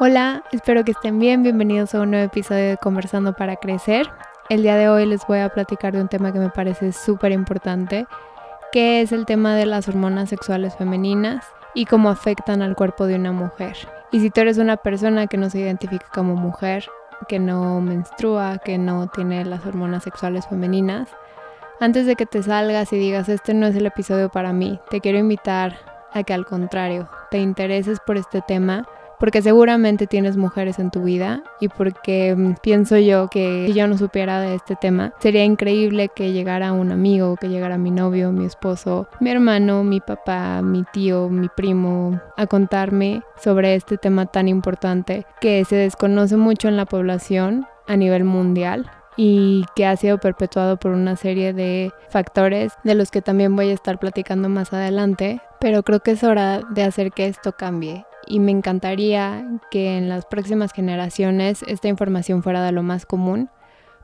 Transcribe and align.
Hola, 0.00 0.42
espero 0.50 0.84
que 0.84 0.90
estén 0.90 1.20
bien. 1.20 1.44
Bienvenidos 1.44 1.94
a 1.94 2.00
un 2.00 2.10
nuevo 2.10 2.26
episodio 2.26 2.70
de 2.70 2.76
Conversando 2.78 3.32
para 3.32 3.54
Crecer. 3.54 4.10
El 4.48 4.62
día 4.62 4.74
de 4.76 4.88
hoy 4.88 5.06
les 5.06 5.24
voy 5.28 5.38
a 5.38 5.50
platicar 5.50 5.92
de 5.92 6.00
un 6.00 6.08
tema 6.08 6.32
que 6.32 6.40
me 6.40 6.50
parece 6.50 6.90
súper 6.90 7.30
importante, 7.30 8.08
que 8.72 9.02
es 9.02 9.12
el 9.12 9.24
tema 9.24 9.54
de 9.54 9.66
las 9.66 9.86
hormonas 9.86 10.30
sexuales 10.30 10.74
femeninas 10.74 11.46
y 11.74 11.84
cómo 11.84 12.10
afectan 12.10 12.60
al 12.60 12.74
cuerpo 12.74 13.06
de 13.06 13.14
una 13.14 13.30
mujer. 13.30 13.76
Y 14.10 14.18
si 14.18 14.30
tú 14.30 14.40
eres 14.40 14.58
una 14.58 14.76
persona 14.78 15.28
que 15.28 15.36
no 15.36 15.48
se 15.48 15.60
identifica 15.60 16.06
como 16.12 16.34
mujer, 16.34 16.86
que 17.28 17.38
no 17.38 17.80
menstrua, 17.80 18.58
que 18.58 18.78
no 18.78 19.06
tiene 19.06 19.44
las 19.44 19.64
hormonas 19.64 20.02
sexuales 20.02 20.44
femeninas, 20.48 21.08
antes 21.78 22.04
de 22.06 22.16
que 22.16 22.26
te 22.26 22.42
salgas 22.42 22.92
y 22.92 22.98
digas 22.98 23.28
este 23.28 23.54
no 23.54 23.68
es 23.68 23.76
el 23.76 23.86
episodio 23.86 24.28
para 24.28 24.52
mí, 24.52 24.80
te 24.90 25.00
quiero 25.00 25.18
invitar 25.18 25.76
a 26.12 26.24
que 26.24 26.34
al 26.34 26.46
contrario, 26.46 27.08
te 27.30 27.38
intereses 27.38 28.00
por 28.04 28.16
este 28.16 28.42
tema 28.42 28.88
porque 29.24 29.40
seguramente 29.40 30.06
tienes 30.06 30.36
mujeres 30.36 30.78
en 30.78 30.90
tu 30.90 31.02
vida 31.02 31.42
y 31.58 31.68
porque 31.68 32.34
mm, 32.36 32.56
pienso 32.62 32.98
yo 32.98 33.28
que 33.28 33.64
si 33.68 33.72
yo 33.72 33.86
no 33.86 33.96
supiera 33.96 34.38
de 34.38 34.54
este 34.54 34.76
tema, 34.76 35.14
sería 35.18 35.42
increíble 35.44 36.10
que 36.14 36.34
llegara 36.34 36.72
un 36.72 36.92
amigo, 36.92 37.36
que 37.36 37.48
llegara 37.48 37.78
mi 37.78 37.90
novio, 37.90 38.32
mi 38.32 38.44
esposo, 38.44 39.08
mi 39.20 39.30
hermano, 39.30 39.82
mi 39.82 40.00
papá, 40.00 40.60
mi 40.60 40.84
tío, 40.92 41.30
mi 41.30 41.48
primo, 41.48 42.20
a 42.36 42.46
contarme 42.46 43.22
sobre 43.42 43.76
este 43.76 43.96
tema 43.96 44.26
tan 44.26 44.46
importante 44.46 45.24
que 45.40 45.64
se 45.64 45.76
desconoce 45.76 46.36
mucho 46.36 46.68
en 46.68 46.76
la 46.76 46.84
población 46.84 47.66
a 47.86 47.96
nivel 47.96 48.24
mundial 48.24 48.90
y 49.16 49.64
que 49.74 49.86
ha 49.86 49.96
sido 49.96 50.18
perpetuado 50.18 50.76
por 50.76 50.90
una 50.90 51.16
serie 51.16 51.54
de 51.54 51.92
factores 52.10 52.74
de 52.84 52.94
los 52.94 53.10
que 53.10 53.22
también 53.22 53.56
voy 53.56 53.70
a 53.70 53.74
estar 53.74 53.98
platicando 53.98 54.50
más 54.50 54.74
adelante, 54.74 55.40
pero 55.60 55.82
creo 55.82 56.00
que 56.00 56.10
es 56.10 56.22
hora 56.24 56.60
de 56.68 56.82
hacer 56.82 57.10
que 57.10 57.26
esto 57.26 57.52
cambie 57.52 58.04
y 58.26 58.40
me 58.40 58.52
encantaría 58.52 59.46
que 59.70 59.96
en 59.96 60.08
las 60.08 60.26
próximas 60.26 60.72
generaciones 60.72 61.62
esta 61.66 61.88
información 61.88 62.42
fuera 62.42 62.64
de 62.64 62.72
lo 62.72 62.82
más 62.82 63.06
común, 63.06 63.50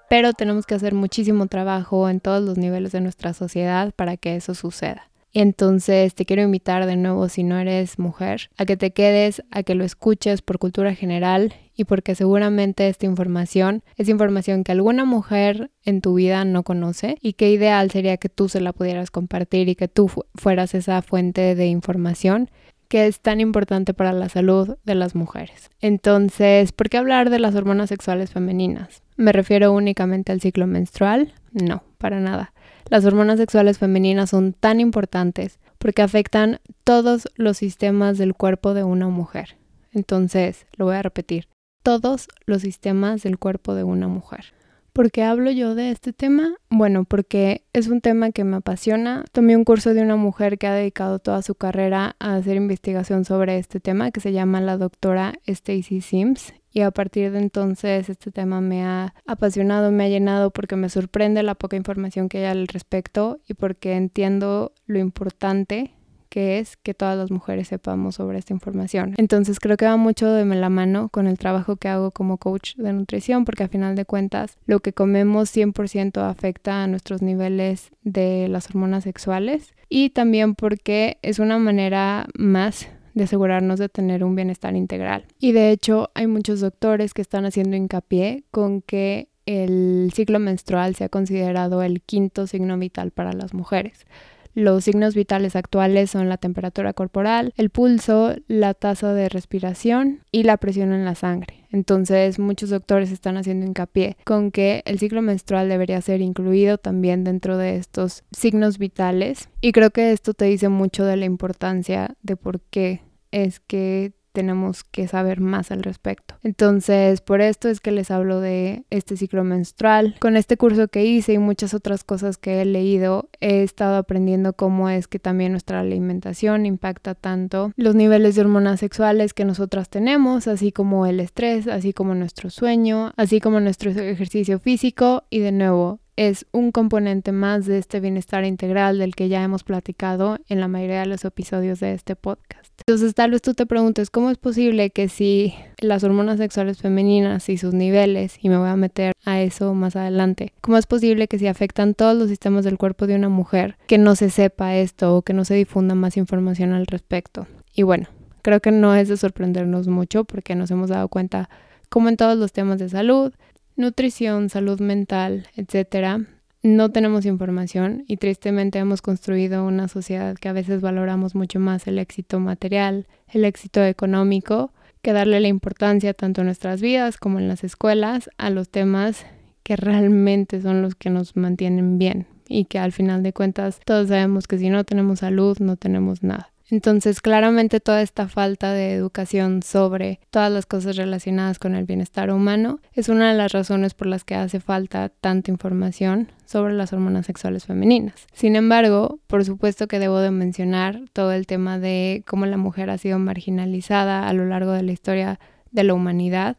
pero 0.08 0.32
tenemos 0.32 0.66
que 0.66 0.74
hacer 0.74 0.94
muchísimo 0.94 1.46
trabajo 1.46 2.08
en 2.08 2.20
todos 2.20 2.42
los 2.42 2.58
niveles 2.58 2.92
de 2.92 3.00
nuestra 3.00 3.32
sociedad 3.32 3.92
para 3.94 4.16
que 4.16 4.36
eso 4.36 4.54
suceda. 4.54 5.10
Entonces 5.32 6.14
te 6.14 6.24
quiero 6.24 6.42
invitar 6.42 6.86
de 6.86 6.96
nuevo, 6.96 7.28
si 7.28 7.44
no 7.44 7.58
eres 7.58 8.00
mujer, 8.00 8.50
a 8.56 8.64
que 8.64 8.76
te 8.76 8.90
quedes, 8.90 9.44
a 9.52 9.62
que 9.62 9.76
lo 9.76 9.84
escuches 9.84 10.42
por 10.42 10.58
cultura 10.58 10.94
general 10.94 11.54
y 11.76 11.84
porque 11.84 12.16
seguramente 12.16 12.88
esta 12.88 13.06
información 13.06 13.84
es 13.96 14.08
información 14.08 14.64
que 14.64 14.72
alguna 14.72 15.04
mujer 15.04 15.70
en 15.84 16.00
tu 16.00 16.14
vida 16.14 16.44
no 16.44 16.64
conoce 16.64 17.16
y 17.22 17.34
que 17.34 17.50
ideal 17.50 17.92
sería 17.92 18.16
que 18.16 18.28
tú 18.28 18.48
se 18.48 18.60
la 18.60 18.72
pudieras 18.72 19.12
compartir 19.12 19.68
y 19.68 19.76
que 19.76 19.86
tú 19.86 20.10
fueras 20.34 20.74
esa 20.74 21.00
fuente 21.00 21.54
de 21.54 21.66
información 21.66 22.50
que 22.90 23.06
es 23.06 23.20
tan 23.20 23.40
importante 23.40 23.94
para 23.94 24.12
la 24.12 24.28
salud 24.28 24.76
de 24.84 24.96
las 24.96 25.14
mujeres. 25.14 25.70
Entonces, 25.80 26.72
¿por 26.72 26.90
qué 26.90 26.98
hablar 26.98 27.30
de 27.30 27.38
las 27.38 27.54
hormonas 27.54 27.88
sexuales 27.88 28.32
femeninas? 28.32 29.04
¿Me 29.16 29.30
refiero 29.30 29.72
únicamente 29.72 30.32
al 30.32 30.40
ciclo 30.40 30.66
menstrual? 30.66 31.32
No, 31.52 31.84
para 31.98 32.18
nada. 32.18 32.52
Las 32.88 33.04
hormonas 33.04 33.38
sexuales 33.38 33.78
femeninas 33.78 34.30
son 34.30 34.54
tan 34.54 34.80
importantes 34.80 35.60
porque 35.78 36.02
afectan 36.02 36.58
todos 36.82 37.28
los 37.36 37.58
sistemas 37.58 38.18
del 38.18 38.34
cuerpo 38.34 38.74
de 38.74 38.82
una 38.82 39.08
mujer. 39.08 39.56
Entonces, 39.92 40.66
lo 40.76 40.86
voy 40.86 40.96
a 40.96 41.02
repetir, 41.02 41.46
todos 41.84 42.26
los 42.44 42.62
sistemas 42.62 43.22
del 43.22 43.38
cuerpo 43.38 43.74
de 43.74 43.84
una 43.84 44.08
mujer. 44.08 44.46
¿Por 44.92 45.12
qué 45.12 45.22
hablo 45.22 45.50
yo 45.50 45.74
de 45.74 45.90
este 45.90 46.12
tema? 46.12 46.54
Bueno, 46.68 47.04
porque 47.04 47.64
es 47.72 47.88
un 47.88 48.00
tema 48.00 48.32
que 48.32 48.44
me 48.44 48.56
apasiona. 48.56 49.24
Tomé 49.30 49.56
un 49.56 49.64
curso 49.64 49.94
de 49.94 50.02
una 50.02 50.16
mujer 50.16 50.58
que 50.58 50.66
ha 50.66 50.74
dedicado 50.74 51.20
toda 51.20 51.42
su 51.42 51.54
carrera 51.54 52.16
a 52.18 52.34
hacer 52.34 52.56
investigación 52.56 53.24
sobre 53.24 53.58
este 53.58 53.78
tema, 53.78 54.10
que 54.10 54.20
se 54.20 54.32
llama 54.32 54.60
la 54.60 54.76
doctora 54.76 55.34
Stacy 55.46 56.00
Sims. 56.00 56.52
Y 56.72 56.80
a 56.80 56.90
partir 56.90 57.32
de 57.32 57.38
entonces 57.38 58.08
este 58.08 58.30
tema 58.30 58.60
me 58.60 58.84
ha 58.84 59.14
apasionado, 59.26 59.90
me 59.90 60.04
ha 60.04 60.08
llenado 60.08 60.50
porque 60.50 60.76
me 60.76 60.88
sorprende 60.88 61.42
la 61.42 61.54
poca 61.54 61.76
información 61.76 62.28
que 62.28 62.38
hay 62.38 62.44
al 62.44 62.68
respecto 62.68 63.40
y 63.48 63.54
porque 63.54 63.94
entiendo 63.94 64.72
lo 64.86 64.98
importante 64.98 65.92
que 66.30 66.58
es 66.60 66.78
que 66.78 66.94
todas 66.94 67.18
las 67.18 67.30
mujeres 67.30 67.68
sepamos 67.68 68.14
sobre 68.14 68.38
esta 68.38 68.54
información. 68.54 69.14
Entonces 69.18 69.60
creo 69.60 69.76
que 69.76 69.84
va 69.84 69.96
mucho 69.98 70.30
de 70.32 70.44
la 70.46 70.70
mano 70.70 71.10
con 71.10 71.26
el 71.26 71.38
trabajo 71.38 71.76
que 71.76 71.88
hago 71.88 72.12
como 72.12 72.38
coach 72.38 72.76
de 72.76 72.92
nutrición, 72.92 73.44
porque 73.44 73.64
a 73.64 73.68
final 73.68 73.96
de 73.96 74.06
cuentas 74.06 74.56
lo 74.64 74.80
que 74.80 74.92
comemos 74.92 75.54
100% 75.54 76.22
afecta 76.22 76.82
a 76.82 76.86
nuestros 76.86 77.20
niveles 77.20 77.90
de 78.02 78.48
las 78.48 78.70
hormonas 78.70 79.04
sexuales 79.04 79.74
y 79.88 80.10
también 80.10 80.54
porque 80.54 81.18
es 81.22 81.40
una 81.40 81.58
manera 81.58 82.26
más 82.34 82.88
de 83.14 83.24
asegurarnos 83.24 83.78
de 83.78 83.88
tener 83.88 84.24
un 84.24 84.36
bienestar 84.36 84.76
integral. 84.76 85.26
Y 85.40 85.52
de 85.52 85.70
hecho 85.72 86.10
hay 86.14 86.28
muchos 86.28 86.60
doctores 86.60 87.12
que 87.12 87.22
están 87.22 87.44
haciendo 87.44 87.76
hincapié 87.76 88.44
con 88.52 88.82
que 88.82 89.28
el 89.46 90.12
ciclo 90.14 90.38
menstrual 90.38 90.94
se 90.94 91.04
ha 91.04 91.08
considerado 91.08 91.82
el 91.82 92.02
quinto 92.02 92.46
signo 92.46 92.78
vital 92.78 93.10
para 93.10 93.32
las 93.32 93.52
mujeres. 93.52 94.06
Los 94.54 94.84
signos 94.84 95.14
vitales 95.14 95.56
actuales 95.56 96.10
son 96.10 96.28
la 96.28 96.36
temperatura 96.36 96.92
corporal, 96.92 97.52
el 97.56 97.70
pulso, 97.70 98.34
la 98.48 98.74
tasa 98.74 99.14
de 99.14 99.28
respiración 99.28 100.20
y 100.32 100.42
la 100.42 100.56
presión 100.56 100.92
en 100.92 101.04
la 101.04 101.14
sangre. 101.14 101.66
Entonces 101.70 102.38
muchos 102.38 102.70
doctores 102.70 103.12
están 103.12 103.36
haciendo 103.36 103.64
hincapié 103.66 104.16
con 104.24 104.50
que 104.50 104.82
el 104.86 104.98
ciclo 104.98 105.22
menstrual 105.22 105.68
debería 105.68 106.00
ser 106.00 106.20
incluido 106.20 106.78
también 106.78 107.22
dentro 107.22 107.56
de 107.56 107.76
estos 107.76 108.24
signos 108.32 108.78
vitales 108.78 109.48
y 109.60 109.72
creo 109.72 109.90
que 109.90 110.12
esto 110.12 110.34
te 110.34 110.46
dice 110.46 110.68
mucho 110.68 111.04
de 111.04 111.16
la 111.16 111.26
importancia 111.26 112.16
de 112.22 112.36
por 112.36 112.60
qué 112.60 113.02
es 113.30 113.60
que 113.60 114.12
tenemos 114.32 114.84
que 114.84 115.08
saber 115.08 115.40
más 115.40 115.70
al 115.70 115.82
respecto. 115.82 116.34
Entonces, 116.42 117.20
por 117.20 117.40
esto 117.40 117.68
es 117.68 117.80
que 117.80 117.92
les 117.92 118.10
hablo 118.10 118.40
de 118.40 118.84
este 118.90 119.16
ciclo 119.16 119.44
menstrual. 119.44 120.16
Con 120.20 120.36
este 120.36 120.56
curso 120.56 120.88
que 120.88 121.04
hice 121.04 121.34
y 121.34 121.38
muchas 121.38 121.74
otras 121.74 122.04
cosas 122.04 122.38
que 122.38 122.62
he 122.62 122.64
leído, 122.64 123.28
he 123.40 123.62
estado 123.62 123.96
aprendiendo 123.96 124.52
cómo 124.52 124.88
es 124.88 125.08
que 125.08 125.18
también 125.18 125.52
nuestra 125.52 125.80
alimentación 125.80 126.66
impacta 126.66 127.14
tanto 127.14 127.72
los 127.76 127.94
niveles 127.94 128.34
de 128.34 128.42
hormonas 128.42 128.80
sexuales 128.80 129.34
que 129.34 129.44
nosotras 129.44 129.88
tenemos, 129.88 130.46
así 130.46 130.72
como 130.72 131.06
el 131.06 131.20
estrés, 131.20 131.66
así 131.66 131.92
como 131.92 132.14
nuestro 132.14 132.50
sueño, 132.50 133.12
así 133.16 133.40
como 133.40 133.60
nuestro 133.60 133.90
ejercicio 133.90 134.58
físico 134.58 135.24
y 135.30 135.40
de 135.40 135.52
nuevo 135.52 136.00
es 136.20 136.44
un 136.52 136.70
componente 136.70 137.32
más 137.32 137.64
de 137.64 137.78
este 137.78 137.98
bienestar 137.98 138.44
integral 138.44 138.98
del 138.98 139.14
que 139.14 139.30
ya 139.30 139.42
hemos 139.42 139.64
platicado 139.64 140.36
en 140.50 140.60
la 140.60 140.68
mayoría 140.68 141.00
de 141.00 141.06
los 141.06 141.24
episodios 141.24 141.80
de 141.80 141.94
este 141.94 142.14
podcast. 142.14 142.74
Entonces 142.80 143.14
tal 143.14 143.30
vez 143.30 143.40
tú 143.40 143.54
te 143.54 143.64
preguntes, 143.64 144.10
¿cómo 144.10 144.28
es 144.28 144.36
posible 144.36 144.90
que 144.90 145.08
si 145.08 145.54
las 145.78 146.04
hormonas 146.04 146.36
sexuales 146.36 146.76
femeninas 146.76 147.48
y 147.48 147.56
sus 147.56 147.72
niveles, 147.72 148.36
y 148.42 148.50
me 148.50 148.58
voy 148.58 148.68
a 148.68 148.76
meter 148.76 149.14
a 149.24 149.40
eso 149.40 149.72
más 149.72 149.96
adelante, 149.96 150.52
¿cómo 150.60 150.76
es 150.76 150.84
posible 150.84 151.26
que 151.26 151.38
si 151.38 151.46
afectan 151.46 151.94
todos 151.94 152.14
los 152.14 152.28
sistemas 152.28 152.66
del 152.66 152.76
cuerpo 152.76 153.06
de 153.06 153.14
una 153.14 153.30
mujer, 153.30 153.78
que 153.86 153.96
no 153.96 154.14
se 154.14 154.28
sepa 154.28 154.76
esto 154.76 155.16
o 155.16 155.22
que 155.22 155.32
no 155.32 155.46
se 155.46 155.54
difunda 155.54 155.94
más 155.94 156.18
información 156.18 156.74
al 156.74 156.86
respecto? 156.86 157.46
Y 157.74 157.82
bueno, 157.82 158.08
creo 158.42 158.60
que 158.60 158.72
no 158.72 158.94
es 158.94 159.08
de 159.08 159.16
sorprendernos 159.16 159.88
mucho 159.88 160.24
porque 160.24 160.54
nos 160.54 160.70
hemos 160.70 160.90
dado 160.90 161.08
cuenta, 161.08 161.48
como 161.88 162.10
en 162.10 162.18
todos 162.18 162.36
los 162.36 162.52
temas 162.52 162.78
de 162.78 162.90
salud, 162.90 163.32
nutrición, 163.80 164.48
salud 164.48 164.80
mental, 164.80 165.48
etcétera, 165.56 166.20
no 166.62 166.90
tenemos 166.90 167.24
información 167.24 168.04
y 168.06 168.18
tristemente 168.18 168.78
hemos 168.78 169.00
construido 169.00 169.64
una 169.64 169.88
sociedad 169.88 170.36
que 170.36 170.48
a 170.48 170.52
veces 170.52 170.82
valoramos 170.82 171.34
mucho 171.34 171.58
más 171.58 171.86
el 171.86 171.98
éxito 171.98 172.38
material, 172.38 173.06
el 173.28 173.44
éxito 173.44 173.82
económico, 173.82 174.72
que 175.00 175.14
darle 175.14 175.40
la 175.40 175.48
importancia 175.48 176.12
tanto 176.12 176.42
en 176.42 176.46
nuestras 176.48 176.82
vidas 176.82 177.16
como 177.16 177.38
en 177.38 177.48
las 177.48 177.64
escuelas 177.64 178.28
a 178.36 178.50
los 178.50 178.68
temas 178.68 179.24
que 179.62 179.76
realmente 179.76 180.60
son 180.60 180.82
los 180.82 180.94
que 180.94 181.08
nos 181.08 181.36
mantienen 181.36 181.98
bien 181.98 182.26
y 182.46 182.66
que 182.66 182.78
al 182.78 182.92
final 182.92 183.22
de 183.22 183.32
cuentas 183.32 183.80
todos 183.86 184.08
sabemos 184.08 184.46
que 184.46 184.58
si 184.58 184.68
no 184.68 184.84
tenemos 184.84 185.20
salud 185.20 185.56
no 185.60 185.76
tenemos 185.76 186.22
nada. 186.22 186.50
Entonces, 186.70 187.20
claramente 187.20 187.80
toda 187.80 188.02
esta 188.02 188.28
falta 188.28 188.72
de 188.72 188.92
educación 188.92 189.62
sobre 189.62 190.20
todas 190.30 190.52
las 190.52 190.66
cosas 190.66 190.96
relacionadas 190.96 191.58
con 191.58 191.74
el 191.74 191.84
bienestar 191.84 192.30
humano 192.30 192.80
es 192.92 193.08
una 193.08 193.30
de 193.30 193.36
las 193.36 193.52
razones 193.52 193.94
por 193.94 194.06
las 194.06 194.24
que 194.24 194.34
hace 194.34 194.60
falta 194.60 195.08
tanta 195.08 195.50
información 195.50 196.30
sobre 196.46 196.74
las 196.74 196.92
hormonas 196.92 197.26
sexuales 197.26 197.66
femeninas. 197.66 198.26
Sin 198.32 198.56
embargo, 198.56 199.18
por 199.26 199.44
supuesto 199.44 199.88
que 199.88 199.98
debo 199.98 200.18
de 200.20 200.30
mencionar 200.30 201.02
todo 201.12 201.32
el 201.32 201.46
tema 201.46 201.78
de 201.78 202.24
cómo 202.26 202.46
la 202.46 202.56
mujer 202.56 202.90
ha 202.90 202.98
sido 202.98 203.18
marginalizada 203.18 204.28
a 204.28 204.32
lo 204.32 204.46
largo 204.46 204.72
de 204.72 204.82
la 204.82 204.92
historia 204.92 205.40
de 205.70 205.84
la 205.84 205.94
humanidad 205.94 206.56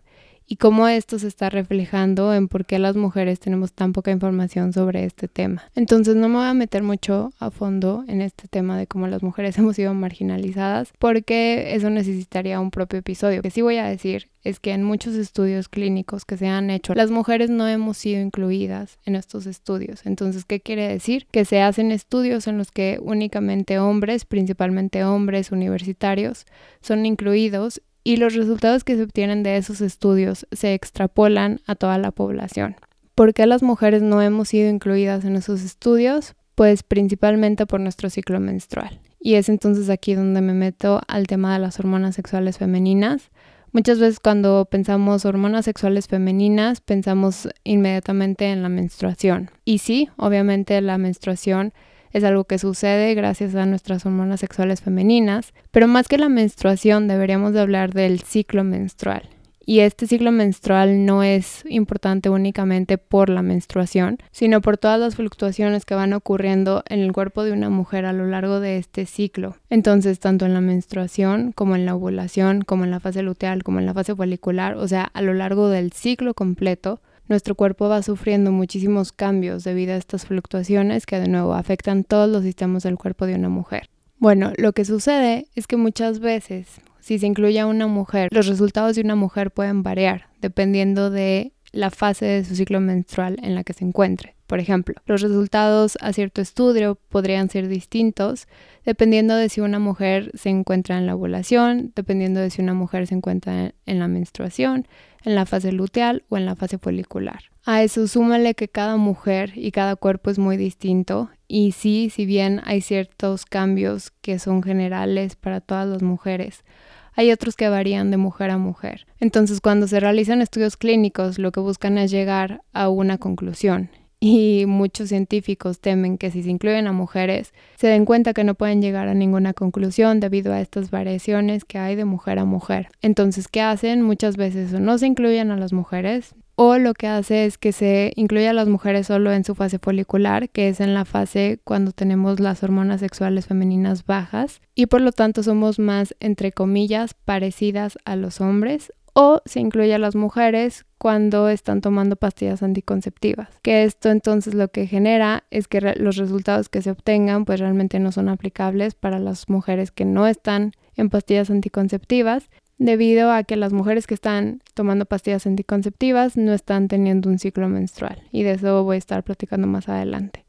y 0.48 0.58
cómo 0.58 0.88
esto 0.88 1.18
se 1.18 1.28
está 1.28 1.50
reflejando 1.50 2.34
en 2.34 2.48
por 2.48 2.66
qué 2.66 2.80
las 2.80 2.96
mujeres 2.96 3.40
tenemos 3.40 3.72
tan 3.74 3.94
poca 3.94 4.12
información 4.12 4.74
sobre 4.74 5.06
este 5.06 5.28
tema. 5.28 5.64
Entonces 5.76 6.16
no 6.16 6.28
me 6.28 6.36
voy 6.38 6.48
a 6.48 6.54
meter 6.54 6.84
mucho 6.84 7.32
a 7.40 7.52
fondo 7.52 8.04
en 8.08 8.22
este 8.22 8.48
tema 8.48 8.78
de 8.78 8.88
cómo 8.88 9.08
las 9.08 9.24
mujeres 9.24 9.58
hemos 9.60 9.76
sido 9.76 9.94
marginalizadas 9.94 10.92
porque 11.00 11.76
eso 11.76 11.90
necesitaría 11.90 12.60
un 12.60 12.72
propio 12.72 13.00
episodio. 13.00 13.38
Lo 13.38 13.44
que 13.44 13.52
sí 13.52 13.62
voy 13.62 13.78
a 13.78 13.86
decir 13.86 14.30
es 14.44 14.60
que 14.60 14.72
en 14.72 14.84
muchos 14.84 15.16
estudios 15.16 15.70
clínicos 15.70 16.26
que 16.26 16.38
se 16.38 16.48
han 16.48 16.70
hecho, 16.70 16.96
las 16.96 17.12
mujeres 17.12 17.50
no 17.50 17.68
hemos 17.68 17.98
sido 17.98 18.22
incluidas 18.22 18.98
en 19.06 19.16
estos 19.16 19.46
estudios. 19.46 20.06
Entonces, 20.06 20.46
¿qué 20.46 20.60
quiere 20.60 20.88
decir? 20.88 21.28
Que 21.32 21.46
se 21.46 21.62
hacen 21.62 21.92
estudios 21.92 22.48
en 22.48 22.58
los 22.58 22.72
que 22.72 23.00
únicamente 23.02 23.80
hombres, 23.80 24.26
principalmente 24.26 25.04
hombres 25.04 25.52
universitarios, 25.52 26.46
son 26.82 27.06
incluidos 27.06 27.82
y 28.04 28.18
los 28.18 28.36
resultados 28.36 28.84
que 28.84 28.96
se 28.96 29.04
obtienen 29.04 29.44
de 29.44 29.58
esos 29.58 29.82
estudios 29.82 30.48
se 30.52 30.74
extrapolan 30.74 31.62
a 31.68 31.76
toda 31.76 31.98
la 31.98 32.12
población. 32.12 32.76
¿Por 33.16 33.34
qué 33.34 33.46
las 33.46 33.62
mujeres 33.62 34.02
no 34.02 34.22
hemos 34.22 34.50
sido 34.50 34.70
incluidas 34.70 35.26
en 35.26 35.36
esos 35.36 35.62
estudios? 35.62 36.34
Pues 36.56 36.84
principalmente 36.84 37.66
por 37.66 37.80
nuestro 37.80 38.10
ciclo 38.10 38.40
menstrual. 38.40 39.00
Y 39.20 39.36
es 39.36 39.50
entonces 39.50 39.90
aquí 39.90 40.16
donde 40.16 40.42
me 40.42 40.54
meto 40.54 41.02
al 41.08 41.28
tema 41.28 41.54
de 41.54 41.60
las 41.60 41.80
hormonas 41.80 42.16
sexuales 42.16 42.58
femeninas. 42.58 43.30
Muchas 43.72 44.00
veces 44.00 44.20
cuando 44.20 44.66
pensamos 44.66 45.26
hormonas 45.26 45.66
sexuales 45.66 46.08
femeninas 46.08 46.82
pensamos 46.82 47.48
inmediatamente 47.64 48.52
en 48.52 48.64
la 48.64 48.70
menstruación. 48.70 49.52
Y 49.64 49.78
sí, 49.78 50.10
obviamente 50.18 50.82
la 50.82 50.98
menstruación 50.98 51.74
es 52.14 52.24
algo 52.24 52.46
que 52.46 52.60
sucede 52.60 53.14
gracias 53.16 53.56
a 53.56 53.66
nuestras 53.66 54.06
hormonas 54.06 54.40
sexuales 54.40 54.82
femeninas, 54.82 55.54
pero 55.72 55.88
más 55.88 56.08
que 56.08 56.18
la 56.18 56.30
menstruación 56.30 57.08
deberíamos 57.08 57.54
de 57.54 57.62
hablar 57.62 57.94
del 57.94 58.22
ciclo 58.22 58.64
menstrual. 58.64 59.30
Y 59.64 59.82
este 59.82 60.08
ciclo 60.08 60.32
menstrual 60.32 61.06
no 61.06 61.22
es 61.24 61.64
importante 61.70 62.30
únicamente 62.30 62.98
por 62.98 63.30
la 63.30 63.44
menstruación, 63.44 64.18
sino 64.32 64.60
por 64.60 64.78
todas 64.78 65.00
las 65.00 65.16
fluctuaciones 65.16 65.86
que 65.86 65.94
van 65.94 66.14
ocurriendo 66.14 66.84
en 66.90 67.00
el 67.00 67.14
cuerpo 67.14 67.44
de 67.44 67.52
una 67.52 67.70
mujer 67.70 68.06
a 68.06 68.14
lo 68.14 68.26
largo 68.26 68.60
de 68.60 68.78
este 68.78 69.06
ciclo. 69.06 69.56
Entonces, 69.70 70.20
tanto 70.20 70.46
en 70.46 70.56
la 70.56 70.62
menstruación 70.62 71.52
como 71.52 71.76
en 71.76 71.86
la 71.86 71.96
ovulación, 71.96 72.64
como 72.64 72.86
en 72.86 72.92
la 72.92 73.00
fase 73.00 73.22
luteal, 73.22 73.64
como 73.64 73.80
en 73.80 73.86
la 73.86 73.94
fase 73.94 74.16
folicular, 74.16 74.76
o 74.78 74.88
sea, 74.88 75.04
a 75.04 75.22
lo 75.22 75.34
largo 75.34 75.70
del 75.70 75.92
ciclo 75.92 76.34
completo, 76.34 77.00
nuestro 77.28 77.56
cuerpo 77.56 77.90
va 77.90 78.04
sufriendo 78.04 78.52
muchísimos 78.52 79.12
cambios 79.12 79.64
debido 79.64 79.94
a 79.94 79.98
estas 79.98 80.26
fluctuaciones 80.26 81.06
que 81.06 81.20
de 81.20 81.28
nuevo 81.28 81.54
afectan 81.54 82.04
todos 82.04 82.30
los 82.30 82.44
sistemas 82.44 82.84
del 82.84 82.98
cuerpo 82.98 83.26
de 83.26 83.36
una 83.36 83.50
mujer. 83.50 83.90
Bueno, 84.18 84.54
lo 84.58 84.74
que 84.74 84.86
sucede 84.86 85.48
es 85.56 85.66
que 85.66 85.78
muchas 85.78 86.20
veces, 86.20 86.82
si 87.00 87.18
se 87.18 87.26
incluye 87.26 87.60
a 87.60 87.68
una 87.68 87.88
mujer, 87.88 88.30
los 88.32 88.48
resultados 88.48 88.96
de 88.96 89.02
una 89.02 89.16
mujer 89.16 89.52
pueden 89.52 89.82
variar 89.82 90.28
dependiendo 90.42 91.10
de 91.10 91.54
la 91.72 91.90
fase 91.90 92.26
de 92.26 92.44
su 92.44 92.56
ciclo 92.56 92.80
menstrual 92.82 93.38
en 93.42 93.56
la 93.56 93.64
que 93.64 93.74
se 93.74 93.86
encuentre. 93.86 94.36
Por 94.52 94.60
ejemplo, 94.60 94.96
los 95.06 95.22
resultados 95.22 95.98
a 96.02 96.12
cierto 96.12 96.42
estudio 96.42 96.96
podrían 97.08 97.50
ser 97.50 97.70
distintos 97.70 98.50
dependiendo 98.84 99.34
de 99.34 99.48
si 99.48 99.62
una 99.62 99.80
mujer 99.80 100.30
se 100.34 100.50
encuentra 100.50 100.98
en 100.98 101.06
la 101.06 101.16
ovulación, 101.16 101.94
dependiendo 101.96 102.42
de 102.42 102.50
si 102.50 102.62
una 102.62 102.74
mujer 102.74 103.08
se 103.08 103.16
encuentra 103.16 103.74
en 103.86 104.00
la 104.00 104.10
menstruación, 104.10 104.90
en 105.24 105.36
la 105.36 105.46
fase 105.46 105.72
luteal 105.72 106.26
o 106.28 106.36
en 106.36 106.46
la 106.46 106.58
fase 106.58 106.78
folicular. 106.78 107.44
A 107.64 107.82
eso 107.82 108.06
súmale 108.10 108.54
que 108.54 108.68
cada 108.68 108.98
mujer 108.98 109.54
y 109.56 109.72
cada 109.72 109.96
cuerpo 109.96 110.30
es 110.30 110.38
muy 110.38 110.58
distinto 110.58 111.30
y 111.48 111.72
sí, 111.72 112.10
si 112.10 112.26
bien 112.26 112.60
hay 112.66 112.82
ciertos 112.82 113.46
cambios 113.46 114.12
que 114.20 114.38
son 114.38 114.64
generales 114.64 115.38
para 115.38 115.62
todas 115.62 115.88
las 115.88 116.04
mujeres, 116.04 116.66
hay 117.14 117.32
otros 117.32 117.56
que 117.56 117.70
varían 117.70 118.12
de 118.12 118.18
mujer 118.18 118.52
a 118.52 118.58
mujer. 118.58 119.08
Entonces, 119.22 119.62
cuando 119.62 119.88
se 119.88 120.02
realizan 120.02 120.42
estudios 120.42 120.76
clínicos, 120.76 121.40
lo 121.40 121.54
que 121.54 121.62
buscan 121.62 121.98
es 121.98 122.12
llegar 122.12 122.64
a 122.74 122.90
una 122.90 123.18
conclusión 123.18 123.90
y 124.24 124.66
muchos 124.68 125.10
científicos 125.10 125.80
temen 125.80 126.20
que 126.20 126.30
si 126.30 126.44
se 126.44 126.52
incluyen 126.52 126.86
a 126.86 126.92
mujeres, 126.94 127.54
se 127.76 127.88
den 127.88 128.06
cuenta 128.06 128.34
que 128.34 128.44
no 128.44 128.54
pueden 128.54 128.80
llegar 128.80 129.08
a 129.08 129.16
ninguna 129.16 129.54
conclusión 129.54 130.20
debido 130.20 130.54
a 130.54 130.62
estas 130.62 130.92
variaciones 130.92 131.66
que 131.66 131.80
hay 131.80 131.96
de 131.96 132.06
mujer 132.06 132.38
a 132.38 132.46
mujer. 132.46 132.90
Entonces, 133.02 133.48
¿qué 133.48 133.62
hacen? 133.62 134.04
Muchas 134.04 134.38
veces 134.38 134.74
no 134.74 135.00
se 135.00 135.08
incluyen 135.08 135.50
a 135.50 135.58
las 135.58 135.74
mujeres, 135.74 136.36
o 136.56 136.78
lo 136.78 136.94
que 136.94 137.08
hace 137.08 137.46
es 137.46 137.58
que 137.58 137.72
se 137.72 138.14
incluye 138.16 138.48
a 138.48 138.54
las 138.54 138.68
mujeres 138.68 139.08
solo 139.08 139.34
en 139.34 139.44
su 139.44 139.56
fase 139.56 139.80
folicular, 139.80 140.50
que 140.50 140.68
es 140.68 140.80
en 140.80 140.94
la 140.94 141.06
fase 141.06 141.60
cuando 141.64 141.92
tenemos 141.92 142.40
las 142.40 142.62
hormonas 142.62 143.00
sexuales 143.00 143.48
femeninas 143.48 144.06
bajas, 144.06 144.62
y 144.76 144.86
por 144.86 145.02
lo 145.02 145.12
tanto 145.12 145.42
somos 145.42 145.80
más, 145.80 146.16
entre 146.20 146.52
comillas, 146.52 147.16
parecidas 147.16 147.98
a 148.06 148.16
los 148.16 148.40
hombres 148.40 148.94
o 149.14 149.42
se 149.46 149.60
incluye 149.60 149.94
a 149.94 150.00
las 150.00 150.16
mujeres 150.16 150.86
cuando 150.98 151.50
están 151.50 151.82
tomando 151.82 152.16
pastillas 152.16 152.64
anticonceptivas. 152.64 153.50
Que 153.62 153.84
esto 153.84 154.10
entonces 154.10 154.54
lo 154.54 154.70
que 154.70 154.88
genera 154.88 155.44
es 155.52 155.68
que 155.68 155.82
los 155.82 156.18
resultados 156.18 156.70
que 156.70 156.82
se 156.82 156.92
obtengan 156.92 157.46
pues 157.46 157.60
realmente 157.60 158.00
no 158.00 158.12
son 158.12 158.30
aplicables 158.30 158.96
para 158.96 159.20
las 159.20 159.50
mujeres 159.50 159.92
que 159.92 160.06
no 160.06 160.28
están 160.28 160.74
en 160.96 161.10
pastillas 161.10 161.50
anticonceptivas 161.50 162.50
debido 162.78 163.32
a 163.32 163.44
que 163.44 163.58
las 163.58 163.74
mujeres 163.74 164.08
que 164.08 164.16
están 164.16 164.62
tomando 164.74 165.06
pastillas 165.06 165.46
anticonceptivas 165.46 166.36
no 166.36 166.54
están 166.54 166.88
teniendo 166.88 167.30
un 167.30 167.38
ciclo 167.38 167.70
menstrual 167.70 168.24
y 168.32 168.44
de 168.44 168.54
eso 168.54 168.84
voy 168.84 168.96
a 168.96 168.98
estar 168.98 169.24
platicando 169.24 169.68
más 169.68 169.88
adelante. 169.88 170.46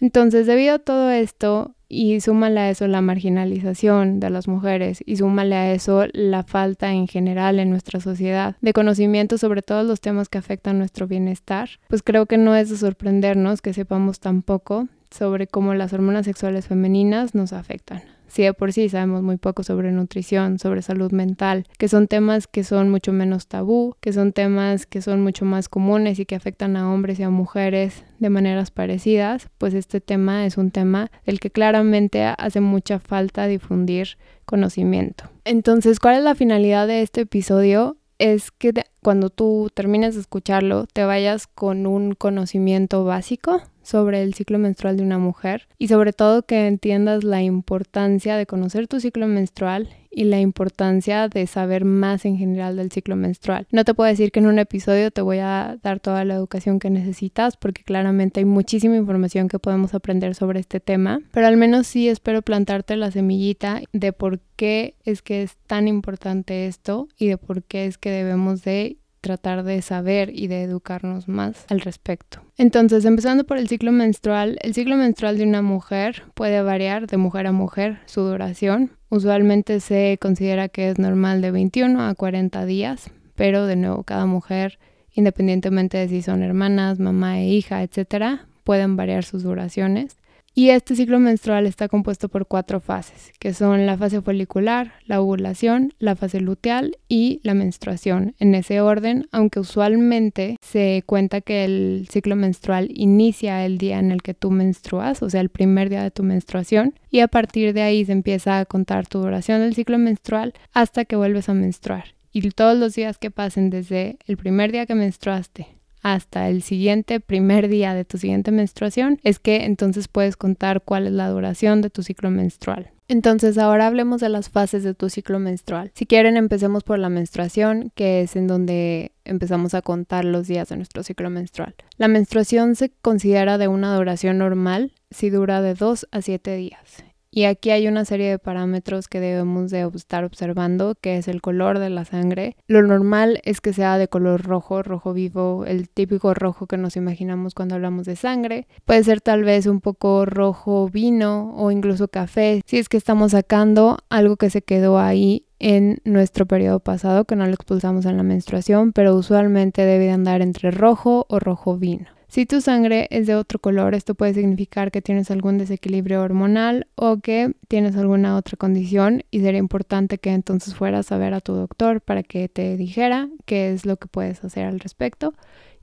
Entonces, 0.00 0.46
debido 0.46 0.74
a 0.74 0.78
todo 0.78 1.10
esto, 1.10 1.74
y 1.94 2.20
súmale 2.20 2.60
a 2.60 2.70
eso 2.70 2.88
la 2.88 3.00
marginalización 3.00 4.18
de 4.18 4.30
las 4.30 4.48
mujeres 4.48 5.02
y 5.06 5.16
súmale 5.16 5.54
a 5.54 5.72
eso 5.72 6.06
la 6.12 6.42
falta 6.42 6.92
en 6.92 7.06
general 7.06 7.60
en 7.60 7.70
nuestra 7.70 8.00
sociedad 8.00 8.56
de 8.60 8.72
conocimiento 8.72 9.38
sobre 9.38 9.62
todos 9.62 9.86
los 9.86 10.00
temas 10.00 10.28
que 10.28 10.38
afectan 10.38 10.78
nuestro 10.78 11.06
bienestar, 11.06 11.70
pues 11.88 12.02
creo 12.02 12.26
que 12.26 12.36
no 12.36 12.56
es 12.56 12.68
de 12.68 12.76
sorprendernos 12.76 13.62
que 13.62 13.72
sepamos 13.72 14.18
tan 14.18 14.42
poco 14.42 14.88
sobre 15.10 15.46
cómo 15.46 15.74
las 15.74 15.92
hormonas 15.92 16.26
sexuales 16.26 16.66
femeninas 16.66 17.34
nos 17.34 17.52
afectan 17.52 18.02
si 18.34 18.42
de 18.42 18.52
por 18.52 18.72
sí 18.72 18.88
sabemos 18.88 19.22
muy 19.22 19.36
poco 19.36 19.62
sobre 19.62 19.92
nutrición, 19.92 20.58
sobre 20.58 20.82
salud 20.82 21.12
mental, 21.12 21.66
que 21.78 21.86
son 21.86 22.08
temas 22.08 22.48
que 22.48 22.64
son 22.64 22.90
mucho 22.90 23.12
menos 23.12 23.46
tabú, 23.46 23.94
que 24.00 24.12
son 24.12 24.32
temas 24.32 24.86
que 24.86 25.02
son 25.02 25.22
mucho 25.22 25.44
más 25.44 25.68
comunes 25.68 26.18
y 26.18 26.26
que 26.26 26.34
afectan 26.34 26.76
a 26.76 26.92
hombres 26.92 27.20
y 27.20 27.22
a 27.22 27.30
mujeres 27.30 28.02
de 28.18 28.30
maneras 28.30 28.72
parecidas, 28.72 29.48
pues 29.56 29.72
este 29.72 30.00
tema 30.00 30.46
es 30.46 30.58
un 30.58 30.72
tema 30.72 31.12
del 31.24 31.38
que 31.38 31.50
claramente 31.50 32.24
hace 32.24 32.60
mucha 32.60 32.98
falta 32.98 33.46
difundir 33.46 34.18
conocimiento. 34.46 35.30
Entonces, 35.44 36.00
¿cuál 36.00 36.16
es 36.16 36.24
la 36.24 36.34
finalidad 36.34 36.88
de 36.88 37.02
este 37.02 37.20
episodio? 37.20 37.98
Es 38.18 38.50
que 38.50 38.72
cuando 39.00 39.30
tú 39.30 39.70
termines 39.74 40.16
de 40.16 40.22
escucharlo 40.22 40.86
te 40.92 41.04
vayas 41.04 41.46
con 41.46 41.86
un 41.86 42.16
conocimiento 42.16 43.04
básico 43.04 43.62
sobre 43.84 44.22
el 44.22 44.34
ciclo 44.34 44.58
menstrual 44.58 44.96
de 44.96 45.02
una 45.02 45.18
mujer 45.18 45.68
y 45.78 45.88
sobre 45.88 46.12
todo 46.12 46.44
que 46.44 46.66
entiendas 46.66 47.24
la 47.24 47.42
importancia 47.42 48.36
de 48.36 48.46
conocer 48.46 48.88
tu 48.88 49.00
ciclo 49.00 49.26
menstrual 49.28 49.88
y 50.10 50.24
la 50.24 50.40
importancia 50.40 51.28
de 51.28 51.46
saber 51.46 51.84
más 51.84 52.24
en 52.24 52.36
general 52.36 52.76
del 52.76 52.90
ciclo 52.92 53.16
menstrual. 53.16 53.66
No 53.72 53.84
te 53.84 53.94
puedo 53.94 54.08
decir 54.08 54.30
que 54.30 54.40
en 54.40 54.46
un 54.46 54.58
episodio 54.58 55.10
te 55.10 55.22
voy 55.22 55.38
a 55.38 55.76
dar 55.82 56.00
toda 56.00 56.24
la 56.24 56.34
educación 56.34 56.78
que 56.78 56.90
necesitas 56.90 57.56
porque 57.56 57.82
claramente 57.82 58.40
hay 58.40 58.46
muchísima 58.46 58.96
información 58.96 59.48
que 59.48 59.58
podemos 59.58 59.94
aprender 59.94 60.34
sobre 60.34 60.60
este 60.60 60.80
tema, 60.80 61.20
pero 61.32 61.46
al 61.46 61.56
menos 61.56 61.86
sí 61.86 62.08
espero 62.08 62.42
plantarte 62.42 62.96
la 62.96 63.10
semillita 63.10 63.82
de 63.92 64.12
por 64.12 64.40
qué 64.56 64.94
es 65.04 65.22
que 65.22 65.42
es 65.42 65.56
tan 65.66 65.88
importante 65.88 66.66
esto 66.66 67.08
y 67.18 67.28
de 67.28 67.38
por 67.38 67.62
qué 67.62 67.86
es 67.86 67.98
que 67.98 68.10
debemos 68.10 68.62
de 68.62 68.98
tratar 69.24 69.64
de 69.64 69.80
saber 69.80 70.30
y 70.32 70.48
de 70.48 70.62
educarnos 70.62 71.28
más 71.28 71.64
al 71.70 71.80
respecto. 71.80 72.42
Entonces, 72.58 73.06
empezando 73.06 73.44
por 73.44 73.56
el 73.56 73.68
ciclo 73.68 73.90
menstrual, 73.90 74.58
el 74.60 74.74
ciclo 74.74 74.96
menstrual 74.96 75.38
de 75.38 75.44
una 75.44 75.62
mujer 75.62 76.24
puede 76.34 76.60
variar 76.60 77.06
de 77.06 77.16
mujer 77.16 77.46
a 77.46 77.52
mujer 77.52 78.00
su 78.04 78.20
duración. 78.20 78.90
Usualmente 79.08 79.80
se 79.80 80.18
considera 80.20 80.68
que 80.68 80.90
es 80.90 80.98
normal 80.98 81.40
de 81.40 81.50
21 81.50 82.06
a 82.06 82.14
40 82.14 82.66
días, 82.66 83.10
pero 83.34 83.66
de 83.66 83.76
nuevo 83.76 84.02
cada 84.02 84.26
mujer, 84.26 84.78
independientemente 85.14 85.96
de 85.96 86.08
si 86.08 86.20
son 86.20 86.42
hermanas, 86.42 86.98
mamá 86.98 87.40
e 87.40 87.46
hija, 87.46 87.82
etcétera, 87.82 88.46
pueden 88.62 88.96
variar 88.96 89.24
sus 89.24 89.42
duraciones. 89.42 90.18
Y 90.56 90.70
este 90.70 90.94
ciclo 90.94 91.18
menstrual 91.18 91.66
está 91.66 91.88
compuesto 91.88 92.28
por 92.28 92.46
cuatro 92.46 92.78
fases, 92.78 93.32
que 93.40 93.52
son 93.52 93.86
la 93.86 93.98
fase 93.98 94.22
folicular, 94.22 94.92
la 95.04 95.20
ovulación, 95.20 95.92
la 95.98 96.14
fase 96.14 96.40
luteal 96.40 96.96
y 97.08 97.40
la 97.42 97.54
menstruación. 97.54 98.36
En 98.38 98.54
ese 98.54 98.80
orden, 98.80 99.26
aunque 99.32 99.58
usualmente 99.58 100.56
se 100.60 101.02
cuenta 101.06 101.40
que 101.40 101.64
el 101.64 102.06
ciclo 102.08 102.36
menstrual 102.36 102.88
inicia 102.94 103.66
el 103.66 103.78
día 103.78 103.98
en 103.98 104.12
el 104.12 104.22
que 104.22 104.34
tú 104.34 104.52
menstruas, 104.52 105.24
o 105.24 105.30
sea, 105.30 105.40
el 105.40 105.48
primer 105.48 105.90
día 105.90 106.04
de 106.04 106.12
tu 106.12 106.22
menstruación, 106.22 106.94
y 107.10 107.18
a 107.18 107.26
partir 107.26 107.74
de 107.74 107.82
ahí 107.82 108.04
se 108.04 108.12
empieza 108.12 108.60
a 108.60 108.64
contar 108.64 109.08
tu 109.08 109.18
duración 109.18 109.60
del 109.60 109.74
ciclo 109.74 109.98
menstrual 109.98 110.54
hasta 110.72 111.04
que 111.04 111.16
vuelves 111.16 111.48
a 111.48 111.54
menstruar. 111.54 112.14
Y 112.30 112.48
todos 112.50 112.78
los 112.78 112.94
días 112.94 113.18
que 113.18 113.32
pasen 113.32 113.70
desde 113.70 114.18
el 114.26 114.36
primer 114.36 114.70
día 114.70 114.86
que 114.86 114.94
menstruaste 114.94 115.73
hasta 116.04 116.50
el 116.50 116.62
siguiente 116.62 117.18
primer 117.18 117.68
día 117.68 117.94
de 117.94 118.04
tu 118.04 118.18
siguiente 118.18 118.52
menstruación, 118.52 119.18
es 119.24 119.38
que 119.40 119.64
entonces 119.64 120.06
puedes 120.06 120.36
contar 120.36 120.82
cuál 120.82 121.06
es 121.06 121.12
la 121.12 121.30
duración 121.30 121.80
de 121.80 121.88
tu 121.88 122.02
ciclo 122.02 122.30
menstrual. 122.30 122.90
Entonces 123.08 123.56
ahora 123.56 123.86
hablemos 123.86 124.20
de 124.20 124.28
las 124.28 124.50
fases 124.50 124.84
de 124.84 124.94
tu 124.94 125.08
ciclo 125.08 125.38
menstrual. 125.38 125.92
Si 125.94 126.04
quieren 126.04 126.36
empecemos 126.36 126.84
por 126.84 126.98
la 126.98 127.08
menstruación, 127.08 127.90
que 127.94 128.20
es 128.20 128.36
en 128.36 128.46
donde 128.46 129.12
empezamos 129.24 129.72
a 129.72 129.80
contar 129.80 130.26
los 130.26 130.46
días 130.46 130.68
de 130.68 130.76
nuestro 130.76 131.02
ciclo 131.02 131.30
menstrual. 131.30 131.74
La 131.96 132.08
menstruación 132.08 132.76
se 132.76 132.90
considera 132.90 133.56
de 133.56 133.68
una 133.68 133.94
duración 133.96 134.36
normal 134.36 134.92
si 135.10 135.30
dura 135.30 135.62
de 135.62 135.72
2 135.72 136.08
a 136.12 136.20
7 136.20 136.54
días. 136.54 137.04
Y 137.36 137.46
aquí 137.46 137.70
hay 137.70 137.88
una 137.88 138.04
serie 138.04 138.30
de 138.30 138.38
parámetros 138.38 139.08
que 139.08 139.18
debemos 139.18 139.72
de 139.72 139.90
estar 139.96 140.22
observando, 140.22 140.94
que 140.94 141.16
es 141.16 141.26
el 141.26 141.42
color 141.42 141.80
de 141.80 141.90
la 141.90 142.04
sangre. 142.04 142.56
Lo 142.68 142.80
normal 142.80 143.40
es 143.42 143.60
que 143.60 143.72
sea 143.72 143.98
de 143.98 144.06
color 144.06 144.42
rojo, 144.42 144.84
rojo 144.84 145.12
vivo, 145.12 145.64
el 145.66 145.88
típico 145.88 146.32
rojo 146.32 146.68
que 146.68 146.76
nos 146.76 146.94
imaginamos 146.94 147.52
cuando 147.52 147.74
hablamos 147.74 148.06
de 148.06 148.14
sangre. 148.14 148.68
Puede 148.84 149.02
ser 149.02 149.20
tal 149.20 149.42
vez 149.42 149.66
un 149.66 149.80
poco 149.80 150.26
rojo 150.26 150.88
vino 150.88 151.52
o 151.56 151.72
incluso 151.72 152.06
café, 152.06 152.62
si 152.66 152.78
es 152.78 152.88
que 152.88 152.98
estamos 152.98 153.32
sacando 153.32 153.98
algo 154.10 154.36
que 154.36 154.48
se 154.48 154.62
quedó 154.62 155.00
ahí 155.00 155.44
en 155.58 155.98
nuestro 156.04 156.46
periodo 156.46 156.78
pasado, 156.78 157.24
que 157.24 157.34
no 157.34 157.46
lo 157.46 157.52
expulsamos 157.52 158.06
en 158.06 158.16
la 158.16 158.22
menstruación, 158.22 158.92
pero 158.92 159.16
usualmente 159.16 159.82
debe 159.82 160.12
andar 160.12 160.40
entre 160.40 160.70
rojo 160.70 161.26
o 161.28 161.40
rojo 161.40 161.78
vino. 161.78 162.13
Si 162.34 162.46
tu 162.46 162.60
sangre 162.60 163.06
es 163.12 163.28
de 163.28 163.36
otro 163.36 163.60
color, 163.60 163.94
esto 163.94 164.16
puede 164.16 164.34
significar 164.34 164.90
que 164.90 165.00
tienes 165.00 165.30
algún 165.30 165.56
desequilibrio 165.56 166.20
hormonal 166.20 166.88
o 166.96 167.18
que 167.18 167.54
tienes 167.68 167.94
alguna 167.94 168.34
otra 168.34 168.56
condición 168.56 169.22
y 169.30 169.38
sería 169.38 169.60
importante 169.60 170.18
que 170.18 170.32
entonces 170.32 170.74
fueras 170.74 171.12
a 171.12 171.16
ver 171.16 171.32
a 171.32 171.40
tu 171.40 171.52
doctor 171.52 172.00
para 172.00 172.24
que 172.24 172.48
te 172.48 172.76
dijera 172.76 173.28
qué 173.44 173.72
es 173.72 173.86
lo 173.86 173.98
que 173.98 174.08
puedes 174.08 174.42
hacer 174.42 174.64
al 174.64 174.80
respecto 174.80 175.32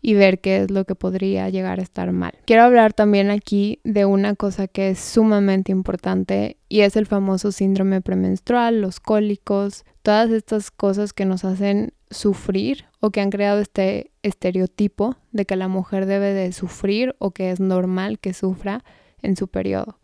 y 0.02 0.16
ver 0.16 0.42
qué 0.42 0.64
es 0.64 0.72
lo 0.72 0.84
que 0.84 0.94
podría 0.94 1.48
llegar 1.48 1.80
a 1.80 1.84
estar 1.84 2.12
mal. 2.12 2.34
Quiero 2.44 2.64
hablar 2.64 2.92
también 2.92 3.32
aquí 3.32 3.80
de 3.86 4.04
una 4.04 4.36
cosa 4.36 4.68
que 4.68 4.90
es 4.90 5.00
sumamente 5.00 5.72
importante 5.72 6.58
y 6.68 6.82
es 6.82 6.98
el 6.98 7.06
famoso 7.06 7.54
síndrome 7.54 8.02
premenstrual, 8.02 8.82
los 8.82 9.00
cólicos, 9.00 9.86
todas 10.02 10.30
estas 10.32 10.70
cosas 10.70 11.14
que 11.14 11.24
nos 11.24 11.46
hacen 11.46 11.94
sufrir 12.10 12.91
o 13.02 13.10
que 13.10 13.20
han 13.20 13.32
creado 13.32 13.60
este 13.60 14.12
estereotipo 14.24 15.18
de 15.32 15.46
que 15.46 15.58
la 15.58 15.68
mujer 15.68 16.06
debe 16.06 16.34
de 16.34 16.54
sufrir 16.54 17.16
o 17.20 17.32
que 17.32 17.52
es 17.52 17.60
normal 17.60 18.20
que 18.20 18.34
sufra 18.34 18.84
en 19.22 19.36
su 19.36 19.50
periodo. 19.50 20.00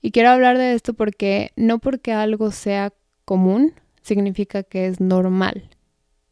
Y 0.00 0.10
quiero 0.10 0.30
hablar 0.30 0.58
de 0.58 0.74
esto 0.74 0.94
porque 0.94 1.52
no 1.54 1.78
porque 1.78 2.12
algo 2.12 2.50
sea 2.50 2.92
común 3.24 3.74
significa 4.02 4.62
que 4.62 4.86
es 4.86 5.00
normal. 5.00 5.70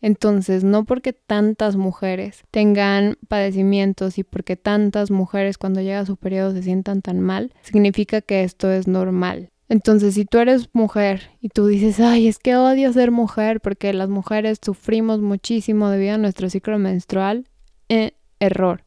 Entonces, 0.00 0.64
no 0.64 0.84
porque 0.84 1.12
tantas 1.12 1.76
mujeres 1.76 2.44
tengan 2.50 3.18
padecimientos 3.26 4.18
y 4.18 4.24
porque 4.24 4.56
tantas 4.56 5.10
mujeres 5.10 5.58
cuando 5.58 5.80
llega 5.80 6.06
su 6.06 6.16
periodo 6.16 6.52
se 6.52 6.62
sientan 6.62 7.02
tan 7.02 7.20
mal, 7.20 7.52
significa 7.62 8.20
que 8.20 8.44
esto 8.44 8.70
es 8.70 8.86
normal. 8.86 9.50
Entonces, 9.68 10.14
si 10.14 10.24
tú 10.24 10.38
eres 10.38 10.70
mujer 10.72 11.30
y 11.40 11.48
tú 11.48 11.66
dices, 11.66 12.00
ay, 12.00 12.28
es 12.28 12.38
que 12.38 12.56
odio 12.56 12.92
ser 12.92 13.10
mujer 13.10 13.60
porque 13.60 13.92
las 13.92 14.08
mujeres 14.08 14.58
sufrimos 14.64 15.20
muchísimo 15.20 15.90
debido 15.90 16.14
a 16.14 16.18
nuestro 16.18 16.48
ciclo 16.48 16.78
menstrual, 16.78 17.46
eh, 17.88 18.12
error 18.40 18.84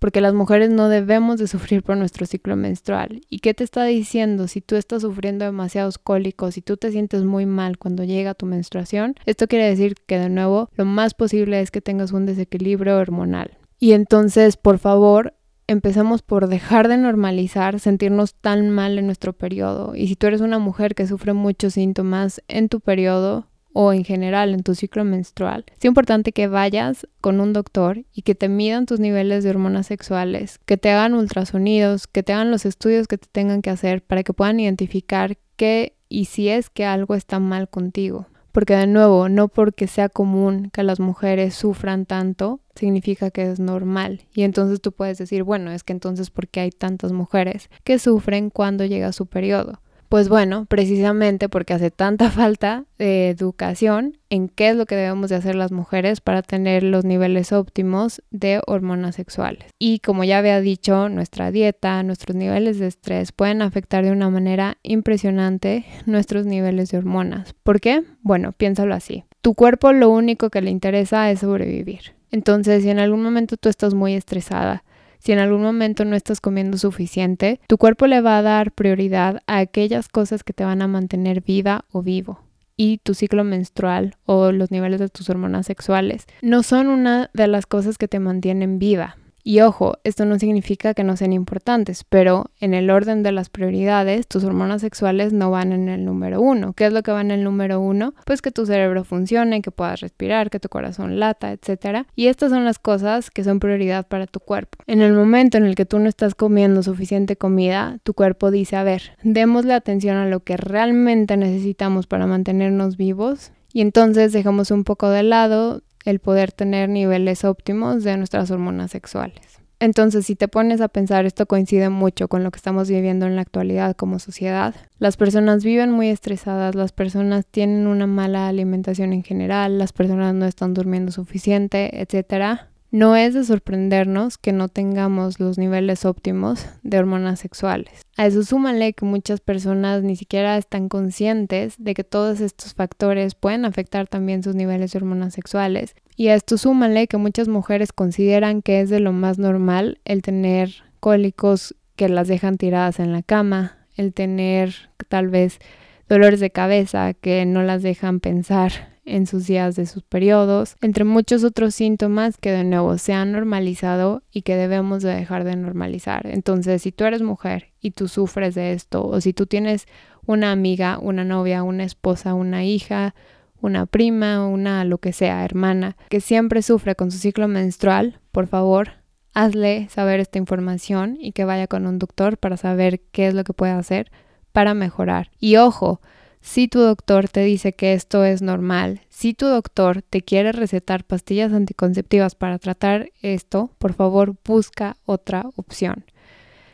porque 0.00 0.22
las 0.22 0.32
mujeres 0.32 0.70
no 0.70 0.88
debemos 0.88 1.38
de 1.38 1.46
sufrir 1.46 1.82
por 1.82 1.96
nuestro 1.96 2.24
ciclo 2.26 2.56
menstrual. 2.56 3.20
¿Y 3.28 3.40
qué 3.40 3.52
te 3.52 3.62
está 3.62 3.84
diciendo? 3.84 4.48
Si 4.48 4.62
tú 4.62 4.76
estás 4.76 5.02
sufriendo 5.02 5.44
demasiados 5.44 5.98
cólicos, 5.98 6.54
si 6.54 6.62
tú 6.62 6.78
te 6.78 6.90
sientes 6.90 7.22
muy 7.22 7.44
mal 7.44 7.76
cuando 7.78 8.02
llega 8.02 8.34
tu 8.34 8.46
menstruación, 8.46 9.14
esto 9.26 9.46
quiere 9.46 9.68
decir 9.68 9.94
que 10.06 10.18
de 10.18 10.30
nuevo 10.30 10.70
lo 10.74 10.86
más 10.86 11.12
posible 11.12 11.60
es 11.60 11.70
que 11.70 11.82
tengas 11.82 12.12
un 12.12 12.24
desequilibrio 12.24 12.96
hormonal. 12.96 13.58
Y 13.78 13.92
entonces, 13.92 14.56
por 14.56 14.78
favor, 14.78 15.34
empezamos 15.70 16.22
por 16.22 16.48
dejar 16.48 16.88
de 16.88 16.96
normalizar 16.96 17.78
sentirnos 17.78 18.34
tan 18.34 18.70
mal 18.70 18.98
en 18.98 19.06
nuestro 19.06 19.32
periodo. 19.32 19.94
Y 19.94 20.08
si 20.08 20.16
tú 20.16 20.26
eres 20.26 20.40
una 20.40 20.58
mujer 20.58 20.96
que 20.96 21.06
sufre 21.06 21.32
muchos 21.32 21.74
síntomas 21.74 22.42
en 22.48 22.68
tu 22.68 22.80
periodo, 22.80 23.46
o 23.72 23.92
en 23.92 24.04
general 24.04 24.52
en 24.52 24.64
tu 24.64 24.74
ciclo 24.74 25.04
menstrual, 25.04 25.64
es 25.78 25.84
importante 25.84 26.32
que 26.32 26.48
vayas 26.48 27.06
con 27.20 27.40
un 27.40 27.52
doctor 27.52 28.04
y 28.12 28.22
que 28.22 28.34
te 28.34 28.48
midan 28.48 28.84
tus 28.84 28.98
niveles 28.98 29.44
de 29.44 29.50
hormonas 29.50 29.86
sexuales, 29.86 30.58
que 30.66 30.76
te 30.76 30.90
hagan 30.90 31.14
ultrasonidos, 31.14 32.08
que 32.08 32.24
te 32.24 32.32
hagan 32.32 32.50
los 32.50 32.66
estudios 32.66 33.06
que 33.06 33.18
te 33.18 33.28
tengan 33.30 33.62
que 33.62 33.70
hacer 33.70 34.02
para 34.02 34.24
que 34.24 34.32
puedan 34.32 34.58
identificar 34.58 35.38
qué 35.54 35.94
y 36.08 36.24
si 36.24 36.48
es 36.48 36.68
que 36.68 36.84
algo 36.84 37.14
está 37.14 37.38
mal 37.38 37.68
contigo. 37.68 38.26
Porque 38.52 38.74
de 38.74 38.86
nuevo, 38.86 39.28
no 39.28 39.48
porque 39.48 39.86
sea 39.86 40.08
común 40.08 40.70
que 40.72 40.82
las 40.82 40.98
mujeres 41.00 41.54
sufran 41.54 42.06
tanto, 42.06 42.60
significa 42.74 43.30
que 43.30 43.50
es 43.50 43.60
normal. 43.60 44.22
Y 44.34 44.42
entonces 44.42 44.80
tú 44.80 44.92
puedes 44.92 45.18
decir, 45.18 45.44
bueno, 45.44 45.70
es 45.70 45.84
que 45.84 45.92
entonces 45.92 46.30
porque 46.30 46.60
hay 46.60 46.70
tantas 46.70 47.12
mujeres 47.12 47.70
que 47.84 47.98
sufren 47.98 48.50
cuando 48.50 48.84
llega 48.84 49.12
su 49.12 49.26
periodo. 49.26 49.80
Pues 50.10 50.28
bueno, 50.28 50.66
precisamente 50.68 51.48
porque 51.48 51.72
hace 51.72 51.92
tanta 51.92 52.30
falta 52.32 52.84
de 52.98 53.28
educación 53.28 54.18
en 54.28 54.48
qué 54.48 54.70
es 54.70 54.76
lo 54.76 54.84
que 54.84 54.96
debemos 54.96 55.30
de 55.30 55.36
hacer 55.36 55.54
las 55.54 55.70
mujeres 55.70 56.20
para 56.20 56.42
tener 56.42 56.82
los 56.82 57.04
niveles 57.04 57.52
óptimos 57.52 58.20
de 58.32 58.60
hormonas 58.66 59.14
sexuales. 59.14 59.66
Y 59.78 60.00
como 60.00 60.24
ya 60.24 60.38
había 60.38 60.60
dicho, 60.60 61.08
nuestra 61.08 61.52
dieta, 61.52 62.02
nuestros 62.02 62.36
niveles 62.36 62.80
de 62.80 62.88
estrés 62.88 63.30
pueden 63.30 63.62
afectar 63.62 64.04
de 64.04 64.10
una 64.10 64.28
manera 64.30 64.78
impresionante 64.82 65.84
nuestros 66.06 66.44
niveles 66.44 66.90
de 66.90 66.98
hormonas. 66.98 67.54
¿Por 67.62 67.80
qué? 67.80 68.02
Bueno, 68.22 68.50
piénsalo 68.50 68.96
así. 68.96 69.22
Tu 69.42 69.54
cuerpo 69.54 69.92
lo 69.92 70.10
único 70.10 70.50
que 70.50 70.60
le 70.60 70.70
interesa 70.70 71.30
es 71.30 71.38
sobrevivir. 71.38 72.16
Entonces, 72.32 72.82
si 72.82 72.90
en 72.90 72.98
algún 72.98 73.22
momento 73.22 73.56
tú 73.56 73.68
estás 73.68 73.94
muy 73.94 74.14
estresada, 74.14 74.82
si 75.20 75.32
en 75.32 75.38
algún 75.38 75.62
momento 75.62 76.04
no 76.04 76.16
estás 76.16 76.40
comiendo 76.40 76.78
suficiente, 76.78 77.60
tu 77.68 77.78
cuerpo 77.78 78.06
le 78.06 78.20
va 78.20 78.38
a 78.38 78.42
dar 78.42 78.72
prioridad 78.72 79.42
a 79.46 79.58
aquellas 79.58 80.08
cosas 80.08 80.42
que 80.42 80.52
te 80.52 80.64
van 80.64 80.82
a 80.82 80.88
mantener 80.88 81.42
viva 81.42 81.84
o 81.92 82.02
vivo 82.02 82.40
y 82.82 82.96
tu 82.96 83.12
ciclo 83.12 83.44
menstrual 83.44 84.16
o 84.24 84.52
los 84.52 84.70
niveles 84.70 85.00
de 85.00 85.10
tus 85.10 85.28
hormonas 85.28 85.66
sexuales 85.66 86.26
no 86.40 86.62
son 86.62 86.86
una 86.86 87.28
de 87.34 87.46
las 87.46 87.66
cosas 87.66 87.98
que 87.98 88.08
te 88.08 88.20
mantienen 88.20 88.78
viva. 88.78 89.18
Y 89.42 89.60
ojo, 89.60 89.94
esto 90.04 90.24
no 90.24 90.38
significa 90.38 90.94
que 90.94 91.04
no 91.04 91.16
sean 91.16 91.32
importantes, 91.32 92.04
pero 92.04 92.50
en 92.60 92.74
el 92.74 92.90
orden 92.90 93.22
de 93.22 93.32
las 93.32 93.48
prioridades, 93.48 94.26
tus 94.26 94.44
hormonas 94.44 94.80
sexuales 94.82 95.32
no 95.32 95.50
van 95.50 95.72
en 95.72 95.88
el 95.88 96.04
número 96.04 96.40
uno. 96.40 96.72
¿Qué 96.74 96.86
es 96.86 96.92
lo 96.92 97.02
que 97.02 97.12
va 97.12 97.20
en 97.20 97.30
el 97.30 97.44
número 97.44 97.80
uno? 97.80 98.14
Pues 98.26 98.42
que 98.42 98.50
tu 98.50 98.66
cerebro 98.66 99.04
funcione, 99.04 99.62
que 99.62 99.70
puedas 99.70 100.00
respirar, 100.00 100.50
que 100.50 100.60
tu 100.60 100.68
corazón 100.68 101.18
lata, 101.18 101.52
etc. 101.52 102.06
Y 102.14 102.26
estas 102.26 102.50
son 102.50 102.64
las 102.64 102.78
cosas 102.78 103.30
que 103.30 103.44
son 103.44 103.60
prioridad 103.60 104.06
para 104.06 104.26
tu 104.26 104.40
cuerpo. 104.40 104.78
En 104.86 105.02
el 105.02 105.12
momento 105.12 105.58
en 105.58 105.64
el 105.64 105.74
que 105.74 105.86
tú 105.86 105.98
no 105.98 106.08
estás 106.08 106.34
comiendo 106.34 106.82
suficiente 106.82 107.36
comida, 107.36 107.98
tu 108.02 108.14
cuerpo 108.14 108.50
dice, 108.50 108.76
a 108.76 108.82
ver, 108.82 109.16
démosle 109.22 109.74
atención 109.74 110.16
a 110.16 110.26
lo 110.26 110.40
que 110.40 110.56
realmente 110.56 111.36
necesitamos 111.36 112.06
para 112.06 112.26
mantenernos 112.26 112.96
vivos 112.96 113.52
y 113.72 113.82
entonces 113.82 114.32
dejamos 114.32 114.70
un 114.70 114.84
poco 114.84 115.10
de 115.10 115.22
lado 115.22 115.82
el 116.10 116.20
poder 116.20 116.52
tener 116.52 116.88
niveles 116.88 117.44
óptimos 117.44 118.04
de 118.04 118.16
nuestras 118.16 118.50
hormonas 118.50 118.90
sexuales. 118.90 119.60
Entonces, 119.82 120.26
si 120.26 120.36
te 120.36 120.46
pones 120.46 120.82
a 120.82 120.88
pensar, 120.88 121.24
esto 121.24 121.46
coincide 121.46 121.88
mucho 121.88 122.28
con 122.28 122.44
lo 122.44 122.50
que 122.50 122.58
estamos 122.58 122.90
viviendo 122.90 123.24
en 123.24 123.34
la 123.34 123.42
actualidad 123.42 123.96
como 123.96 124.18
sociedad. 124.18 124.74
Las 124.98 125.16
personas 125.16 125.64
viven 125.64 125.90
muy 125.90 126.08
estresadas, 126.10 126.74
las 126.74 126.92
personas 126.92 127.46
tienen 127.46 127.86
una 127.86 128.06
mala 128.06 128.48
alimentación 128.48 129.14
en 129.14 129.24
general, 129.24 129.78
las 129.78 129.94
personas 129.94 130.34
no 130.34 130.44
están 130.44 130.74
durmiendo 130.74 131.12
suficiente, 131.12 132.02
etcétera. 132.02 132.69
No 132.92 133.14
es 133.14 133.34
de 133.34 133.44
sorprendernos 133.44 134.36
que 134.36 134.52
no 134.52 134.68
tengamos 134.68 135.38
los 135.38 135.58
niveles 135.58 136.04
óptimos 136.04 136.66
de 136.82 136.98
hormonas 136.98 137.38
sexuales. 137.38 138.02
A 138.16 138.26
eso 138.26 138.42
súmale 138.42 138.94
que 138.94 139.04
muchas 139.04 139.40
personas 139.40 140.02
ni 140.02 140.16
siquiera 140.16 140.58
están 140.58 140.88
conscientes 140.88 141.76
de 141.78 141.94
que 141.94 142.02
todos 142.02 142.40
estos 142.40 142.74
factores 142.74 143.36
pueden 143.36 143.64
afectar 143.64 144.08
también 144.08 144.42
sus 144.42 144.56
niveles 144.56 144.90
de 144.90 144.98
hormonas 144.98 145.34
sexuales. 145.34 145.94
Y 146.16 146.28
a 146.28 146.34
esto 146.34 146.58
súmale 146.58 147.06
que 147.06 147.16
muchas 147.16 147.46
mujeres 147.46 147.92
consideran 147.92 148.60
que 148.60 148.80
es 148.80 148.90
de 148.90 148.98
lo 148.98 149.12
más 149.12 149.38
normal 149.38 150.00
el 150.04 150.22
tener 150.22 150.82
cólicos 150.98 151.76
que 151.94 152.08
las 152.08 152.26
dejan 152.26 152.56
tiradas 152.56 152.98
en 152.98 153.12
la 153.12 153.22
cama, 153.22 153.78
el 153.96 154.12
tener 154.12 154.90
tal 155.08 155.28
vez 155.28 155.60
dolores 156.08 156.40
de 156.40 156.50
cabeza 156.50 157.14
que 157.14 157.46
no 157.46 157.62
las 157.62 157.82
dejan 157.82 158.18
pensar 158.18 158.90
en 159.10 159.26
sus 159.26 159.46
días 159.46 159.76
de 159.76 159.86
sus 159.86 160.02
periodos, 160.02 160.76
entre 160.80 161.04
muchos 161.04 161.44
otros 161.44 161.74
síntomas 161.74 162.38
que 162.38 162.50
de 162.52 162.64
nuevo 162.64 162.96
se 162.98 163.12
han 163.12 163.32
normalizado 163.32 164.22
y 164.32 164.42
que 164.42 164.56
debemos 164.56 165.02
de 165.02 165.14
dejar 165.14 165.44
de 165.44 165.56
normalizar. 165.56 166.26
Entonces, 166.26 166.82
si 166.82 166.92
tú 166.92 167.04
eres 167.04 167.22
mujer 167.22 167.68
y 167.80 167.90
tú 167.90 168.08
sufres 168.08 168.54
de 168.54 168.72
esto, 168.72 169.06
o 169.06 169.20
si 169.20 169.32
tú 169.32 169.46
tienes 169.46 169.86
una 170.26 170.52
amiga, 170.52 170.98
una 171.00 171.24
novia, 171.24 171.62
una 171.62 171.84
esposa, 171.84 172.34
una 172.34 172.64
hija, 172.64 173.14
una 173.60 173.86
prima, 173.86 174.46
una 174.46 174.84
lo 174.84 174.98
que 174.98 175.12
sea, 175.12 175.44
hermana, 175.44 175.96
que 176.08 176.20
siempre 176.20 176.62
sufre 176.62 176.94
con 176.94 177.10
su 177.10 177.18
ciclo 177.18 177.48
menstrual, 177.48 178.20
por 178.32 178.46
favor, 178.46 178.92
hazle 179.34 179.88
saber 179.90 180.20
esta 180.20 180.38
información 180.38 181.16
y 181.20 181.32
que 181.32 181.44
vaya 181.44 181.66
con 181.66 181.86
un 181.86 181.98
doctor 181.98 182.38
para 182.38 182.56
saber 182.56 183.00
qué 183.12 183.26
es 183.28 183.34
lo 183.34 183.44
que 183.44 183.52
puede 183.52 183.72
hacer 183.72 184.10
para 184.52 184.74
mejorar. 184.74 185.30
Y 185.38 185.56
ojo, 185.56 186.00
si 186.40 186.68
tu 186.68 186.80
doctor 186.80 187.28
te 187.28 187.40
dice 187.40 187.74
que 187.74 187.92
esto 187.92 188.24
es 188.24 188.42
normal, 188.42 189.02
si 189.08 189.34
tu 189.34 189.46
doctor 189.46 190.02
te 190.02 190.22
quiere 190.22 190.52
recetar 190.52 191.04
pastillas 191.04 191.52
anticonceptivas 191.52 192.34
para 192.34 192.58
tratar 192.58 193.10
esto, 193.22 193.70
por 193.78 193.92
favor 193.92 194.36
busca 194.44 194.96
otra 195.04 195.44
opción. 195.56 196.04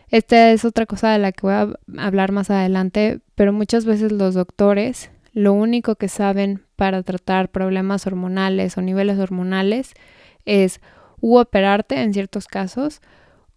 Esta 0.08 0.52
es 0.52 0.64
otra 0.64 0.86
cosa 0.86 1.10
de 1.10 1.18
la 1.18 1.32
que 1.32 1.40
voy 1.42 1.54
a 1.54 1.74
hablar 1.98 2.30
más 2.30 2.50
adelante, 2.50 3.20
pero 3.34 3.52
muchas 3.52 3.84
veces 3.84 4.12
los 4.12 4.34
doctores 4.34 5.10
lo 5.32 5.52
único 5.52 5.96
que 5.96 6.08
saben 6.08 6.62
para 6.76 7.02
tratar 7.02 7.50
problemas 7.50 8.06
hormonales 8.06 8.78
o 8.78 8.82
niveles 8.82 9.18
hormonales 9.18 9.92
es 10.44 10.80
u 11.20 11.36
operarte 11.36 12.00
en 12.00 12.14
ciertos 12.14 12.46
casos 12.46 13.02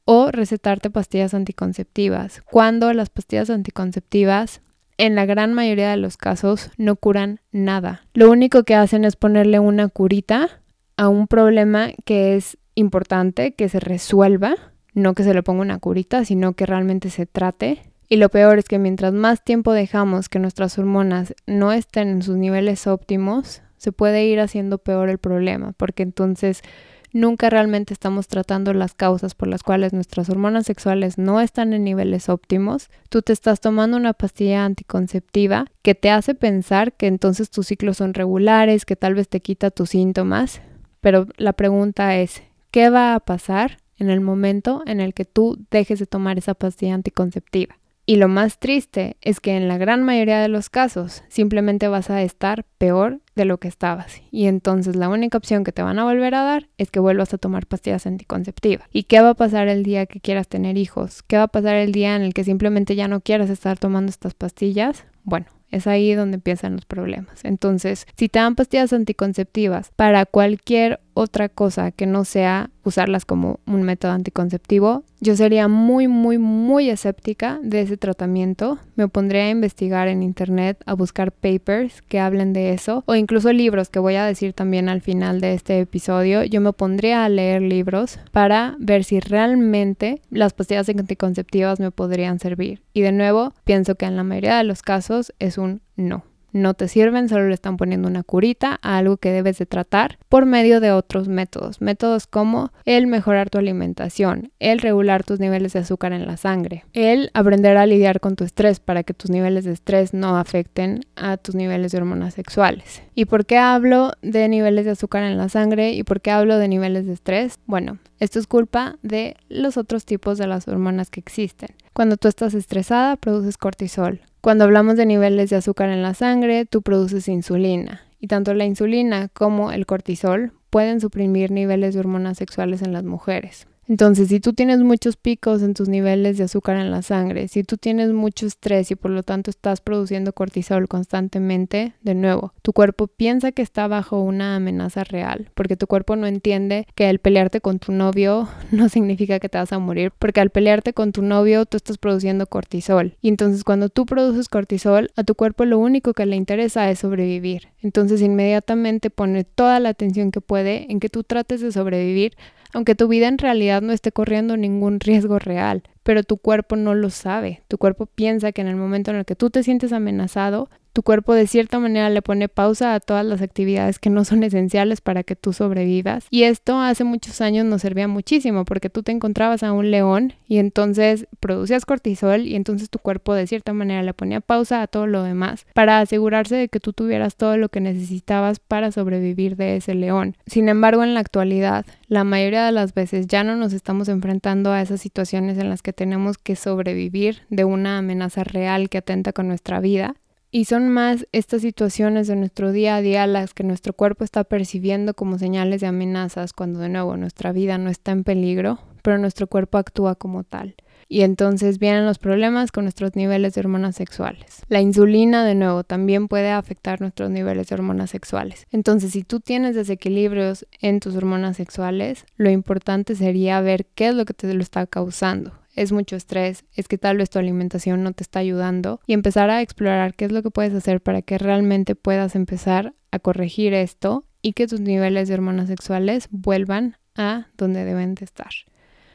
o 0.06 0.32
recetarte 0.32 0.90
pastillas 0.90 1.34
anticonceptivas, 1.34 2.42
cuando 2.52 2.92
las 2.94 3.10
pastillas 3.10 3.50
anticonceptivas 3.50 4.62
en 5.00 5.16
la 5.16 5.26
gran 5.26 5.54
mayoría 5.54 5.90
de 5.90 5.98
los 5.98 6.18
casos 6.18 6.72
no 6.78 6.98
curan 6.98 7.40
nada. 7.52 8.02
Lo 8.14 8.30
único 8.30 8.64
que 8.64 8.76
hacen 8.76 9.06
es 9.06 9.16
ponerle 9.16 9.58
una 9.60 9.88
curita 9.88 10.50
a 10.98 11.08
un 11.08 11.28
problema 11.28 11.92
que 12.06 12.36
es 12.36 12.58
importante 12.76 13.54
que 13.54 13.70
se 13.70 13.80
resuelva, 13.80 14.56
no 14.94 15.14
que 15.16 15.24
se 15.24 15.34
le 15.34 15.42
ponga 15.42 15.62
una 15.62 15.80
curita, 15.80 16.26
sino 16.26 16.52
que 16.52 16.66
realmente 16.66 17.10
se 17.10 17.26
trate. 17.26 17.82
Y 18.10 18.18
lo 18.18 18.28
peor 18.28 18.60
es 18.60 18.66
que 18.66 18.78
mientras 18.78 19.14
más 19.14 19.42
tiempo 19.42 19.72
dejamos 19.72 20.28
que 20.28 20.40
nuestras 20.40 20.78
hormonas 20.78 21.34
no 21.48 21.72
estén 21.72 22.10
en 22.10 22.22
sus 22.22 22.36
niveles 22.36 22.86
óptimos, 22.86 23.62
se 23.78 23.94
puede 23.94 24.26
ir 24.26 24.42
haciendo 24.42 24.80
peor 24.80 25.08
el 25.08 25.18
problema, 25.18 25.72
porque 25.78 26.04
entonces 26.04 26.62
nunca 27.12 27.50
realmente 27.50 27.94
estamos 27.94 28.28
tratando 28.28 28.74
las 28.74 28.94
causas 28.94 29.36
por 29.36 29.48
las 29.48 29.64
cuales 29.64 29.94
nuestras 29.94 30.30
hormonas 30.30 30.66
sexuales 30.66 31.18
no 31.18 31.42
están 31.42 31.74
en 31.74 31.84
niveles 31.84 32.30
óptimos. 32.30 32.90
Tú 33.10 33.22
te 33.22 33.34
estás 33.34 33.62
tomando 33.62 33.98
una 33.98 34.14
pastilla 34.14 34.66
anticonceptiva 34.66 35.66
que 35.82 35.96
te 35.96 36.10
hace 36.10 36.36
pensar 36.36 36.94
que 36.94 37.08
entonces 37.08 37.50
tus 37.50 37.68
ciclos 37.68 37.98
son 37.98 38.14
regulares, 38.14 38.86
que 38.86 38.96
tal 38.96 39.16
vez 39.16 39.30
te 39.30 39.42
quita 39.42 39.72
tus 39.72 39.92
síntomas, 39.92 40.62
pero 41.02 41.28
la 41.38 41.54
pregunta 41.54 42.18
es, 42.18 42.42
¿qué 42.72 42.90
va 42.90 43.16
a 43.16 43.20
pasar 43.20 43.78
en 43.98 44.10
el 44.10 44.22
momento 44.22 44.84
en 44.86 45.00
el 45.00 45.14
que 45.14 45.26
tú 45.26 45.66
dejes 45.72 46.00
de 46.00 46.06
tomar 46.06 46.38
esa 46.38 46.54
pastilla 46.54 46.94
anticonceptiva? 46.94 47.78
Y 48.10 48.16
lo 48.16 48.28
más 48.28 48.58
triste 48.58 49.18
es 49.22 49.40
que 49.40 49.56
en 49.56 49.68
la 49.68 49.78
gran 49.78 50.02
mayoría 50.02 50.40
de 50.40 50.48
los 50.48 50.72
casos 50.72 51.22
simplemente 51.28 51.88
vas 51.88 52.10
a 52.10 52.24
estar 52.24 52.66
peor 52.80 53.22
de 53.36 53.46
lo 53.46 53.60
que 53.60 53.68
estabas. 53.68 54.24
Y 54.32 54.48
entonces 54.48 54.96
la 54.96 55.10
única 55.10 55.38
opción 55.38 55.64
que 55.64 55.72
te 55.72 55.84
van 55.84 56.00
a 56.00 56.06
volver 56.06 56.34
a 56.34 56.42
dar 56.42 56.70
es 56.80 56.90
que 56.90 57.00
vuelvas 57.00 57.36
a 57.36 57.38
tomar 57.38 57.68
pastillas 57.68 58.08
anticonceptivas. 58.08 58.88
¿Y 58.92 59.04
qué 59.04 59.22
va 59.22 59.30
a 59.30 59.36
pasar 59.36 59.68
el 59.68 59.84
día 59.84 60.08
que 60.08 60.22
quieras 60.22 60.48
tener 60.48 60.76
hijos? 60.76 61.22
¿Qué 61.22 61.38
va 61.38 61.44
a 61.44 61.48
pasar 61.50 61.76
el 61.76 61.92
día 61.92 62.16
en 62.16 62.24
el 62.24 62.34
que 62.34 62.44
simplemente 62.44 62.96
ya 62.96 63.08
no 63.08 63.22
quieras 63.22 63.52
estar 63.52 63.78
tomando 63.78 64.10
estas 64.10 64.34
pastillas? 64.34 65.06
Bueno, 65.24 65.46
es 65.70 65.86
ahí 65.86 66.16
donde 66.16 66.38
empiezan 66.38 66.74
los 66.74 66.86
problemas. 66.86 67.46
Entonces, 67.46 68.08
si 68.18 68.28
te 68.28 68.40
dan 68.40 68.56
pastillas 68.56 68.92
anticonceptivas 68.92 69.92
para 69.96 70.26
cualquier 70.26 71.00
otra 71.20 71.50
cosa 71.50 71.92
que 71.92 72.06
no 72.06 72.24
sea 72.24 72.70
usarlas 72.86 73.26
como 73.26 73.60
un 73.68 73.84
método 73.84 74.14
anticonceptivo, 74.14 75.04
yo 75.20 75.36
sería 75.36 75.68
muy, 75.68 76.08
muy, 76.08 76.38
muy 76.38 76.90
escéptica 76.90 77.60
de 77.62 77.82
ese 77.82 77.98
tratamiento. 77.98 78.80
Me 78.96 79.10
pondría 79.10 79.44
a 79.44 79.50
investigar 79.50 80.08
en 80.08 80.24
internet, 80.24 80.82
a 80.86 80.94
buscar 80.94 81.34
papers 81.34 82.02
que 82.04 82.22
hablen 82.22 82.54
de 82.54 82.72
eso, 82.72 83.04
o 83.06 83.16
incluso 83.16 83.52
libros 83.52 83.90
que 83.90 84.00
voy 84.00 84.16
a 84.16 84.26
decir 84.26 84.54
también 84.54 84.88
al 84.88 85.02
final 85.02 85.42
de 85.42 85.56
este 85.56 85.82
episodio. 85.82 86.46
Yo 86.46 86.62
me 86.62 86.72
pondría 86.72 87.26
a 87.26 87.30
leer 87.30 87.62
libros 87.62 88.18
para 88.32 88.78
ver 88.80 89.04
si 89.04 89.20
realmente 89.20 90.22
las 90.30 90.54
pastillas 90.54 90.88
anticonceptivas 90.88 91.82
me 91.82 91.92
podrían 91.92 92.40
servir. 92.40 92.82
Y 92.94 93.02
de 93.02 93.12
nuevo, 93.12 93.54
pienso 93.66 93.96
que 93.96 94.06
en 94.06 94.16
la 94.16 94.24
mayoría 94.24 94.58
de 94.58 94.64
los 94.64 94.82
casos 94.82 95.34
es 95.40 95.58
un 95.58 95.82
no 95.98 96.24
no 96.52 96.74
te 96.74 96.88
sirven, 96.88 97.30
solo 97.30 97.48
le 97.48 97.54
están 97.54 97.78
poniendo 97.78 98.08
una 98.08 98.24
curita 98.24 98.80
a 98.82 98.98
algo 98.98 99.18
que 99.18 99.32
debes 99.32 99.58
de 99.58 99.66
tratar 99.66 100.18
por 100.30 100.46
medio 100.46 100.80
de 100.80 100.92
otros 100.92 101.28
métodos. 101.28 101.82
Métodos 101.82 102.28
como 102.28 102.72
el 102.86 103.08
mejorar 103.08 103.50
tu 103.50 103.58
alimentación, 103.58 104.52
el 104.60 104.80
regular 104.80 105.24
tus 105.24 105.40
niveles 105.40 105.74
de 105.74 105.80
azúcar 105.80 106.14
en 106.14 106.26
la 106.26 106.38
sangre, 106.38 106.86
el 106.94 107.32
aprender 107.34 107.78
a 107.78 107.86
lidiar 107.86 108.20
con 108.20 108.36
tu 108.36 108.44
estrés 108.44 108.80
para 108.80 109.04
que 109.04 109.14
tus 109.14 109.30
niveles 109.30 109.66
de 109.66 109.72
estrés 109.72 110.14
no 110.14 110.38
afecten 110.38 111.02
a 111.16 111.38
tus 111.38 111.56
niveles 111.56 111.92
de 111.92 111.98
hormonas 112.00 112.34
sexuales. 112.34 113.02
¿Y 113.16 113.26
por 113.26 113.46
qué 113.46 113.58
hablo 113.58 114.14
de 114.22 114.48
niveles 114.48 114.86
de 114.86 114.92
azúcar 114.92 115.24
en 115.24 115.38
la 115.38 115.50
sangre 115.50 115.94
y 115.94 116.04
por 116.04 116.22
qué 116.22 116.32
hablo 116.32 116.58
de 116.58 116.68
niveles 116.68 117.06
de 117.06 117.14
estrés? 117.14 117.60
Bueno, 117.66 117.98
esto 118.20 118.40
es 118.40 118.48
culpa 118.48 118.98
de 119.02 119.36
los 119.50 119.78
otros 119.78 120.06
tipos 120.06 120.38
de 120.38 120.48
las 120.48 120.68
hormonas 120.68 121.10
que 121.10 121.20
existen. 121.20 121.70
Cuando 121.94 122.18
tú 122.18 122.28
estás 122.28 122.54
estresada, 122.54 123.16
produces 123.16 123.58
cortisol. 123.58 124.22
Cuando 124.42 124.64
hablamos 124.64 124.96
de 124.96 125.06
niveles 125.06 125.50
de 125.50 125.58
azúcar 125.58 125.90
en 125.90 126.02
la 126.02 126.14
sangre, 126.14 126.66
tú 126.66 126.82
produces 126.82 127.28
insulina. 127.28 128.02
Y 128.20 128.28
tanto 128.28 128.54
la 128.54 128.66
insulina 128.66 129.28
como 129.28 129.72
el 129.72 129.86
cortisol 129.86 130.54
pueden 130.70 131.02
suprimir 131.02 131.52
niveles 131.52 131.94
de 131.94 132.00
hormonas 132.00 132.38
sexuales 132.38 132.82
en 132.82 132.94
las 132.94 133.04
mujeres. 133.04 133.69
Entonces, 133.90 134.28
si 134.28 134.40
tú 134.40 134.54
tienes 134.54 134.82
muchos 134.82 135.18
picos 135.18 135.64
en 135.64 135.74
tus 135.74 135.90
niveles 135.90 136.38
de 136.38 136.44
azúcar 136.44 136.78
en 136.78 136.92
la 136.92 137.02
sangre, 137.02 137.48
si 137.48 137.64
tú 137.64 137.76
tienes 137.76 138.14
mucho 138.14 138.46
estrés 138.46 138.92
y 138.92 138.96
por 138.96 139.10
lo 139.10 139.24
tanto 139.24 139.50
estás 139.50 139.82
produciendo 139.82 140.32
cortisol 140.32 140.88
constantemente, 140.88 141.94
de 142.04 142.14
nuevo, 142.14 142.54
tu 142.62 142.72
cuerpo 142.72 143.08
piensa 143.08 143.52
que 143.52 143.64
está 143.64 143.88
bajo 143.88 144.22
una 144.22 144.58
amenaza 144.58 145.04
real, 145.04 145.50
porque 145.56 145.76
tu 145.76 145.88
cuerpo 145.88 146.16
no 146.16 146.28
entiende 146.28 146.86
que 146.94 147.10
el 147.10 147.18
pelearte 147.18 147.62
con 147.62 147.80
tu 147.80 147.92
novio 147.92 148.48
no 148.72 148.90
significa 148.90 149.40
que 149.40 149.50
te 149.50 149.58
vas 149.58 149.74
a 149.74 149.80
morir, 149.80 150.14
porque 150.20 150.40
al 150.40 150.52
pelearte 150.52 150.94
con 150.94 151.12
tu 151.12 151.24
novio 151.24 151.66
tú 151.66 151.78
estás 151.78 151.98
produciendo 151.98 152.46
cortisol. 152.46 153.18
Y 153.22 153.30
entonces 153.30 153.64
cuando 153.64 153.90
tú 153.90 154.06
produces 154.06 154.50
cortisol, 154.50 155.10
a 155.16 155.24
tu 155.24 155.34
cuerpo 155.34 155.66
lo 155.66 155.80
único 155.80 156.14
que 156.14 156.28
le 156.28 156.36
interesa 156.36 156.92
es 156.92 157.00
sobrevivir. 157.00 157.70
Entonces 157.82 158.22
inmediatamente 158.22 159.10
pone 159.10 159.46
toda 159.46 159.80
la 159.80 159.90
atención 159.90 160.30
que 160.30 160.42
puede 160.42 160.92
en 160.92 161.00
que 161.00 161.10
tú 161.10 161.24
trates 161.24 161.62
de 161.62 161.72
sobrevivir 161.72 162.38
aunque 162.74 162.96
tu 162.96 163.08
vida 163.08 163.28
en 163.28 163.38
realidad 163.38 163.82
no 163.82 163.94
esté 163.94 164.12
corriendo 164.12 164.58
ningún 164.58 165.00
riesgo 165.00 165.40
real, 165.40 165.84
pero 166.04 166.24
tu 166.24 166.38
cuerpo 166.38 166.76
no 166.76 166.96
lo 166.96 167.10
sabe. 167.10 167.62
Tu 167.68 167.78
cuerpo 167.78 168.06
piensa 168.06 168.52
que 168.52 168.62
en 168.62 168.68
el 168.68 168.76
momento 168.76 169.12
en 169.12 169.18
el 169.18 169.26
que 169.26 169.36
tú 169.36 169.50
te 169.50 169.64
sientes 169.64 169.94
amenazado, 169.94 170.70
tu 170.94 171.04
cuerpo 171.04 171.34
de 171.34 171.48
cierta 171.48 171.80
manera 171.80 172.10
le 172.10 172.22
pone 172.22 172.50
pausa 172.50 172.94
a 172.94 173.00
todas 173.00 173.26
las 173.26 173.42
actividades 173.42 174.00
que 174.00 174.10
no 174.10 174.26
son 174.26 174.44
esenciales 174.44 175.02
para 175.02 175.24
que 175.24 175.36
tú 175.36 175.54
sobrevivas. 175.54 176.26
Y 176.30 176.44
esto 176.44 176.80
hace 176.80 177.04
muchos 177.04 177.42
años 177.42 177.66
nos 177.66 177.82
servía 177.82 178.08
muchísimo 178.08 178.66
porque 178.66 178.90
tú 178.90 179.04
te 179.04 179.12
encontrabas 179.12 179.64
a 179.64 179.72
un 179.72 179.92
león 179.92 180.34
y 180.48 180.58
entonces 180.58 181.28
producías 181.40 181.86
cortisol 181.86 182.42
y 182.42 182.56
entonces 182.56 182.90
tu 182.90 183.00
cuerpo 183.00 183.34
de 183.34 183.48
cierta 183.48 183.74
manera 183.74 184.04
le 184.04 184.14
ponía 184.14 184.42
pausa 184.42 184.82
a 184.82 184.88
todo 184.88 185.08
lo 185.08 185.24
demás 185.24 185.66
para 185.74 186.00
asegurarse 186.00 186.56
de 186.56 186.70
que 186.70 186.80
tú 186.80 186.94
tuvieras 186.94 187.36
todo 187.36 187.58
lo 187.58 187.70
que 187.70 187.82
necesitabas 187.82 188.60
para 188.60 188.92
sobrevivir 188.92 189.56
de 189.56 189.78
ese 189.78 189.96
león. 189.96 190.36
Sin 190.46 190.70
embargo, 190.70 191.04
en 191.04 191.14
la 191.14 191.20
actualidad, 191.20 191.86
la 192.08 192.24
mayoría 192.24 192.66
de 192.66 192.72
las 192.72 192.94
veces 192.94 193.28
ya 193.28 193.44
no 193.44 193.56
nos 193.56 193.74
estamos 193.74 194.10
enfrentando 194.10 194.72
a 194.72 194.82
esas 194.82 195.02
situaciones 195.02 195.58
en 195.58 195.70
las 195.70 195.82
que 195.82 195.94
tenemos 195.94 196.38
que 196.38 196.56
sobrevivir 196.56 197.44
de 197.50 197.64
una 197.64 197.98
amenaza 198.00 198.44
real 198.44 198.90
que 198.90 198.98
atenta 198.98 199.34
con 199.34 199.48
nuestra 199.48 199.80
vida 199.80 200.16
y 200.52 200.66
son 200.66 200.90
más 200.90 201.28
estas 201.32 201.62
situaciones 201.62 202.28
de 202.28 202.36
nuestro 202.36 202.72
día 202.72 202.96
a 202.96 203.02
día 203.02 203.28
las 203.28 203.54
que 203.54 203.64
nuestro 203.64 203.94
cuerpo 203.94 204.24
está 204.24 204.44
percibiendo 204.44 205.14
como 205.14 205.38
señales 205.38 205.82
de 205.82 205.88
amenazas 205.88 206.54
cuando 206.54 206.80
de 206.80 206.90
nuevo 206.90 207.18
nuestra 207.18 207.52
vida 207.52 207.78
no 207.78 207.90
está 207.90 208.12
en 208.12 208.24
peligro, 208.24 208.80
pero 209.04 209.18
nuestro 209.18 209.48
cuerpo 209.48 209.78
actúa 209.78 210.16
como 210.16 210.44
tal. 210.44 210.76
Y 211.12 211.22
entonces 211.22 211.80
vienen 211.80 212.06
los 212.06 212.20
problemas 212.20 212.72
con 212.72 212.86
nuestros 212.86 213.16
niveles 213.16 213.56
de 213.56 213.62
hormonas 213.62 213.96
sexuales. 213.96 214.64
La 214.68 214.80
insulina, 214.80 215.44
de 215.44 215.56
nuevo, 215.56 215.84
también 215.84 216.28
puede 216.28 216.52
afectar 216.52 217.02
nuestros 217.02 217.32
niveles 217.32 217.68
de 217.68 217.76
hormonas 217.76 218.12
sexuales. 218.12 218.68
Entonces, 218.72 219.14
si 219.14 219.24
tú 219.24 219.40
tienes 219.40 219.76
desequilibrios 219.76 220.68
en 220.82 221.00
tus 221.00 221.16
hormonas 221.16 221.58
sexuales, 221.58 222.26
lo 222.38 222.52
importante 222.52 223.16
sería 223.16 223.60
ver 223.62 223.88
qué 223.96 224.10
es 224.10 224.16
lo 224.16 224.26
que 224.26 224.36
te 224.36 224.54
lo 224.54 224.62
está 224.62 224.86
causando 224.86 225.59
es 225.80 225.94
mucho 225.94 226.18
estrés, 226.18 226.66
es 226.76 226.90
que 226.90 226.98
tal 226.98 227.18
vez 227.18 227.30
tu 227.30 227.40
alimentación 227.40 228.04
no 228.04 228.12
te 228.12 228.24
está 228.24 228.40
ayudando 228.40 229.00
y 229.08 229.14
empezar 229.14 229.50
a 229.50 229.62
explorar 229.62 230.14
qué 230.14 230.26
es 230.26 230.32
lo 230.34 230.44
que 230.44 230.52
puedes 230.52 230.74
hacer 230.74 231.00
para 231.00 231.22
que 231.22 231.38
realmente 231.38 231.96
puedas 231.96 232.36
empezar 232.36 232.94
a 233.12 233.20
corregir 233.20 233.74
esto 233.74 234.26
y 234.42 234.54
que 234.54 234.68
tus 234.68 234.82
niveles 234.82 235.30
de 235.30 235.36
hormonas 235.36 235.70
sexuales 235.70 236.28
vuelvan 236.32 236.98
a 237.16 237.48
donde 237.58 237.86
deben 237.86 238.14
de 238.16 238.26
estar. 238.26 238.52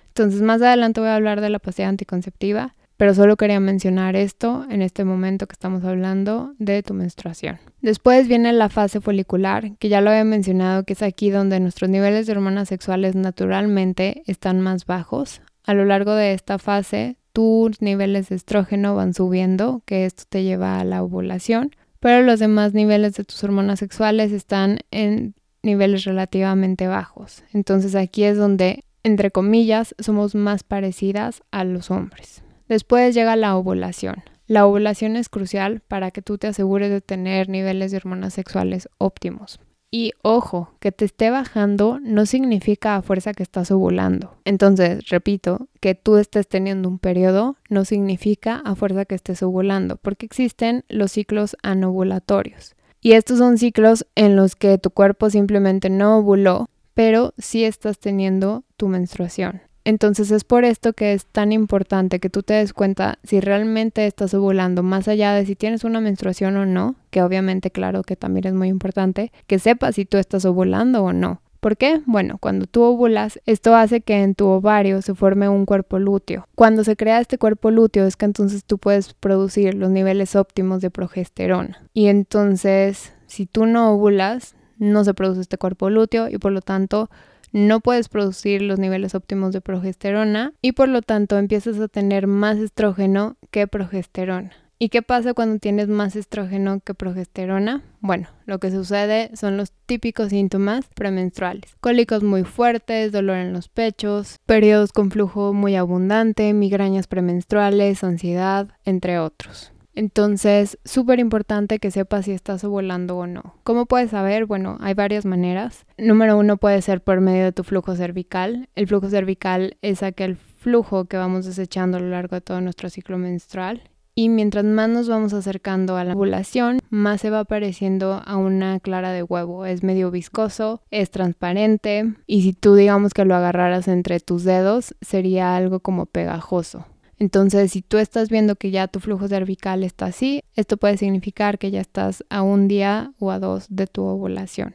Entonces 0.09 0.41
más 0.41 0.63
adelante 0.63 1.01
voy 1.01 1.11
a 1.11 1.17
hablar 1.17 1.43
de 1.43 1.51
la 1.51 1.59
pastilla 1.59 1.89
anticonceptiva, 1.89 2.75
pero 2.97 3.13
solo 3.13 3.37
quería 3.37 3.61
mencionar 3.61 4.17
esto 4.17 4.65
en 4.71 4.81
este 4.81 5.05
momento 5.05 5.47
que 5.47 5.53
estamos 5.53 5.85
hablando 5.85 6.55
de 6.59 6.83
tu 6.83 6.95
menstruación. 6.95 7.59
Después 7.83 8.27
viene 8.27 8.55
la 8.55 8.71
fase 8.71 9.03
folicular, 9.03 9.77
que 9.77 9.91
ya 9.91 10.01
lo 10.01 10.11
había 10.11 10.25
mencionado, 10.25 10.85
que 10.85 10.95
es 10.95 11.03
aquí 11.03 11.29
donde 11.29 11.61
nuestros 11.61 11.91
niveles 11.91 12.27
de 12.27 12.33
hormonas 12.33 12.69
sexuales 12.69 13.15
naturalmente 13.17 14.23
están 14.27 14.61
más 14.63 14.87
bajos, 14.87 15.43
a 15.65 15.75
lo 15.75 15.85
largo 15.85 16.15
de 16.15 16.33
esta 16.33 16.59
fase, 16.59 17.17
tus 17.33 17.83
niveles 17.83 18.29
de 18.29 18.37
estrógeno 18.37 18.95
van 18.95 19.15
subiendo, 19.15 19.83
que 19.87 20.05
esto 20.05 20.25
te 20.29 20.45
lleva 20.45 20.79
a 20.79 20.85
la 20.85 21.03
ovulación, 21.03 21.75
pero 22.01 22.23
los 22.23 22.39
demás 22.39 22.75
niveles 22.75 23.15
de 23.15 23.25
tus 23.25 23.43
hormonas 23.43 23.79
sexuales 23.79 24.31
están 24.31 24.81
en 24.91 25.35
niveles 25.63 26.05
relativamente 26.05 26.87
bajos. 26.87 27.43
Entonces 27.53 27.95
aquí 27.95 28.25
es 28.25 28.37
donde, 28.37 28.85
entre 29.03 29.31
comillas, 29.31 29.95
somos 29.99 30.35
más 30.35 30.63
parecidas 30.63 31.43
a 31.51 31.65
los 31.65 31.91
hombres. 31.91 32.43
Después 32.69 33.15
llega 33.15 33.37
la 33.37 33.57
ovulación. 33.57 34.17
La 34.47 34.67
ovulación 34.67 35.17
es 35.17 35.31
crucial 35.31 35.81
para 35.81 36.11
que 36.11 36.21
tú 36.21 36.37
te 36.37 36.47
asegures 36.47 36.91
de 36.91 37.01
tener 37.01 37.49
niveles 37.49 37.91
de 37.91 37.97
hormonas 37.97 38.35
sexuales 38.35 38.89
óptimos. 38.99 39.59
Y 39.97 40.11
ojo, 40.23 40.73
que 40.81 40.91
te 40.91 41.05
esté 41.05 41.31
bajando 41.31 42.01
no 42.03 42.27
significa 42.27 42.97
a 42.97 43.03
fuerza 43.03 43.33
que 43.33 43.45
estás 43.45 43.71
ovulando. 43.71 44.35
Entonces, 44.45 45.09
repito, 45.09 45.69
que 45.79 45.95
tú 45.95 46.17
estés 46.17 46.49
teniendo 46.49 46.89
un 46.89 46.99
periodo 46.99 47.55
no 47.71 47.85
significa 47.85 48.61
a 48.65 48.75
fuerza 48.75 49.05
que 49.05 49.15
estés 49.15 49.41
ovulando, 49.45 49.95
porque 49.95 50.27
existen 50.27 50.85
los 50.89 51.13
ciclos 51.13 51.57
anovulatorios. 51.63 52.75
Y 53.03 53.13
estos 53.13 53.39
son 53.39 53.57
ciclos 53.57 54.05
en 54.17 54.35
los 54.35 54.57
que 54.57 54.79
tu 54.79 54.91
cuerpo 54.91 55.31
simplemente 55.31 55.91
no 55.91 56.19
ovuló, 56.19 56.69
pero 56.95 57.33
sí 57.39 57.63
estás 57.63 58.01
teniendo 58.01 58.65
tu 58.77 58.89
menstruación. 58.89 59.63
Entonces 59.85 60.31
es 60.31 60.45
por 60.45 60.65
esto 60.65 60.95
que 60.95 61.13
es 61.13 61.27
tan 61.27 61.53
importante 61.53 62.19
que 62.19 62.31
tú 62.31 62.43
te 62.43 62.55
des 62.55 62.73
cuenta 62.73 63.19
si 63.23 63.41
realmente 63.41 64.07
estás 64.07 64.33
ovulando, 64.33 64.83
más 64.83 65.09
allá 65.09 65.35
de 65.35 65.45
si 65.45 65.57
tienes 65.57 65.85
una 65.85 66.01
menstruación 66.01 66.57
o 66.57 66.65
no, 66.65 66.97
que 67.11 67.23
obviamente 67.23 67.71
claro 67.71 68.03
que 68.03 68.17
también 68.17 68.47
es 68.47 68.55
muy 68.55 68.69
importante, 68.69 69.31
que 69.47 69.59
sepas 69.59 69.97
si 69.97 70.07
tú 70.07 70.17
estás 70.17 70.45
ovulando 70.47 71.05
o 71.05 71.13
no. 71.13 71.43
¿Por 71.61 71.79
qué? 71.79 72.03
Bueno, 72.05 72.37
cuando 72.39 72.67
tú 72.67 72.83
ovulas, 72.83 73.41
esto 73.47 73.75
hace 73.75 74.03
que 74.03 74.23
en 74.23 74.35
tu 74.35 74.47
ovario 74.49 75.01
se 75.01 75.15
forme 75.15 75.49
un 75.49 75.65
cuerpo 75.65 75.99
lúteo. 75.99 76.47
Cuando 76.55 76.85
se 76.85 76.95
crea 76.95 77.21
este 77.21 77.39
cuerpo 77.39 77.71
lúteo 77.71 78.07
es 78.07 78.17
que 78.17 78.27
entonces 78.27 78.67
tú 78.67 78.77
puedes 78.77 79.15
producir 79.15 79.75
los 79.75 79.89
niveles 79.89 80.37
óptimos 80.37 80.83
de 80.83 80.91
progesterona. 80.91 81.83
Y 81.95 82.09
entonces, 82.09 83.15
si 83.27 83.47
tú 83.47 83.65
no 83.65 83.93
ovulas, 83.93 84.55
no 84.79 85.05
se 85.05 85.15
produce 85.15 85.41
este 85.41 85.59
cuerpo 85.59 85.91
lúteo 85.91 86.29
y 86.29 86.39
por 86.39 86.53
lo 86.53 86.61
tanto 86.61 87.11
no 87.53 87.81
puedes 87.81 88.09
producir 88.09 88.63
los 88.63 88.79
niveles 88.79 89.15
óptimos 89.15 89.53
de 89.53 89.61
progesterona 89.61 90.53
y 90.61 90.73
por 90.73 90.89
lo 90.89 91.03
tanto 91.03 91.39
empiezas 91.39 91.79
a 91.79 91.89
tener 91.89 92.27
más 92.27 92.59
estrógeno 92.59 93.37
que 93.51 93.67
progesterona. 93.69 94.51
¿Y 94.79 94.89
qué 94.89 95.03
pasa 95.03 95.35
cuando 95.35 95.61
tienes 95.61 95.89
más 95.89 96.17
estrógeno 96.17 96.81
que 96.81 96.95
progesterona? 96.95 97.83
Bueno, 98.01 98.29
lo 98.45 98.59
que 98.59 98.73
sucede 98.73 99.31
son 99.35 99.57
los 99.57 99.71
típicos 99.87 100.31
síntomas 100.31 100.87
premenstruales. 100.95 101.77
Cólicos 101.81 102.25
muy 102.25 102.43
fuertes, 102.43 103.13
dolor 103.13 103.37
en 103.37 103.53
los 103.53 103.69
pechos, 103.69 104.41
periodos 104.47 104.93
con 104.93 105.13
flujo 105.13 105.53
muy 105.53 105.77
abundante, 105.77 106.53
migrañas 106.53 107.07
premenstruales, 107.07 108.03
ansiedad, 108.03 108.69
entre 108.85 109.21
otros. 109.21 109.74
Entonces, 109.95 110.79
súper 110.85 111.21
importante 111.21 111.79
que 111.79 111.91
sepas 111.91 112.25
si 112.25 112.33
estás 112.33 112.65
ovulando 112.65 113.17
o 113.17 113.27
no. 113.27 113.55
¿Cómo 113.65 113.87
puedes 113.87 114.11
saber? 114.11 114.47
Bueno, 114.47 114.77
hay 114.81 114.95
varias 114.95 115.25
maneras. 115.25 115.87
Número 115.99 116.37
uno 116.37 116.57
puede 116.57 116.83
ser 116.83 117.03
por 117.03 117.21
medio 117.21 117.45
de 117.45 117.53
tu 117.53 117.65
flujo 117.65 117.95
cervical. 117.95 118.69
El 118.75 118.87
flujo 118.87 119.09
cervical 119.09 119.77
es 119.83 120.03
aquel 120.03 120.37
flujo 120.37 121.05
que 121.05 121.17
vamos 121.17 121.47
desechando 121.47 121.99
a 121.99 122.01
lo 122.01 122.11
largo 122.11 122.37
de 122.37 122.41
todo 122.41 122.61
nuestro 122.61 122.91
ciclo 122.91 123.19
menstrual 123.19 123.91
y 124.15 124.29
mientras 124.29 124.65
más 124.65 124.89
nos 124.89 125.09
vamos 125.09 125.33
acercando 125.33 125.97
a 125.97 126.05
la 126.05 126.15
ovulación, 126.15 126.79
más 126.89 127.21
se 127.21 127.31
va 127.31 127.45
pareciendo 127.45 128.23
a 128.25 128.37
una 128.37 128.79
clara 128.81 129.11
de 129.11 129.23
huevo. 129.23 129.67
Es 129.67 129.83
medio 129.83 130.11
viscoso, 130.11 130.83
es 130.91 131.11
transparente 131.11 132.15
y 132.27 132.43
si 132.43 132.53
tú 132.53 132.77
digamos 132.77 133.13
que 133.13 133.25
lo 133.25 133.35
agarraras 133.35 133.89
entre 133.89 134.21
tus 134.21 134.45
dedos, 134.45 134.95
sería 135.01 135.57
algo 135.57 135.81
como 135.81 136.07
pegajoso. 136.07 136.87
Entonces, 137.19 137.73
si 137.73 137.83
tú 137.83 137.99
estás 137.99 138.29
viendo 138.29 138.57
que 138.57 138.71
ya 138.71 138.89
tu 138.89 139.01
flujo 139.01 139.29
cervical 139.29 139.85
está 139.85 140.07
así, 140.07 140.43
esto 140.57 140.77
puede 140.77 140.97
significar 140.97 141.59
que 141.59 141.71
ya 141.71 141.81
estás 141.81 142.25
a 142.29 142.43
un 142.43 142.69
día 142.69 143.13
o 143.19 143.31
a 143.31 143.39
dos 143.39 143.67
de 143.69 143.87
tu 143.87 144.03
ovulación. 144.05 144.75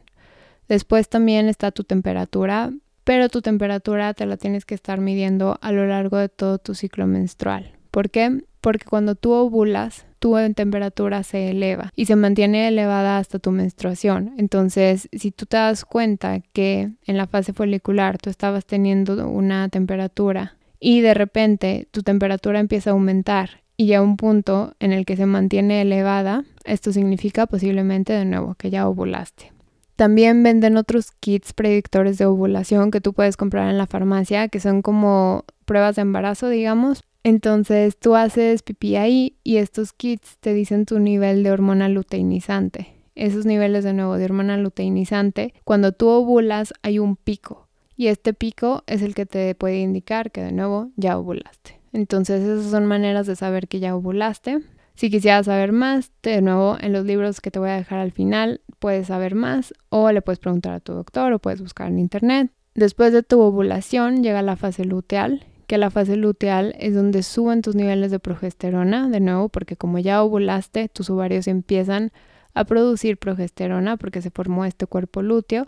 Después 0.67 1.09
también 1.09 1.47
está 1.49 1.71
tu 1.71 1.83
temperatura, 1.83 2.71
pero 3.03 3.27
tu 3.27 3.41
temperatura 3.41 4.13
te 4.13 4.25
la 4.25 4.37
tienes 4.37 4.65
que 4.65 4.75
estar 4.75 4.99
midiendo 4.99 5.57
a 5.61 5.71
lo 5.71 5.87
largo 5.87 6.17
de 6.17 6.29
todo 6.29 6.59
tu 6.59 6.75
ciclo 6.75 7.07
menstrual. 7.07 7.73
¿Por 7.91 8.09
qué? 8.09 8.43
Porque 8.61 8.85
cuando 8.85 9.15
tú 9.15 9.31
ovulas, 9.31 10.05
tu 10.19 10.35
temperatura 10.53 11.23
se 11.23 11.49
eleva 11.49 11.91
y 11.95 12.05
se 12.05 12.15
mantiene 12.15 12.67
elevada 12.67 13.17
hasta 13.17 13.39
tu 13.39 13.51
menstruación. 13.51 14.33
Entonces, 14.37 15.09
si 15.11 15.31
tú 15.31 15.45
te 15.45 15.57
das 15.57 15.85
cuenta 15.85 16.41
que 16.53 16.91
en 17.05 17.17
la 17.17 17.25
fase 17.25 17.53
folicular 17.53 18.17
tú 18.17 18.29
estabas 18.29 18.65
teniendo 18.65 19.27
una 19.27 19.69
temperatura 19.69 20.57
y 20.79 21.01
de 21.01 21.13
repente 21.13 21.87
tu 21.91 22.03
temperatura 22.03 22.59
empieza 22.59 22.89
a 22.89 22.93
aumentar 22.93 23.63
y 23.77 23.93
a 23.93 24.01
un 24.01 24.17
punto 24.17 24.73
en 24.79 24.91
el 24.91 25.05
que 25.05 25.15
se 25.15 25.25
mantiene 25.25 25.81
elevada, 25.81 26.43
esto 26.65 26.91
significa 26.91 27.47
posiblemente 27.47 28.13
de 28.13 28.25
nuevo 28.25 28.55
que 28.55 28.69
ya 28.69 28.87
ovulaste. 28.87 29.53
También 29.95 30.43
venden 30.43 30.77
otros 30.77 31.11
kits 31.11 31.53
predictores 31.53 32.17
de 32.17 32.25
ovulación 32.25 32.91
que 32.91 33.01
tú 33.01 33.13
puedes 33.13 33.37
comprar 33.37 33.69
en 33.69 33.77
la 33.77 33.87
farmacia, 33.87 34.47
que 34.47 34.59
son 34.59 34.81
como 34.81 35.45
pruebas 35.65 35.95
de 35.95 36.03
embarazo, 36.03 36.49
digamos, 36.49 37.03
entonces 37.23 37.97
tú 37.97 38.15
haces 38.15 38.63
pipí 38.63 38.95
ahí 38.95 39.37
y 39.43 39.57
estos 39.57 39.93
kits 39.93 40.37
te 40.39 40.53
dicen 40.53 40.85
tu 40.85 40.99
nivel 40.99 41.43
de 41.43 41.51
hormona 41.51 41.89
luteinizante. 41.89 42.95
Esos 43.15 43.45
niveles 43.45 43.83
de 43.83 43.93
nuevo 43.93 44.17
de 44.17 44.25
hormona 44.25 44.57
luteinizante, 44.57 45.53
cuando 45.65 45.91
tú 45.91 46.07
ovulas 46.07 46.73
hay 46.81 46.99
un 46.99 47.15
pico 47.17 47.68
y 47.99 48.07
este 48.07 48.33
pico 48.33 48.85
es 48.87 49.01
el 49.01 49.13
que 49.13 49.25
te 49.25 49.53
puede 49.55 49.79
indicar 49.79 50.31
que 50.31 50.41
de 50.41 50.53
nuevo 50.53 50.89
ya 50.95 51.17
ovulaste. 51.17 51.81
Entonces 51.91 52.41
esas 52.41 52.71
son 52.71 52.85
maneras 52.85 53.27
de 53.27 53.35
saber 53.35 53.67
que 53.67 53.81
ya 53.81 53.93
ovulaste. 53.93 54.61
Si 54.95 55.09
quisieras 55.09 55.47
saber 55.47 55.73
más, 55.73 56.13
de 56.23 56.41
nuevo 56.41 56.77
en 56.79 56.93
los 56.93 57.03
libros 57.03 57.41
que 57.41 57.51
te 57.51 57.59
voy 57.59 57.71
a 57.71 57.75
dejar 57.75 57.99
al 57.99 58.13
final 58.13 58.61
puedes 58.79 59.07
saber 59.07 59.35
más 59.35 59.73
o 59.89 60.09
le 60.13 60.21
puedes 60.21 60.39
preguntar 60.39 60.75
a 60.75 60.79
tu 60.79 60.93
doctor 60.93 61.33
o 61.33 61.39
puedes 61.39 61.59
buscar 61.59 61.89
en 61.89 61.99
internet. 61.99 62.49
Después 62.73 63.11
de 63.11 63.21
tu 63.21 63.41
ovulación 63.41 64.23
llega 64.23 64.41
la 64.43 64.55
fase 64.55 64.85
luteal 64.85 65.45
que 65.67 65.77
la 65.77 65.91
fase 65.91 66.15
luteal 66.15 66.75
es 66.79 66.95
donde 66.95 67.21
suben 67.21 67.61
tus 67.61 67.75
niveles 67.75 68.11
de 68.11 68.19
progesterona, 68.19 69.09
de 69.09 69.19
nuevo, 69.19 69.49
porque 69.49 69.75
como 69.75 69.99
ya 69.99 70.23
ovulaste, 70.23 70.87
tus 70.87 71.09
ovarios 71.09 71.47
empiezan 71.47 72.13
a 72.53 72.63
producir 72.63 73.17
progesterona 73.17 73.97
porque 73.97 74.21
se 74.21 74.31
formó 74.31 74.63
este 74.63 74.87
cuerpo 74.87 75.21
lúteo. 75.21 75.67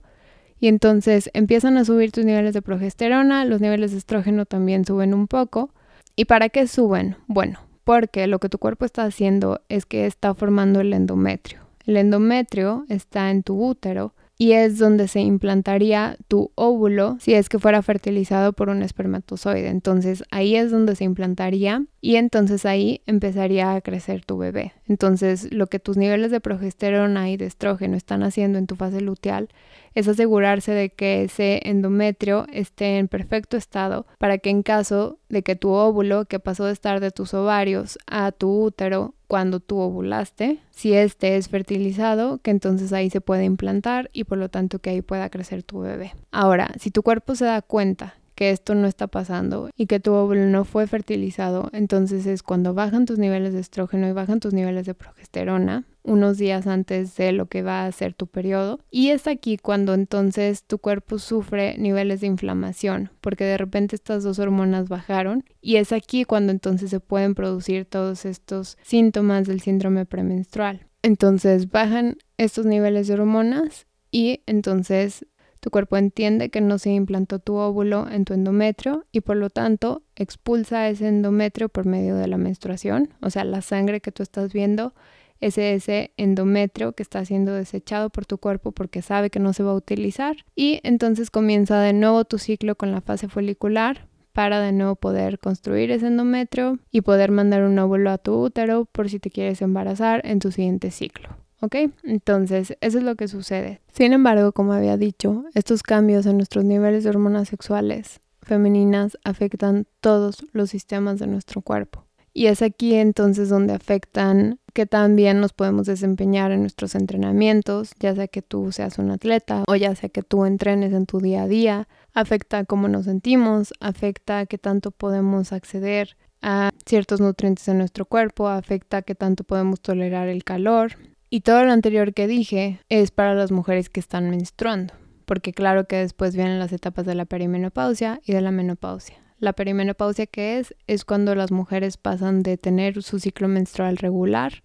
Y 0.62 0.68
entonces 0.68 1.32
empiezan 1.34 1.76
a 1.76 1.86
subir 1.86 2.12
tus 2.12 2.24
niveles 2.24 2.54
de 2.54 2.62
progesterona, 2.62 3.46
los 3.46 3.60
niveles 3.60 3.92
de 3.92 3.98
estrógeno 3.98 4.46
también 4.46 4.86
suben 4.86 5.16
un 5.16 5.28
poco. 5.28 5.72
¿Y 6.16 6.26
para 6.26 6.50
qué 6.50 6.68
suben? 6.68 7.16
Bueno, 7.26 7.60
porque 7.84 8.28
lo 8.28 8.38
que 8.38 8.48
tu 8.48 8.60
cuerpo 8.60 8.86
está 8.86 9.04
haciendo 9.04 9.62
es 9.70 9.88
que 9.88 10.06
está 10.06 10.36
formando 10.36 10.80
el 10.80 10.94
endometrio. 10.94 11.62
El 11.88 11.98
endometrio 11.98 12.86
está 12.90 13.32
en 13.32 13.42
tu 13.42 13.60
útero 13.60 14.14
y 14.42 14.54
es 14.54 14.80
donde 14.80 15.08
se 15.08 15.20
implantaría 15.20 16.18
tu 16.28 16.52
óvulo 16.56 17.18
si 17.20 17.36
es 17.36 17.48
que 17.48 17.60
fuera 17.60 17.84
fertilizado 17.84 18.54
por 18.54 18.70
un 18.70 18.82
espermatozoide. 18.82 19.68
Entonces 19.68 20.24
ahí 20.32 20.56
es 20.56 20.72
donde 20.72 20.96
se 20.96 21.04
implantaría 21.04 21.86
y 22.02 22.16
entonces 22.16 22.66
ahí 22.66 23.02
empezaría 23.06 23.76
a 23.76 23.82
crecer 23.82 24.26
tu 24.26 24.40
bebé. 24.40 24.74
Entonces 24.88 25.54
lo 25.54 25.68
que 25.68 25.78
tus 25.78 25.96
niveles 25.96 26.32
de 26.32 26.40
progesterona 26.40 27.30
y 27.30 27.38
de 27.38 27.46
estrógeno 27.46 27.96
están 27.96 28.24
haciendo 28.24 28.58
en 28.58 28.66
tu 28.66 28.76
fase 28.76 29.02
luteal 29.02 29.50
es 29.94 30.08
asegurarse 30.08 30.72
de 30.72 30.90
que 30.90 31.24
ese 31.24 31.62
endometrio 31.64 32.46
esté 32.52 32.98
en 32.98 33.08
perfecto 33.08 33.58
estado 33.58 34.06
para 34.18 34.38
que 34.38 34.50
en 34.50 34.64
caso 34.64 35.20
de 35.30 35.44
que 35.44 35.56
tu 35.56 35.70
óvulo, 35.70 36.26
que 36.26 36.40
pasó 36.40 36.66
de 36.66 36.74
estar 36.74 37.00
de 37.00 37.12
tus 37.12 37.34
ovarios 37.34 37.98
a 38.08 38.32
tu 38.32 38.64
útero 38.64 39.16
cuando 39.28 39.60
tú 39.62 39.80
ovulaste, 39.80 40.60
si 40.72 40.94
este 40.94 41.38
es 41.38 41.48
fertilizado, 41.48 42.40
que 42.40 42.52
entonces 42.52 42.92
ahí 42.92 43.10
se 43.10 43.22
puede 43.22 43.46
implantar 43.46 44.10
y 44.12 44.26
por 44.26 44.38
lo 44.38 44.50
tanto 44.50 44.80
que 44.80 44.90
ahí 44.90 45.02
pueda 45.02 45.30
crecer 45.30 45.64
tu 45.64 45.80
bebé. 45.80 46.14
Ahora, 46.32 46.72
si 46.80 46.92
tu 46.92 47.02
cuerpo 47.02 47.36
se 47.36 47.46
da 47.46 47.62
cuenta 47.62 48.16
que 48.42 48.50
esto 48.50 48.74
no 48.74 48.88
está 48.88 49.06
pasando 49.06 49.70
y 49.76 49.86
que 49.86 50.00
tu 50.00 50.14
óvulo 50.14 50.48
no 50.48 50.66
fue 50.66 50.88
fertilizado, 50.88 51.70
entonces 51.74 52.26
es 52.26 52.42
cuando 52.42 52.74
bajan 52.74 53.06
tus 53.06 53.20
niveles 53.20 53.54
de 53.54 53.60
estrógeno 53.60 54.08
y 54.08 54.14
bajan 54.14 54.40
tus 54.40 54.52
niveles 54.52 54.88
de 54.88 54.96
progesterona 54.96 55.86
unos 56.02 56.40
días 56.40 56.66
antes 56.66 57.16
de 57.18 57.34
lo 57.34 57.46
que 57.46 57.62
va 57.62 57.86
a 57.86 57.92
ser 57.92 58.16
tu 58.16 58.26
periodo. 58.26 58.80
Y 58.90 59.10
es 59.10 59.28
aquí 59.28 59.58
cuando 59.58 59.94
entonces 59.94 60.64
tu 60.64 60.80
cuerpo 60.80 61.20
sufre 61.20 61.78
niveles 61.78 62.22
de 62.22 62.28
inflamación, 62.28 63.12
porque 63.22 63.44
de 63.44 63.60
repente 63.60 63.96
estas 63.96 64.24
dos 64.24 64.40
hormonas 64.40 64.90
bajaron. 64.90 65.44
Y 65.62 65.76
es 65.76 65.92
aquí 65.92 66.24
cuando 66.24 66.52
entonces 66.52 66.90
se 66.90 67.00
pueden 67.00 67.36
producir 67.36 67.86
todos 67.86 68.26
estos 68.26 68.76
síntomas 68.82 69.46
del 69.46 69.62
síndrome 69.62 70.08
premenstrual. 70.08 70.88
Entonces 71.04 71.70
bajan 71.70 72.18
estos 72.40 72.66
niveles 72.66 73.08
de 73.08 73.14
hormonas 73.14 73.86
y 74.10 74.42
entonces 74.48 75.28
tu 75.62 75.70
cuerpo 75.70 75.96
entiende 75.96 76.50
que 76.50 76.60
no 76.60 76.80
se 76.80 76.90
implantó 76.90 77.40
tu 77.40 77.56
óvulo 77.56 78.10
en 78.10 78.26
tu 78.26 78.34
endometrio 78.34 79.06
y 79.12 79.22
por 79.22 79.38
lo 79.38 79.50
tanto 79.50 80.02
expulsa 80.16 80.90
ese 80.90 81.08
endometrio 81.08 81.70
por 81.70 81.86
medio 81.86 82.16
de 82.16 82.28
la 82.28 82.38
menstruación, 82.38 83.14
o 83.22 83.30
sea, 83.30 83.46
la 83.46 83.62
sangre 83.62 84.02
que 84.02 84.12
tú 84.12 84.24
estás 84.24 84.52
viendo 84.52 84.94
es 85.40 85.58
ese 85.58 86.12
endometrio 86.18 86.94
que 86.94 87.04
está 87.04 87.24
siendo 87.26 87.54
desechado 87.54 88.10
por 88.10 88.26
tu 88.26 88.40
cuerpo 88.40 88.72
porque 88.72 89.02
sabe 89.02 89.30
que 89.30 89.40
no 89.40 89.54
se 89.54 89.64
va 89.64 89.72
a 89.72 89.76
utilizar 89.76 90.36
y 90.56 90.80
entonces 90.84 91.30
comienza 91.30 91.80
de 91.80 91.94
nuevo 91.94 92.26
tu 92.26 92.40
ciclo 92.40 92.76
con 92.76 92.92
la 92.92 93.02
fase 93.02 93.28
folicular 93.28 94.08
para 94.34 94.62
de 94.62 94.72
nuevo 94.72 94.96
poder 94.96 95.40
construir 95.40 95.92
ese 95.92 96.08
endometrio 96.08 96.80
y 96.90 97.02
poder 97.02 97.32
mandar 97.32 97.64
un 97.64 97.78
óvulo 97.78 98.10
a 98.10 98.18
tu 98.18 98.34
útero 98.34 98.86
por 98.86 99.10
si 99.10 99.20
te 99.20 99.30
quieres 99.30 99.62
embarazar 99.62 100.22
en 100.26 100.40
tu 100.40 100.52
siguiente 100.52 100.90
ciclo. 100.90 101.41
¿Ok? 101.62 101.76
Entonces, 102.04 102.76
eso 102.82 102.98
es 102.98 103.04
lo 103.04 103.16
que 103.16 103.28
sucede. 103.28 103.82
Sin 103.94 104.14
embargo, 104.14 104.52
como 104.52 104.74
había 104.74 104.98
dicho, 104.98 105.46
estos 105.54 105.84
cambios 105.84 106.26
en 106.26 106.38
nuestros 106.38 106.66
niveles 106.66 107.04
de 107.04 107.12
hormonas 107.12 107.50
sexuales 107.50 108.20
femeninas 108.42 109.18
afectan 109.24 109.86
todos 110.00 110.46
los 110.52 110.70
sistemas 110.70 111.20
de 111.20 111.28
nuestro 111.28 111.62
cuerpo. 111.62 112.06
Y 112.34 112.48
es 112.48 112.62
aquí 112.62 112.96
entonces 112.96 113.50
donde 113.50 113.74
afectan 113.74 114.60
que 114.74 114.86
también 114.86 115.42
nos 115.42 115.52
podemos 115.52 115.86
desempeñar 115.86 116.52
en 116.52 116.62
nuestros 116.62 116.96
entrenamientos, 116.96 117.92
ya 118.00 118.16
sea 118.16 118.28
que 118.28 118.42
tú 118.42 118.72
seas 118.72 118.98
un 119.00 119.12
atleta 119.12 119.64
o 119.68 119.76
ya 119.76 119.94
sea 119.96 120.10
que 120.10 120.24
tú 120.24 120.46
entrenes 120.46 120.94
en 120.94 121.06
tu 121.06 121.20
día 121.20 121.44
a 121.44 121.48
día, 121.48 121.90
afecta 122.14 122.64
cómo 122.64 122.88
nos 122.88 123.06
sentimos, 123.06 123.74
afecta 123.82 124.46
qué 124.46 124.58
tanto 124.58 124.92
podemos 124.92 125.52
acceder 125.52 126.16
a 126.42 126.72
ciertos 126.86 127.20
nutrientes 127.20 127.68
en 127.68 127.78
nuestro 127.80 128.06
cuerpo, 128.06 128.48
afecta 128.48 129.02
qué 129.02 129.14
tanto 129.14 129.44
podemos 129.44 129.82
tolerar 129.82 130.30
el 130.30 130.46
calor, 130.46 130.94
y 131.34 131.42
todo 131.42 131.64
lo 131.64 131.72
anterior 131.72 132.14
que 132.14 132.28
dije 132.28 132.82
es 132.90 133.10
para 133.10 133.34
las 133.34 133.54
mujeres 133.54 133.90
que 133.90 134.02
están 134.02 134.30
menstruando, 134.30 134.94
porque 135.26 135.54
claro 135.54 135.88
que 135.88 135.96
después 135.96 136.36
vienen 136.36 136.60
las 136.60 136.74
etapas 136.74 137.06
de 137.06 137.16
la 137.16 137.24
perimenopausia 137.24 138.20
y 138.26 138.34
de 138.34 138.42
la 138.42 138.52
menopausia. 138.52 139.16
La 139.40 139.54
perimenopausia 139.54 140.26
que 140.28 140.60
es 140.60 140.76
es 140.88 141.06
cuando 141.06 141.34
las 141.34 141.52
mujeres 141.52 141.96
pasan 141.96 142.44
de 142.44 142.58
tener 142.58 143.02
su 143.02 143.18
ciclo 143.18 143.48
menstrual 143.48 143.96
regular 143.96 144.62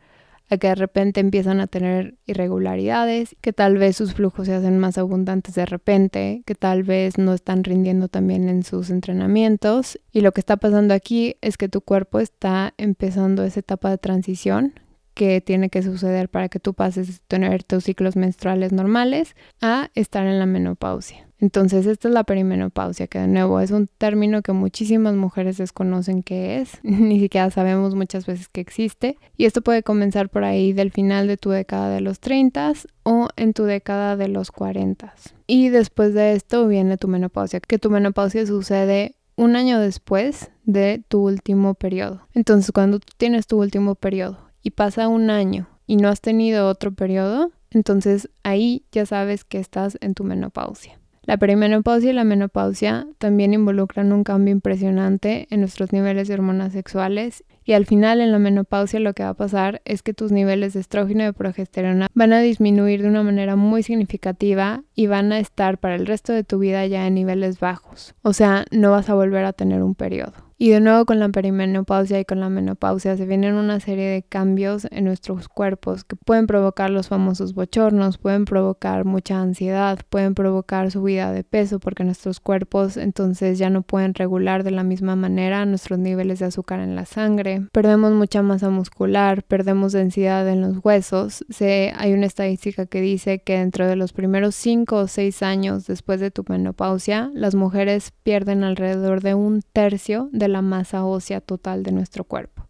a 0.50 0.56
que 0.56 0.66
de 0.66 0.74
repente 0.74 1.20
empiezan 1.20 1.60
a 1.60 1.68
tener 1.68 2.16
irregularidades, 2.26 3.36
que 3.40 3.52
tal 3.52 3.78
vez 3.78 3.96
sus 3.96 4.14
flujos 4.14 4.48
se 4.48 4.54
hacen 4.54 4.78
más 4.78 4.98
abundantes 4.98 5.54
de 5.54 5.66
repente, 5.66 6.42
que 6.46 6.56
tal 6.56 6.82
vez 6.82 7.16
no 7.16 7.32
están 7.32 7.62
rindiendo 7.62 8.08
también 8.08 8.48
en 8.48 8.64
sus 8.64 8.90
entrenamientos. 8.90 10.00
Y 10.12 10.20
lo 10.20 10.32
que 10.32 10.40
está 10.40 10.56
pasando 10.56 10.94
aquí 10.94 11.36
es 11.42 11.56
que 11.56 11.68
tu 11.68 11.80
cuerpo 11.80 12.18
está 12.18 12.74
empezando 12.76 13.44
esa 13.44 13.60
etapa 13.60 13.90
de 13.90 13.98
transición 13.98 14.74
que 15.16 15.40
tiene 15.40 15.70
que 15.70 15.82
suceder 15.82 16.28
para 16.28 16.50
que 16.50 16.60
tú 16.60 16.74
pases 16.74 17.08
de 17.08 17.14
tener 17.26 17.64
tus 17.64 17.84
ciclos 17.84 18.16
menstruales 18.16 18.70
normales 18.70 19.34
a 19.62 19.88
estar 19.94 20.26
en 20.26 20.38
la 20.38 20.44
menopausia. 20.44 21.26
Entonces, 21.38 21.86
esta 21.86 22.08
es 22.08 22.14
la 22.14 22.24
perimenopausia, 22.24 23.06
que 23.06 23.18
de 23.18 23.26
nuevo 23.26 23.58
es 23.60 23.70
un 23.70 23.88
término 23.98 24.42
que 24.42 24.52
muchísimas 24.52 25.14
mujeres 25.14 25.56
desconocen 25.56 26.22
qué 26.22 26.60
es, 26.60 26.78
ni 26.82 27.18
siquiera 27.18 27.50
sabemos 27.50 27.94
muchas 27.94 28.26
veces 28.26 28.48
que 28.48 28.60
existe. 28.60 29.18
Y 29.38 29.46
esto 29.46 29.62
puede 29.62 29.82
comenzar 29.82 30.28
por 30.28 30.44
ahí 30.44 30.74
del 30.74 30.92
final 30.92 31.28
de 31.28 31.38
tu 31.38 31.48
década 31.48 31.88
de 31.88 32.02
los 32.02 32.20
30 32.20 32.74
o 33.02 33.28
en 33.36 33.54
tu 33.54 33.64
década 33.64 34.16
de 34.16 34.28
los 34.28 34.50
40. 34.50 35.14
Y 35.46 35.70
después 35.70 36.12
de 36.12 36.34
esto 36.34 36.68
viene 36.68 36.98
tu 36.98 37.08
menopausia, 37.08 37.60
que 37.60 37.78
tu 37.78 37.88
menopausia 37.88 38.44
sucede 38.44 39.14
un 39.34 39.56
año 39.56 39.80
después 39.80 40.50
de 40.64 41.02
tu 41.08 41.26
último 41.26 41.72
periodo. 41.72 42.26
Entonces, 42.34 42.70
cuando 42.70 42.98
tienes 43.16 43.46
tu 43.46 43.58
último 43.58 43.94
periodo 43.94 44.45
y 44.66 44.72
pasa 44.72 45.06
un 45.06 45.30
año 45.30 45.68
y 45.86 45.94
no 45.94 46.08
has 46.08 46.20
tenido 46.20 46.66
otro 46.66 46.90
periodo, 46.90 47.52
entonces 47.70 48.28
ahí 48.42 48.84
ya 48.90 49.06
sabes 49.06 49.44
que 49.44 49.60
estás 49.60 49.96
en 50.00 50.14
tu 50.14 50.24
menopausia. 50.24 50.98
La 51.22 51.36
perimenopausia 51.36 52.10
y 52.10 52.12
la 52.12 52.24
menopausia 52.24 53.06
también 53.18 53.54
involucran 53.54 54.12
un 54.12 54.24
cambio 54.24 54.50
impresionante 54.50 55.46
en 55.50 55.60
nuestros 55.60 55.92
niveles 55.92 56.26
de 56.26 56.34
hormonas 56.34 56.72
sexuales 56.72 57.44
y 57.64 57.74
al 57.74 57.86
final 57.86 58.20
en 58.20 58.32
la 58.32 58.40
menopausia 58.40 58.98
lo 58.98 59.12
que 59.12 59.22
va 59.22 59.28
a 59.28 59.34
pasar 59.34 59.82
es 59.84 60.02
que 60.02 60.14
tus 60.14 60.32
niveles 60.32 60.72
de 60.72 60.80
estrógeno 60.80 61.22
y 61.22 61.26
de 61.26 61.32
progesterona 61.32 62.08
van 62.12 62.32
a 62.32 62.40
disminuir 62.40 63.02
de 63.02 63.08
una 63.08 63.22
manera 63.22 63.54
muy 63.54 63.84
significativa 63.84 64.82
y 64.96 65.06
van 65.06 65.30
a 65.30 65.38
estar 65.38 65.78
para 65.78 65.94
el 65.94 66.06
resto 66.06 66.32
de 66.32 66.42
tu 66.42 66.58
vida 66.58 66.84
ya 66.86 67.06
en 67.06 67.14
niveles 67.14 67.60
bajos. 67.60 68.16
O 68.22 68.32
sea, 68.32 68.64
no 68.72 68.90
vas 68.90 69.08
a 69.10 69.14
volver 69.14 69.44
a 69.44 69.52
tener 69.52 69.84
un 69.84 69.94
periodo. 69.94 70.45
Y 70.58 70.70
de 70.70 70.80
nuevo 70.80 71.04
con 71.04 71.18
la 71.18 71.28
perimenopausia 71.28 72.18
y 72.18 72.24
con 72.24 72.40
la 72.40 72.48
menopausia 72.48 73.14
se 73.18 73.26
vienen 73.26 73.56
una 73.56 73.78
serie 73.78 74.08
de 74.08 74.22
cambios 74.22 74.86
en 74.90 75.04
nuestros 75.04 75.50
cuerpos 75.50 76.04
que 76.04 76.16
pueden 76.16 76.46
provocar 76.46 76.88
los 76.88 77.08
famosos 77.08 77.52
bochornos, 77.52 78.16
pueden 78.16 78.46
provocar 78.46 79.04
mucha 79.04 79.38
ansiedad, 79.38 79.98
pueden 80.08 80.34
provocar 80.34 80.90
subida 80.90 81.30
de 81.30 81.44
peso 81.44 81.78
porque 81.78 82.04
nuestros 82.04 82.40
cuerpos 82.40 82.96
entonces 82.96 83.58
ya 83.58 83.68
no 83.68 83.82
pueden 83.82 84.14
regular 84.14 84.64
de 84.64 84.70
la 84.70 84.82
misma 84.82 85.14
manera 85.14 85.66
nuestros 85.66 85.98
niveles 85.98 86.38
de 86.38 86.46
azúcar 86.46 86.80
en 86.80 86.96
la 86.96 87.04
sangre, 87.04 87.66
perdemos 87.72 88.12
mucha 88.12 88.40
masa 88.40 88.70
muscular, 88.70 89.42
perdemos 89.42 89.92
densidad 89.92 90.48
en 90.48 90.62
los 90.62 90.78
huesos. 90.82 91.44
Se, 91.50 91.92
hay 91.96 92.14
una 92.14 92.24
estadística 92.24 92.86
que 92.86 93.02
dice 93.02 93.40
que 93.40 93.58
dentro 93.58 93.86
de 93.86 93.96
los 93.96 94.14
primeros 94.14 94.54
5 94.54 94.96
o 94.96 95.06
6 95.06 95.42
años 95.42 95.86
después 95.86 96.18
de 96.18 96.30
tu 96.30 96.44
menopausia, 96.48 97.30
las 97.34 97.54
mujeres 97.54 98.14
pierden 98.22 98.64
alrededor 98.64 99.20
de 99.20 99.34
un 99.34 99.60
tercio 99.74 100.30
de 100.32 100.45
la 100.48 100.62
masa 100.62 101.04
ósea 101.04 101.40
total 101.40 101.82
de 101.82 101.92
nuestro 101.92 102.24
cuerpo. 102.24 102.66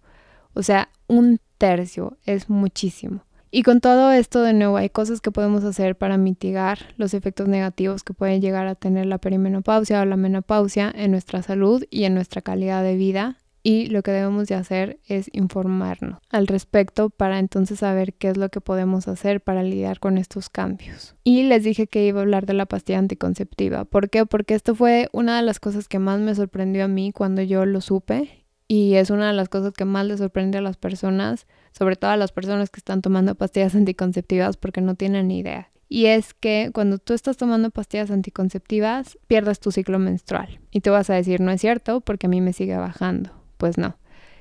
O 0.55 0.62
sea, 0.62 0.89
un 1.07 1.41
tercio 1.59 2.17
es 2.25 2.49
muchísimo. 2.49 3.23
Y 3.51 3.62
con 3.62 3.81
todo 3.81 4.12
esto, 4.12 4.43
de 4.43 4.53
nuevo, 4.53 4.77
hay 4.77 4.91
cosas 4.91 5.21
que 5.21 5.31
podemos 5.31 5.65
hacer 5.65 5.97
para 5.97 6.19
mitigar 6.19 6.79
los 6.97 7.15
efectos 7.15 7.49
negativos 7.49 8.03
que 8.03 8.12
pueden 8.12 8.41
llegar 8.41 8.67
a 8.67 8.75
tener 8.75 9.07
la 9.07 9.19
perimenopausia 9.19 10.03
o 10.03 10.05
la 10.05 10.17
menopausia 10.17 10.93
en 10.95 11.12
nuestra 11.12 11.43
salud 11.43 11.85
y 11.91 12.05
en 12.05 12.15
nuestra 12.15 12.43
calidad 12.43 12.83
de 12.83 12.97
vida. 12.97 13.39
Y 13.68 13.87
lo 13.88 14.05
que 14.05 14.12
debemos 14.12 14.46
de 14.46 14.55
hacer 14.55 15.00
es 15.09 15.29
informarnos 15.33 16.20
al 16.31 16.46
respecto 16.46 17.11
para 17.11 17.40
entonces 17.40 17.81
saber 17.81 18.14
qué 18.14 18.29
es 18.29 18.37
lo 18.37 18.48
que 18.48 18.61
podemos 18.61 19.09
hacer 19.09 19.40
para 19.40 19.64
lidiar 19.64 19.98
con 19.98 20.18
estos 20.18 20.48
cambios. 20.48 21.16
Y 21.24 21.42
les 21.42 21.64
dije 21.64 21.88
que 21.88 22.07
iba 22.07 22.20
a 22.20 22.22
hablar 22.22 22.46
de 22.46 22.55
la 22.55 22.66
pastilla 22.66 23.00
anticonceptiva. 23.00 23.85
¿Por 23.85 24.09
qué? 24.09 24.24
Porque 24.24 24.55
esto 24.55 24.76
fue 24.76 25.09
una 25.11 25.37
de 25.37 25.42
las 25.42 25.59
cosas 25.59 25.88
que 25.88 25.98
más 25.98 26.20
me 26.20 26.37
sorprendió 26.37 26.85
a 26.85 26.87
mí 26.87 27.11
cuando 27.11 27.42
yo 27.42 27.66
lo 27.66 27.81
supe 27.81 28.46
y 28.68 28.94
es 28.94 29.11
una 29.11 29.26
de 29.26 29.33
las 29.33 29.48
cosas 29.48 29.72
que 29.72 29.85
más 29.85 30.07
le 30.07 30.16
sorprende 30.16 30.59
a 30.59 30.62
las 30.62 30.76
personas, 30.76 31.48
sobre 31.76 31.96
todo 31.96 32.12
a 32.12 32.16
las 32.16 32.31
personas 32.31 32.70
que 32.70 32.79
están 32.79 33.02
tomando 33.02 33.35
pastillas 33.35 33.74
anticonceptivas 33.74 34.57
porque 34.57 34.81
no 34.81 34.94
tienen 34.94 35.33
idea. 35.33 35.72
Y 35.88 36.07
es 36.07 36.35
que 36.35 36.70
cuando 36.72 36.98
tú 36.98 37.14
estás 37.14 37.37
tomando 37.37 37.70
pastillas 37.70 38.12
anticonceptivas, 38.12 39.18
pierdes 39.26 39.59
tu 39.59 39.72
ciclo 39.72 39.98
menstrual. 39.98 40.61
Y 40.70 40.83
tú 40.83 40.92
vas 40.92 41.11
a 41.11 41.14
decir, 41.14 41.40
no 41.40 41.50
es 41.50 41.61
cierto, 41.61 42.00
porque 42.00 42.26
a 42.26 42.31
mí 42.31 42.40
me 42.40 42.52
sigue 42.52 42.76
bajando. 42.76 43.45
Pues 43.57 43.79
no. 43.79 43.97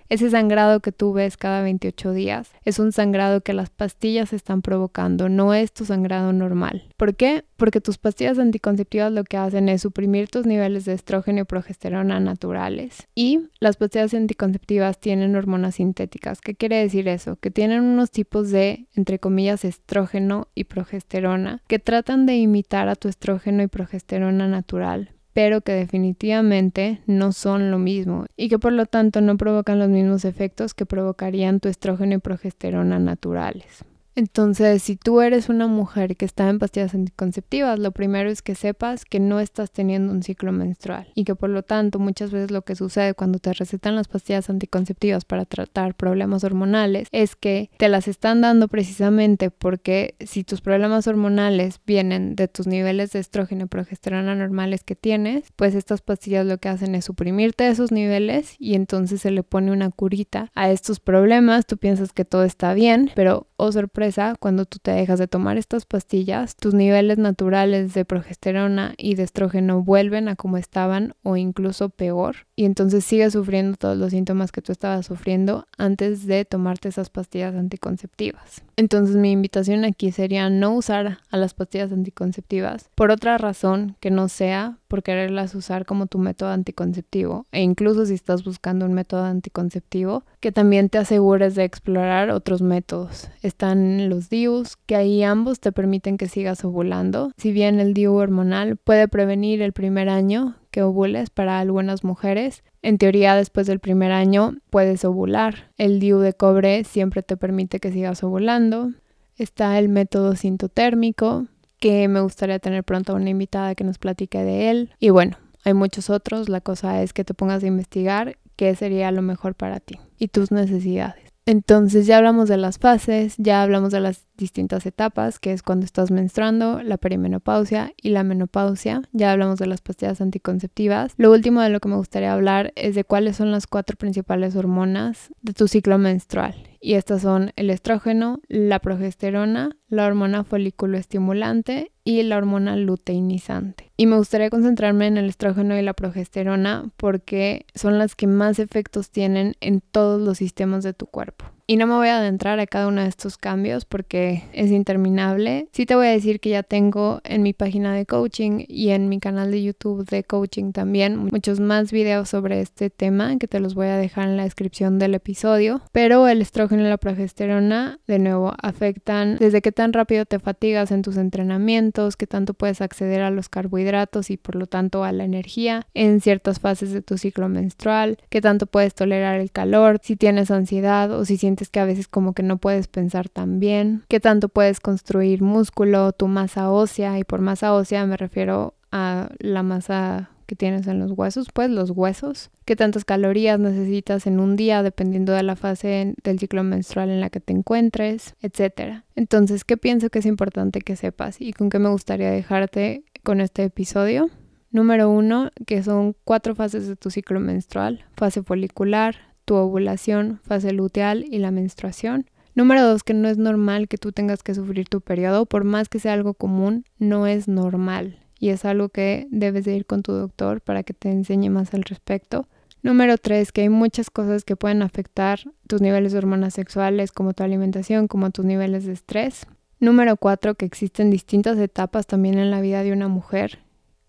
Ese 0.08 0.30
sangrado 0.30 0.82
que 0.82 0.92
tú 0.92 1.14
ves 1.14 1.36
cada 1.36 1.64
28 1.64 2.12
días 2.12 2.52
es 2.64 2.78
un 2.78 2.92
sangrado 2.92 3.42
que 3.42 3.54
las 3.54 3.72
pastillas 3.72 4.34
están 4.34 4.62
provocando, 4.62 5.30
no 5.30 5.56
es 5.56 5.74
tu 5.74 5.84
sangrado 5.84 6.32
normal. 6.32 6.84
¿Por 6.96 7.16
qué? 7.16 7.44
Porque 7.58 7.82
tus 7.82 7.98
pastillas 7.98 8.38
anticonceptivas 8.38 9.12
lo 9.12 9.24
que 9.24 9.38
hacen 9.38 9.68
es 9.68 9.82
suprimir 9.82 10.30
tus 10.30 10.46
niveles 10.46 10.86
de 10.86 10.94
estrógeno 10.94 11.42
y 11.42 11.44
progesterona 11.46 12.20
naturales. 12.20 13.08
Y 13.16 13.48
las 13.60 13.78
pastillas 13.78 14.14
anticonceptivas 14.14 15.00
tienen 15.00 15.36
hormonas 15.36 15.76
sintéticas. 15.76 16.40
¿Qué 16.40 16.54
quiere 16.54 16.78
decir 16.78 17.08
eso? 17.08 17.38
Que 17.38 17.50
tienen 17.50 17.82
unos 17.82 18.12
tipos 18.12 18.52
de, 18.52 18.86
entre 18.94 19.18
comillas, 19.18 19.66
estrógeno 19.66 20.50
y 20.54 20.66
progesterona 20.66 21.64
que 21.68 21.80
tratan 21.80 22.28
de 22.28 22.36
imitar 22.36 22.90
a 22.90 22.96
tu 22.96 23.08
estrógeno 23.08 23.64
y 23.64 23.68
progesterona 23.68 24.48
natural, 24.48 25.15
pero 25.36 25.60
que 25.60 25.74
definitivamente 25.74 27.02
no 27.08 27.34
son 27.34 27.70
lo 27.70 27.78
mismo 27.78 28.26
y 28.38 28.48
que 28.48 28.58
por 28.58 28.72
lo 28.72 28.86
tanto 28.86 29.20
no 29.20 29.36
provocan 29.36 29.80
los 29.80 29.90
mismos 29.90 30.24
efectos 30.24 30.74
que 30.74 30.86
provocarían 30.86 31.60
tu 31.60 31.68
estrógeno 31.68 32.16
y 32.16 32.20
progesterona 32.20 33.00
naturales. 33.00 33.84
Entonces, 34.16 34.82
si 34.82 34.96
tú 34.96 35.20
eres 35.20 35.50
una 35.50 35.68
mujer 35.68 36.16
que 36.16 36.24
está 36.24 36.50
en 36.50 36.58
pastillas 36.58 36.96
anticonceptivas, 36.96 37.80
lo 37.80 37.92
primero 37.92 38.30
es 38.30 38.42
que 38.42 38.56
sepas 38.56 39.04
que 39.04 39.20
no 39.20 39.42
estás 39.42 39.72
teniendo 39.72 40.14
un 40.14 40.24
ciclo 40.24 40.54
menstrual 40.54 41.12
y 41.16 41.26
que 41.26 41.36
por 41.36 41.50
lo 41.50 41.64
tanto 41.64 42.00
muchas 42.00 42.32
veces 42.32 42.50
lo 42.50 42.62
que 42.62 42.76
sucede 42.76 43.14
cuando 43.14 43.40
te 43.40 43.52
recetan 43.54 43.96
las 43.96 44.08
pastillas 44.08 44.50
anticonceptivas 44.50 45.26
para 45.26 45.44
tratar 45.44 45.96
problemas 45.96 46.46
hormonales 46.46 47.10
es 47.12 47.36
que 47.36 47.70
te 47.78 47.90
las 47.90 48.08
están 48.08 48.40
dando 48.40 48.70
precisamente 48.70 49.52
porque 49.52 50.16
si 50.26 50.46
tus 50.46 50.62
problemas 50.62 51.08
hormonales 51.08 51.82
vienen 51.86 52.36
de 52.36 52.48
tus 52.48 52.68
niveles 52.68 53.12
de 53.12 53.20
estrógeno 53.20 53.66
y 53.66 53.68
progesterona 53.68 54.34
normales 54.36 54.84
que 54.84 54.96
tienes, 54.96 55.52
pues 55.58 55.76
estas 55.76 56.02
pastillas 56.02 56.46
lo 56.46 56.58
que 56.58 56.70
hacen 56.70 56.96
es 56.96 57.06
suprimirte 57.06 57.68
esos 57.68 57.92
niveles 57.92 58.56
y 58.60 58.76
entonces 58.76 59.22
se 59.22 59.32
le 59.32 59.44
pone 59.44 59.74
una 59.74 59.92
curita 59.92 60.52
a 60.56 60.72
estos 60.72 61.02
problemas, 61.02 61.66
tú 61.66 61.78
piensas 61.78 62.14
que 62.14 62.24
todo 62.24 62.46
está 62.46 62.74
bien, 62.74 63.12
pero 63.14 63.48
oh 63.58 63.72
sorpresa 63.72 64.36
cuando 64.40 64.66
tú 64.66 64.80
te 64.80 64.92
dejas 64.92 65.20
de 65.20 65.28
tomar 65.28 65.58
estas 65.58 65.86
pastillas, 65.86 66.56
tus 66.56 66.74
niveles 66.74 67.18
naturales 67.18 67.94
de 67.94 68.06
progesterona 68.06 68.94
y 68.98 69.16
de 69.16 69.24
estrógeno 69.24 69.82
vuelven 69.82 70.28
a 70.28 70.36
como 70.36 70.58
estaban 70.58 71.16
o 71.24 71.38
incluso 71.38 71.90
peor 71.90 72.48
y 72.56 72.66
entonces 72.66 73.04
sigues 73.04 73.34
sufriendo 73.34 73.78
todos 73.78 73.98
los 73.98 74.12
síntomas 74.12 74.52
que 74.52 74.62
tú 74.62 74.72
estabas 74.72 75.06
sufriendo 75.06 75.68
antes 75.78 76.26
de 76.26 76.46
tomarte 76.46 76.90
esas 76.90 77.10
pastillas 77.10 77.56
anticonceptivas. 77.56 78.64
Entonces 78.78 79.16
mi 79.16 79.32
invitación 79.32 79.86
aquí 79.86 80.12
sería 80.12 80.50
no 80.50 80.74
usar 80.74 81.20
a 81.30 81.38
las 81.38 81.54
pastillas 81.54 81.92
anticonceptivas 81.92 82.90
por 82.96 83.12
otra 83.12 83.38
razón 83.38 83.96
que 84.00 84.12
no 84.12 84.28
sea 84.30 84.78
por 84.88 85.04
quererlas 85.04 85.56
usar 85.56 85.86
como 85.86 86.08
tu 86.08 86.18
método 86.20 86.50
anticonceptivo 86.50 87.46
e 87.52 87.62
incluso 87.62 88.06
si 88.06 88.14
estás 88.14 88.44
buscando 88.44 88.86
un 88.86 88.94
método 88.94 89.24
anticonceptivo 89.24 90.24
que 90.40 90.52
también 90.52 90.90
te 90.90 90.98
asegures 90.98 91.56
de 91.56 91.64
explorar 91.64 92.30
otros 92.30 92.62
métodos. 92.62 93.30
Están 93.42 94.10
los 94.10 94.30
DIUs 94.30 94.78
que 94.86 94.96
ahí 94.96 95.24
ambos 95.24 95.60
te 95.60 95.72
permiten 95.72 96.18
que 96.18 96.28
sigas 96.28 96.64
ovulando. 96.64 97.32
Si 97.38 97.52
bien 97.52 97.80
el 97.80 97.94
DIU 97.94 98.14
hormonal 98.14 98.78
puede 98.78 99.08
prevenir 99.08 99.62
el 99.62 99.74
primer 99.74 100.10
año 100.10 100.56
que 100.76 100.84
ovules 100.84 101.30
para 101.30 101.62
algunas 101.62 102.04
mujeres, 102.04 102.62
en 102.82 102.98
teoría, 102.98 103.34
después 103.34 103.66
del 103.66 103.80
primer 103.80 104.12
año 104.12 104.58
puedes 104.70 105.06
ovular. 105.06 105.72
El 105.78 106.02
DIU 106.02 106.20
de 106.20 106.34
cobre 106.34 106.84
siempre 106.84 107.24
te 107.24 107.38
permite 107.38 107.80
que 107.80 107.94
sigas 107.94 108.26
ovulando. 108.26 108.92
Está 109.38 109.80
el 109.80 109.88
método 109.88 110.36
sintotérmico, 110.36 111.46
que 111.80 112.10
me 112.10 112.20
gustaría 112.20 112.60
tener 112.60 112.84
pronto 112.84 113.16
una 113.16 113.30
invitada 113.30 113.74
que 113.74 113.86
nos 113.86 114.00
platique 114.00 114.44
de 114.44 114.70
él. 114.70 114.92
Y 115.00 115.12
bueno, 115.12 115.38
hay 115.64 115.74
muchos 115.74 116.10
otros. 116.10 116.50
La 116.50 116.60
cosa 116.60 117.02
es 117.02 117.14
que 117.14 117.24
te 117.24 117.34
pongas 117.34 117.64
a 117.64 117.68
investigar 117.68 118.38
qué 118.58 118.76
sería 118.76 119.10
lo 119.14 119.22
mejor 119.22 119.56
para 119.56 119.80
ti 119.80 119.98
y 120.20 120.28
tus 120.28 120.52
necesidades. 120.52 121.24
Entonces 121.46 122.06
ya 122.06 122.18
hablamos 122.18 122.50
de 122.50 122.58
las 122.58 122.80
fases, 122.80 123.36
ya 123.38 123.64
hablamos 123.64 123.94
de 123.94 124.02
las 124.02 124.26
distintas 124.38 124.86
etapas, 124.86 125.40
que 125.40 125.52
es 125.52 125.64
cuando 125.64 125.86
estás 125.86 126.12
menstruando, 126.12 126.82
la 126.84 126.98
perimenopausia 126.98 127.94
y 128.02 128.10
la 128.10 128.24
menopausia. 128.24 129.02
Ya 129.12 129.32
hablamos 129.32 129.60
de 129.60 129.68
las 129.68 129.82
pastillas 129.82 130.22
anticonceptivas. 130.22 131.14
Lo 131.18 131.32
último 131.32 131.62
de 131.62 131.70
lo 131.70 131.80
que 131.80 131.90
me 131.90 131.96
gustaría 131.96 132.34
hablar 132.34 132.74
es 132.76 132.96
de 132.96 133.04
cuáles 133.04 133.38
son 133.38 133.52
las 133.52 133.68
cuatro 133.68 133.98
principales 133.98 134.56
hormonas 134.56 135.30
de 135.42 135.54
tu 135.54 135.68
ciclo 135.68 135.98
menstrual. 135.98 136.56
Y 136.80 136.94
estas 136.94 137.24
son 137.24 137.52
el 137.56 137.72
estrógeno, 137.72 138.42
la 138.48 138.80
progesterona, 138.80 139.76
la 139.88 140.06
hormona 140.06 140.44
folículo 140.44 140.98
estimulante 140.98 141.92
y 142.04 142.22
la 142.22 142.38
hormona 142.38 142.76
luteinizante. 142.76 143.92
Y 143.98 144.06
me 144.06 144.18
gustaría 144.18 144.52
concentrarme 144.52 145.08
en 145.08 145.18
el 145.18 145.26
estrógeno 145.26 145.78
y 145.78 145.82
la 145.82 145.94
progesterona 145.94 146.92
porque 146.98 147.66
son 147.74 147.98
las 147.98 148.16
que 148.16 148.28
más 148.28 148.60
efectos 148.60 149.10
tienen 149.10 149.56
en 149.62 149.82
todos 149.82 150.22
los 150.22 150.38
sistemas 150.38 150.84
de 150.84 150.94
tu 150.94 151.08
cuerpo. 151.08 151.46
Y 151.68 151.78
no 151.78 151.88
me 151.88 151.96
voy 151.96 152.10
a 152.10 152.18
adentrar 152.18 152.60
a 152.60 152.68
cada 152.68 152.88
uno 152.88 153.02
de 153.02 153.08
estos 153.08 153.38
cambios 153.38 153.86
porque 153.86 154.44
es 154.54 154.72
interminable. 154.72 155.68
Sí 155.72 155.86
te 155.86 155.96
voy 155.96 156.08
a 156.08 156.12
decir 156.12 156.40
que 156.40 156.52
ya 156.52 156.64
tengo 156.64 157.22
en 157.24 157.42
mi 157.42 157.54
página 157.54 157.94
de 157.94 158.06
coaching 158.06 158.66
y 158.68 158.90
en 158.90 159.10
mi 159.10 159.20
canal 159.20 159.52
de 159.52 159.64
YouTube 159.64 160.06
de 160.06 160.24
coaching 160.24 160.72
también 160.72 161.18
muchos 161.18 161.60
más 161.60 161.92
videos 161.92 162.30
sobre 162.30 162.62
este 162.62 162.90
tema 162.90 163.38
que 163.38 163.48
te 163.48 163.60
los 163.60 163.74
voy 163.74 163.88
a 163.88 163.98
dejar 163.98 164.26
en 164.26 164.38
la 164.38 164.44
descripción 164.44 165.00
del 165.00 165.16
episodio. 165.16 165.82
Pero 165.92 166.28
el 166.28 166.42
estrógeno 166.42 166.84
y 166.84 166.90
la 166.90 166.98
progesterona 166.98 168.00
de 168.06 168.20
nuevo 168.20 168.54
afectan 168.62 169.38
desde 169.38 169.62
qué 169.62 169.72
tan 169.72 169.92
rápido 169.94 170.26
te 170.26 170.40
fatigas 170.40 170.92
en 170.92 171.02
tus 171.02 171.18
entrenamientos, 171.18 172.16
qué 172.16 172.28
tanto 172.28 172.54
puedes 172.54 172.82
acceder 172.82 173.22
a 173.22 173.32
los 173.32 173.50
carbohidratos 173.50 174.30
y 174.30 174.38
por 174.38 174.56
lo 174.56 174.68
tanto 174.68 175.04
a 175.04 175.12
la 175.12 175.24
energía 175.24 175.88
en 175.96 176.22
ciertas 176.22 176.60
fases 176.60 176.92
de 176.92 177.02
tu 177.02 177.18
ciclo 177.18 177.50
menstrual, 177.50 178.18
qué 178.30 178.42
tanto 178.42 178.68
puedes 178.68 178.94
tolerar 178.94 179.40
el 179.40 179.52
calor, 179.52 180.00
si 180.04 180.16
tienes 180.16 180.52
ansiedad 180.52 181.12
o 181.12 181.26
si 181.26 181.38
sientes 181.38 181.55
que 181.56 181.80
a 181.80 181.86
veces 181.86 182.08
como 182.08 182.34
que 182.34 182.44
no 182.44 182.58
puedes 182.58 182.88
pensar 182.88 183.30
tan 183.30 183.60
bien, 183.60 184.04
qué 184.08 184.20
tanto 184.20 184.50
puedes 184.50 184.80
construir 184.80 185.42
músculo, 185.42 186.12
tu 186.12 186.28
masa 186.28 186.70
ósea 186.72 187.18
y 187.20 187.24
por 187.24 187.42
masa 187.42 187.74
ósea 187.74 188.06
me 188.06 188.18
refiero 188.18 188.76
a 188.92 189.30
la 189.40 189.64
masa 189.64 190.30
que 190.46 190.56
tienes 190.56 190.88
en 190.88 191.00
los 191.00 191.12
huesos, 191.12 191.48
pues 191.54 191.70
los 191.70 191.92
huesos, 191.92 192.52
qué 192.66 192.76
tantas 192.76 193.06
calorías 193.06 193.60
necesitas 193.60 194.28
en 194.28 194.40
un 194.40 194.56
día 194.56 194.84
dependiendo 194.84 195.34
de 195.34 195.44
la 195.44 195.56
fase 195.56 196.14
del 196.24 196.40
ciclo 196.40 196.64
menstrual 196.64 197.10
en 197.10 197.22
la 197.22 197.30
que 197.30 197.40
te 197.40 197.54
encuentres, 197.54 198.36
etc. 198.42 199.04
Entonces, 199.16 199.64
¿qué 199.64 199.78
pienso 199.78 200.10
que 200.10 200.20
es 200.20 200.26
importante 200.26 200.82
que 200.82 200.96
sepas 200.96 201.42
y 201.42 201.54
con 201.54 201.70
qué 201.70 201.80
me 201.80 201.90
gustaría 201.90 202.30
dejarte 202.30 203.04
con 203.24 203.42
este 203.42 203.64
episodio? 203.64 204.30
Número 204.72 205.10
uno, 205.10 205.52
que 205.66 205.82
son 205.84 206.16
cuatro 206.24 206.54
fases 206.54 206.88
de 206.88 206.96
tu 206.96 207.10
ciclo 207.10 207.40
menstrual, 207.40 208.06
fase 208.16 208.44
folicular, 208.44 209.16
tu 209.46 209.56
ovulación, 209.56 210.40
fase 210.44 210.74
luteal 210.74 211.26
y 211.30 211.38
la 211.38 211.52
menstruación. 211.52 212.26
Número 212.56 212.84
dos, 212.84 213.04
que 213.04 213.14
no 213.14 213.28
es 213.28 213.38
normal 213.38 213.88
que 213.88 213.98
tú 213.98 214.12
tengas 214.12 214.42
que 214.42 214.56
sufrir 214.56 214.88
tu 214.88 215.02
periodo, 215.02 215.46
por 215.46 215.64
más 215.64 215.90
que 215.90 216.00
sea 216.00 216.14
algo 216.14 216.34
común, 216.34 216.86
no 217.00 217.28
es 217.28 217.48
normal 217.48 218.20
y 218.40 218.50
es 218.50 218.66
algo 218.66 218.90
que 218.90 219.28
debes 219.30 219.66
de 219.66 219.76
ir 219.76 219.86
con 219.86 220.04
tu 220.04 220.12
doctor 220.14 220.62
para 220.62 220.84
que 220.84 220.94
te 220.94 221.10
enseñe 221.10 221.50
más 221.50 221.74
al 221.74 221.84
respecto. 221.84 222.48
Número 222.82 223.18
tres, 223.18 223.52
que 223.52 223.62
hay 223.62 223.70
muchas 223.70 224.10
cosas 224.10 224.44
que 224.44 224.56
pueden 224.56 224.84
afectar 224.84 225.40
tus 225.68 225.82
niveles 225.82 226.12
de 226.12 226.20
hormonas 226.20 226.54
sexuales, 226.54 227.12
como 227.12 227.34
tu 227.34 227.44
alimentación, 227.44 228.08
como 228.08 228.30
tus 228.30 228.46
niveles 228.46 228.86
de 228.86 228.94
estrés. 228.94 229.48
Número 229.80 230.18
cuatro, 230.18 230.56
que 230.56 230.66
existen 230.66 231.10
distintas 231.10 231.58
etapas 231.58 232.08
también 232.08 232.38
en 232.38 232.52
la 232.52 232.62
vida 232.62 232.84
de 232.84 232.94
una 232.94 233.08
mujer 233.08 233.65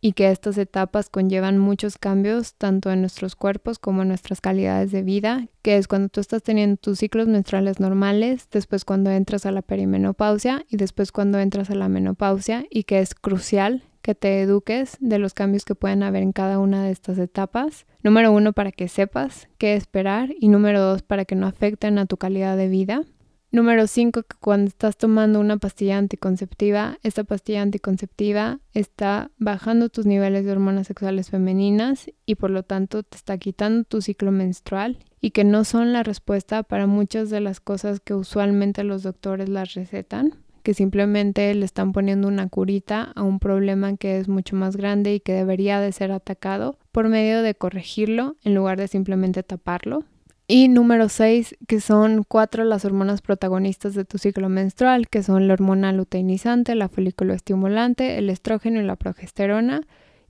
y 0.07 0.13
que 0.13 0.31
estas 0.31 0.57
etapas 0.57 1.09
conllevan 1.09 1.59
muchos 1.59 1.99
cambios 1.99 2.55
tanto 2.55 2.93
en 2.93 3.01
nuestros 3.01 3.35
cuerpos 3.35 3.81
como 3.81 4.03
en 4.03 4.09
nuestras 4.09 4.41
calidades 4.41 4.93
de 4.93 5.03
vida, 5.03 5.49
que 5.63 5.79
es 5.79 5.89
cuando 5.89 6.09
tú 6.09 6.21
estás 6.21 6.45
teniendo 6.45 6.77
tus 6.77 7.01
ciclos 7.01 7.27
menstruales 7.27 7.81
normales, 7.81 8.47
después 8.53 8.85
cuando 8.85 9.11
entras 9.11 9.47
a 9.47 9.51
la 9.51 9.63
perimenopausia 9.63 10.65
y 10.71 10.77
después 10.77 11.11
cuando 11.11 11.41
entras 11.41 11.71
a 11.71 11.75
la 11.75 11.89
menopausia 11.89 12.67
y 12.71 12.85
que 12.85 13.01
es 13.01 13.17
crucial 13.17 13.83
que 14.01 14.15
te 14.15 14.43
eduques 14.43 14.97
de 15.01 15.19
los 15.19 15.35
cambios 15.35 15.65
que 15.65 15.75
pueden 15.75 16.05
haber 16.05 16.23
en 16.23 16.31
cada 16.31 16.61
una 16.61 16.85
de 16.85 16.93
estas 16.93 17.19
etapas. 17.19 17.85
Número 18.05 18.31
uno, 18.31 18.53
para 18.53 18.71
que 18.71 18.87
sepas 18.87 19.49
qué 19.59 19.75
esperar 19.75 20.29
y 20.39 20.47
número 20.47 20.81
dos, 20.81 21.03
para 21.03 21.25
que 21.25 21.35
no 21.35 21.49
afecten 21.49 21.99
a 21.99 22.07
tu 22.07 22.17
calidad 22.17 22.57
de 22.57 22.69
vida. 22.69 23.03
Número 23.57 23.87
5, 23.87 24.25
que 24.25 24.37
cuando 24.39 24.69
estás 24.69 24.99
tomando 24.99 25.41
una 25.41 25.57
pastilla 25.57 25.97
anticonceptiva, 25.97 26.99
esta 27.03 27.25
pastilla 27.25 27.63
anticonceptiva 27.63 28.61
está 28.75 29.31
bajando 29.39 29.89
tus 29.89 30.05
niveles 30.05 30.45
de 30.45 30.53
hormonas 30.53 30.89
sexuales 30.89 31.31
femeninas 31.31 32.11
y 32.27 32.35
por 32.35 32.51
lo 32.51 32.65
tanto 32.65 33.03
te 33.03 33.17
está 33.17 33.39
quitando 33.39 33.85
tu 33.85 34.03
ciclo 34.03 34.31
menstrual 34.31 34.99
y 35.23 35.31
que 35.31 35.45
no 35.45 35.65
son 35.65 35.95
la 35.95 36.03
respuesta 36.03 36.65
para 36.65 36.87
muchas 36.87 37.31
de 37.31 37.41
las 37.41 37.61
cosas 37.61 38.01
que 38.01 38.13
usualmente 38.13 38.85
los 38.85 39.03
doctores 39.03 39.49
las 39.49 39.73
recetan, 39.73 40.35
que 40.63 40.75
simplemente 40.75 41.55
le 41.55 41.65
están 41.65 41.93
poniendo 41.93 42.29
una 42.29 42.51
curita 42.51 43.11
a 43.15 43.23
un 43.23 43.39
problema 43.39 43.97
que 43.97 44.19
es 44.19 44.29
mucho 44.29 44.55
más 44.55 44.77
grande 44.77 45.15
y 45.15 45.21
que 45.21 45.33
debería 45.33 45.81
de 45.81 45.93
ser 45.93 46.13
atacado 46.13 46.79
por 46.93 47.09
medio 47.09 47.41
de 47.41 47.55
corregirlo 47.55 48.37
en 48.45 48.55
lugar 48.55 48.79
de 48.79 48.89
simplemente 48.89 49.43
taparlo. 49.43 50.05
Y 50.49 50.69
número 50.69 51.09
6, 51.09 51.57
que 51.67 51.81
son 51.81 52.23
cuatro 52.23 52.63
las 52.65 52.85
hormonas 52.85 53.21
protagonistas 53.21 53.95
de 53.95 54.05
tu 54.05 54.17
ciclo 54.19 54.49
menstrual, 54.49 55.09
que 55.09 55.25
son 55.25 55.49
la 55.49 55.55
hormona 55.55 55.93
luteinizante, 55.93 56.77
la 56.77 56.89
folículo 56.89 57.35
estimulante, 57.35 58.19
el 58.19 58.31
estrógeno 58.31 58.81
y 58.81 58.85
la 58.85 58.95
progesterona. 58.95 59.81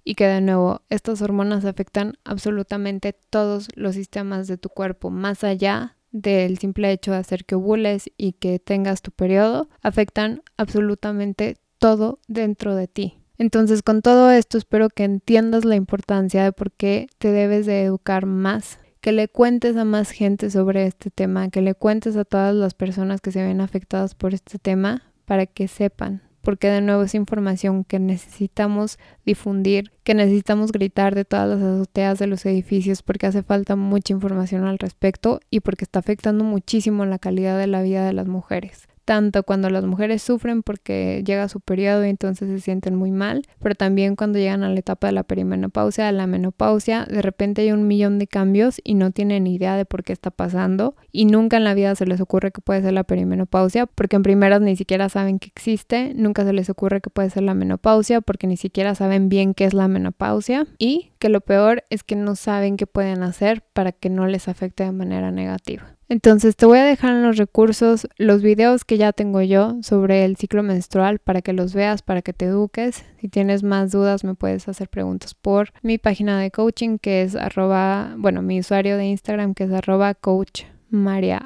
Y 0.05 0.15
que 0.15 0.27
de 0.27 0.41
nuevo, 0.41 0.83
estas 0.89 1.21
hormonas 1.21 1.67
afectan 1.67 2.15
absolutamente 2.25 3.15
todos 3.29 3.69
los 3.75 3.95
sistemas 3.95 4.47
de 4.47 4.57
tu 4.57 4.71
cuerpo, 4.71 5.11
más 5.11 5.45
allá 5.45 5.97
del 6.13 6.57
simple 6.59 6.93
hecho 6.93 7.11
de 7.11 7.19
hacer 7.19 7.45
que 7.45 7.57
ovules 7.57 8.11
y 8.17 8.33
que 8.33 8.59
tengas 8.59 9.03
tu 9.03 9.11
periodo, 9.11 9.69
afectan 9.83 10.43
absolutamente 10.57 11.59
todo 11.79 12.21
dentro 12.27 12.75
de 12.75 12.89
ti. 12.89 13.19
Entonces, 13.37 13.83
con 13.83 14.01
todo 14.01 14.31
esto, 14.31 14.57
espero 14.57 14.89
que 14.89 15.05
entiendas 15.05 15.67
la 15.67 15.77
importancia 15.77 16.43
de 16.43 16.53
por 16.53 16.73
qué 16.73 17.09
te 17.19 17.33
debes 17.33 17.67
de 17.67 17.83
educar 17.83 18.25
más 18.25 18.79
que 19.07 19.13
le 19.13 19.29
cuentes 19.29 19.77
a 19.77 19.85
más 19.85 20.11
gente 20.11 20.51
sobre 20.51 20.85
este 20.85 21.11
tema, 21.11 21.49
que 21.49 21.63
le 21.63 21.77
cuentes 21.77 22.17
a 22.17 22.25
todas 22.25 22.53
las 22.53 22.75
personas 22.75 23.21
que 23.21 23.31
se 23.31 23.41
ven 23.41 23.61
afectadas 23.61 24.17
por 24.17 24.35
este 24.35 24.59
tema 24.59 25.05
para 25.27 25.47
que 25.47 25.69
sepan, 25.69 26.23
porque 26.43 26.67
de 26.67 26.81
nuevo 26.81 27.05
es 27.05 27.15
información 27.15 27.85
que 27.85 28.01
necesitamos 28.01 28.99
difundir, 29.25 29.93
que 30.03 30.15
necesitamos 30.15 30.73
gritar 30.73 31.15
de 31.15 31.25
todas 31.25 31.49
las 31.49 31.63
azoteas 31.63 32.19
de 32.19 32.27
los 32.27 32.45
edificios 32.47 33.05
porque 33.05 33.29
hace 33.29 33.45
falta 33.45 33.77
mucha 33.77 34.13
información 34.13 34.65
al 34.65 34.81
respecto 34.81 35.39
y 35.53 35.61
porque 35.61 35.85
está 35.85 36.01
afectando 36.01 36.43
muchísimo 36.43 37.07
la 37.07 37.21
calidad 37.21 37.57
de 37.57 37.69
la 37.69 37.83
vida 37.83 38.05
de 38.05 38.13
las 38.13 38.27
mujeres 38.27 38.89
tanto 39.07 39.45
cuando 39.45 39.71
las 39.71 39.85
mujeres 39.85 40.21
sufren 40.21 40.63
porque 40.63 41.23
llega 41.25 41.49
su 41.49 41.61
periodo 41.61 42.05
y 42.05 42.11
entonces 42.11 42.51
se 42.51 42.61
sienten 42.61 42.97
muy 42.97 43.13
mal, 43.13 43.47
pero 43.61 43.75
también 43.75 44.17
cuando 44.17 44.39
llegan 44.39 44.65
a 44.65 44.69
la 44.69 44.79
etapa 44.79 45.07
de 45.07 45.15
la 45.15 45.23
perimenopausia, 45.23 46.09
a 46.09 46.13
la 46.13 46.27
menopausia, 46.27 47.07
de 47.09 47.23
repente 47.23 47.63
hay 47.63 47.73
un 47.73 47.87
millón 47.87 48.19
de 48.19 48.27
cambios 48.27 48.81
y 48.85 48.95
no 48.95 49.13
tienen 49.13 49.47
idea 49.47 49.77
de 49.77 49.85
por 49.85 50.03
qué 50.03 50.13
está 50.13 50.31
pasando 50.31 50.97
y 51.13 51.25
nunca 51.25 51.57
en 51.57 51.65
la 51.65 51.73
vida 51.73 51.95
se 51.95 52.05
les 52.05 52.21
ocurre 52.21 52.51
que 52.51 52.61
puede 52.61 52.83
ser 52.83 52.93
la 52.93 53.05
perimenopausia 53.05 53.87
porque 53.87 54.17
en 54.17 54.23
primeras 54.23 54.61
ni 54.61 54.77
siquiera 54.77 55.09
saben 55.09 55.39
que 55.39 55.47
existe, 55.47 56.13
nunca 56.15 56.45
se 56.45 56.53
les 56.53 56.69
ocurre 56.69 57.01
que 57.01 57.09
puede 57.09 57.31
ser 57.31 57.45
la 57.45 57.55
menopausia 57.55 58.21
porque 58.21 58.49
ni 58.49 58.57
siquiera 58.57 58.95
saben 58.97 59.29
bien 59.29 59.55
qué 59.55 59.65
es 59.65 59.73
la 59.73 59.87
menopausia 59.87 60.67
y 60.79 61.13
que 61.21 61.29
lo 61.29 61.41
peor 61.41 61.85
es 61.91 62.03
que 62.03 62.17
no 62.17 62.35
saben 62.35 62.77
qué 62.77 62.89
pueden 62.89 63.23
hacer 63.23 63.63
para 63.73 63.93
que 63.93 64.11
no 64.11 64.27
les 64.27 64.49
afecte 64.49 64.83
de 64.83 64.93
manera 64.93 65.31
negativa. 65.31 65.96
Entonces 66.09 66.57
te 66.57 66.67
voy 66.67 66.79
a 66.79 66.85
dejar 66.85 67.13
en 67.13 67.23
los 67.23 67.37
recursos 67.37 68.07
los 68.17 68.43
videos 68.43 68.85
que 68.85 68.97
ya 68.97 69.13
tengo 69.13 69.43
yo 69.43 69.77
sobre 69.83 70.25
el 70.25 70.37
ciclo 70.37 70.63
menstrual 70.63 71.19
para 71.19 71.43
que 71.43 71.53
los 71.53 71.75
veas, 71.75 72.03
para 72.03 72.23
que 72.23 72.33
te 72.33 72.47
eduques. 72.47 73.05
Si 73.21 73.29
tienes 73.29 73.63
más 73.63 73.91
dudas 73.91 74.23
me 74.23 74.35
puedes 74.35 74.69
hacer 74.69 74.89
preguntas 74.89 75.35
por 75.35 75.73
mi 75.83 75.99
página 75.99 76.41
de 76.41 76.51
coaching 76.51 76.99
que 76.99 77.23
es 77.23 77.35
arroba, 77.35 78.15
bueno, 78.19 78.43
mi 78.43 78.61
usuario 78.61 78.97
de 78.97 79.07
Instagram 79.07 79.55
que 79.55 79.65
es 79.65 79.73
arroba 79.73 80.15
coach 80.15 80.63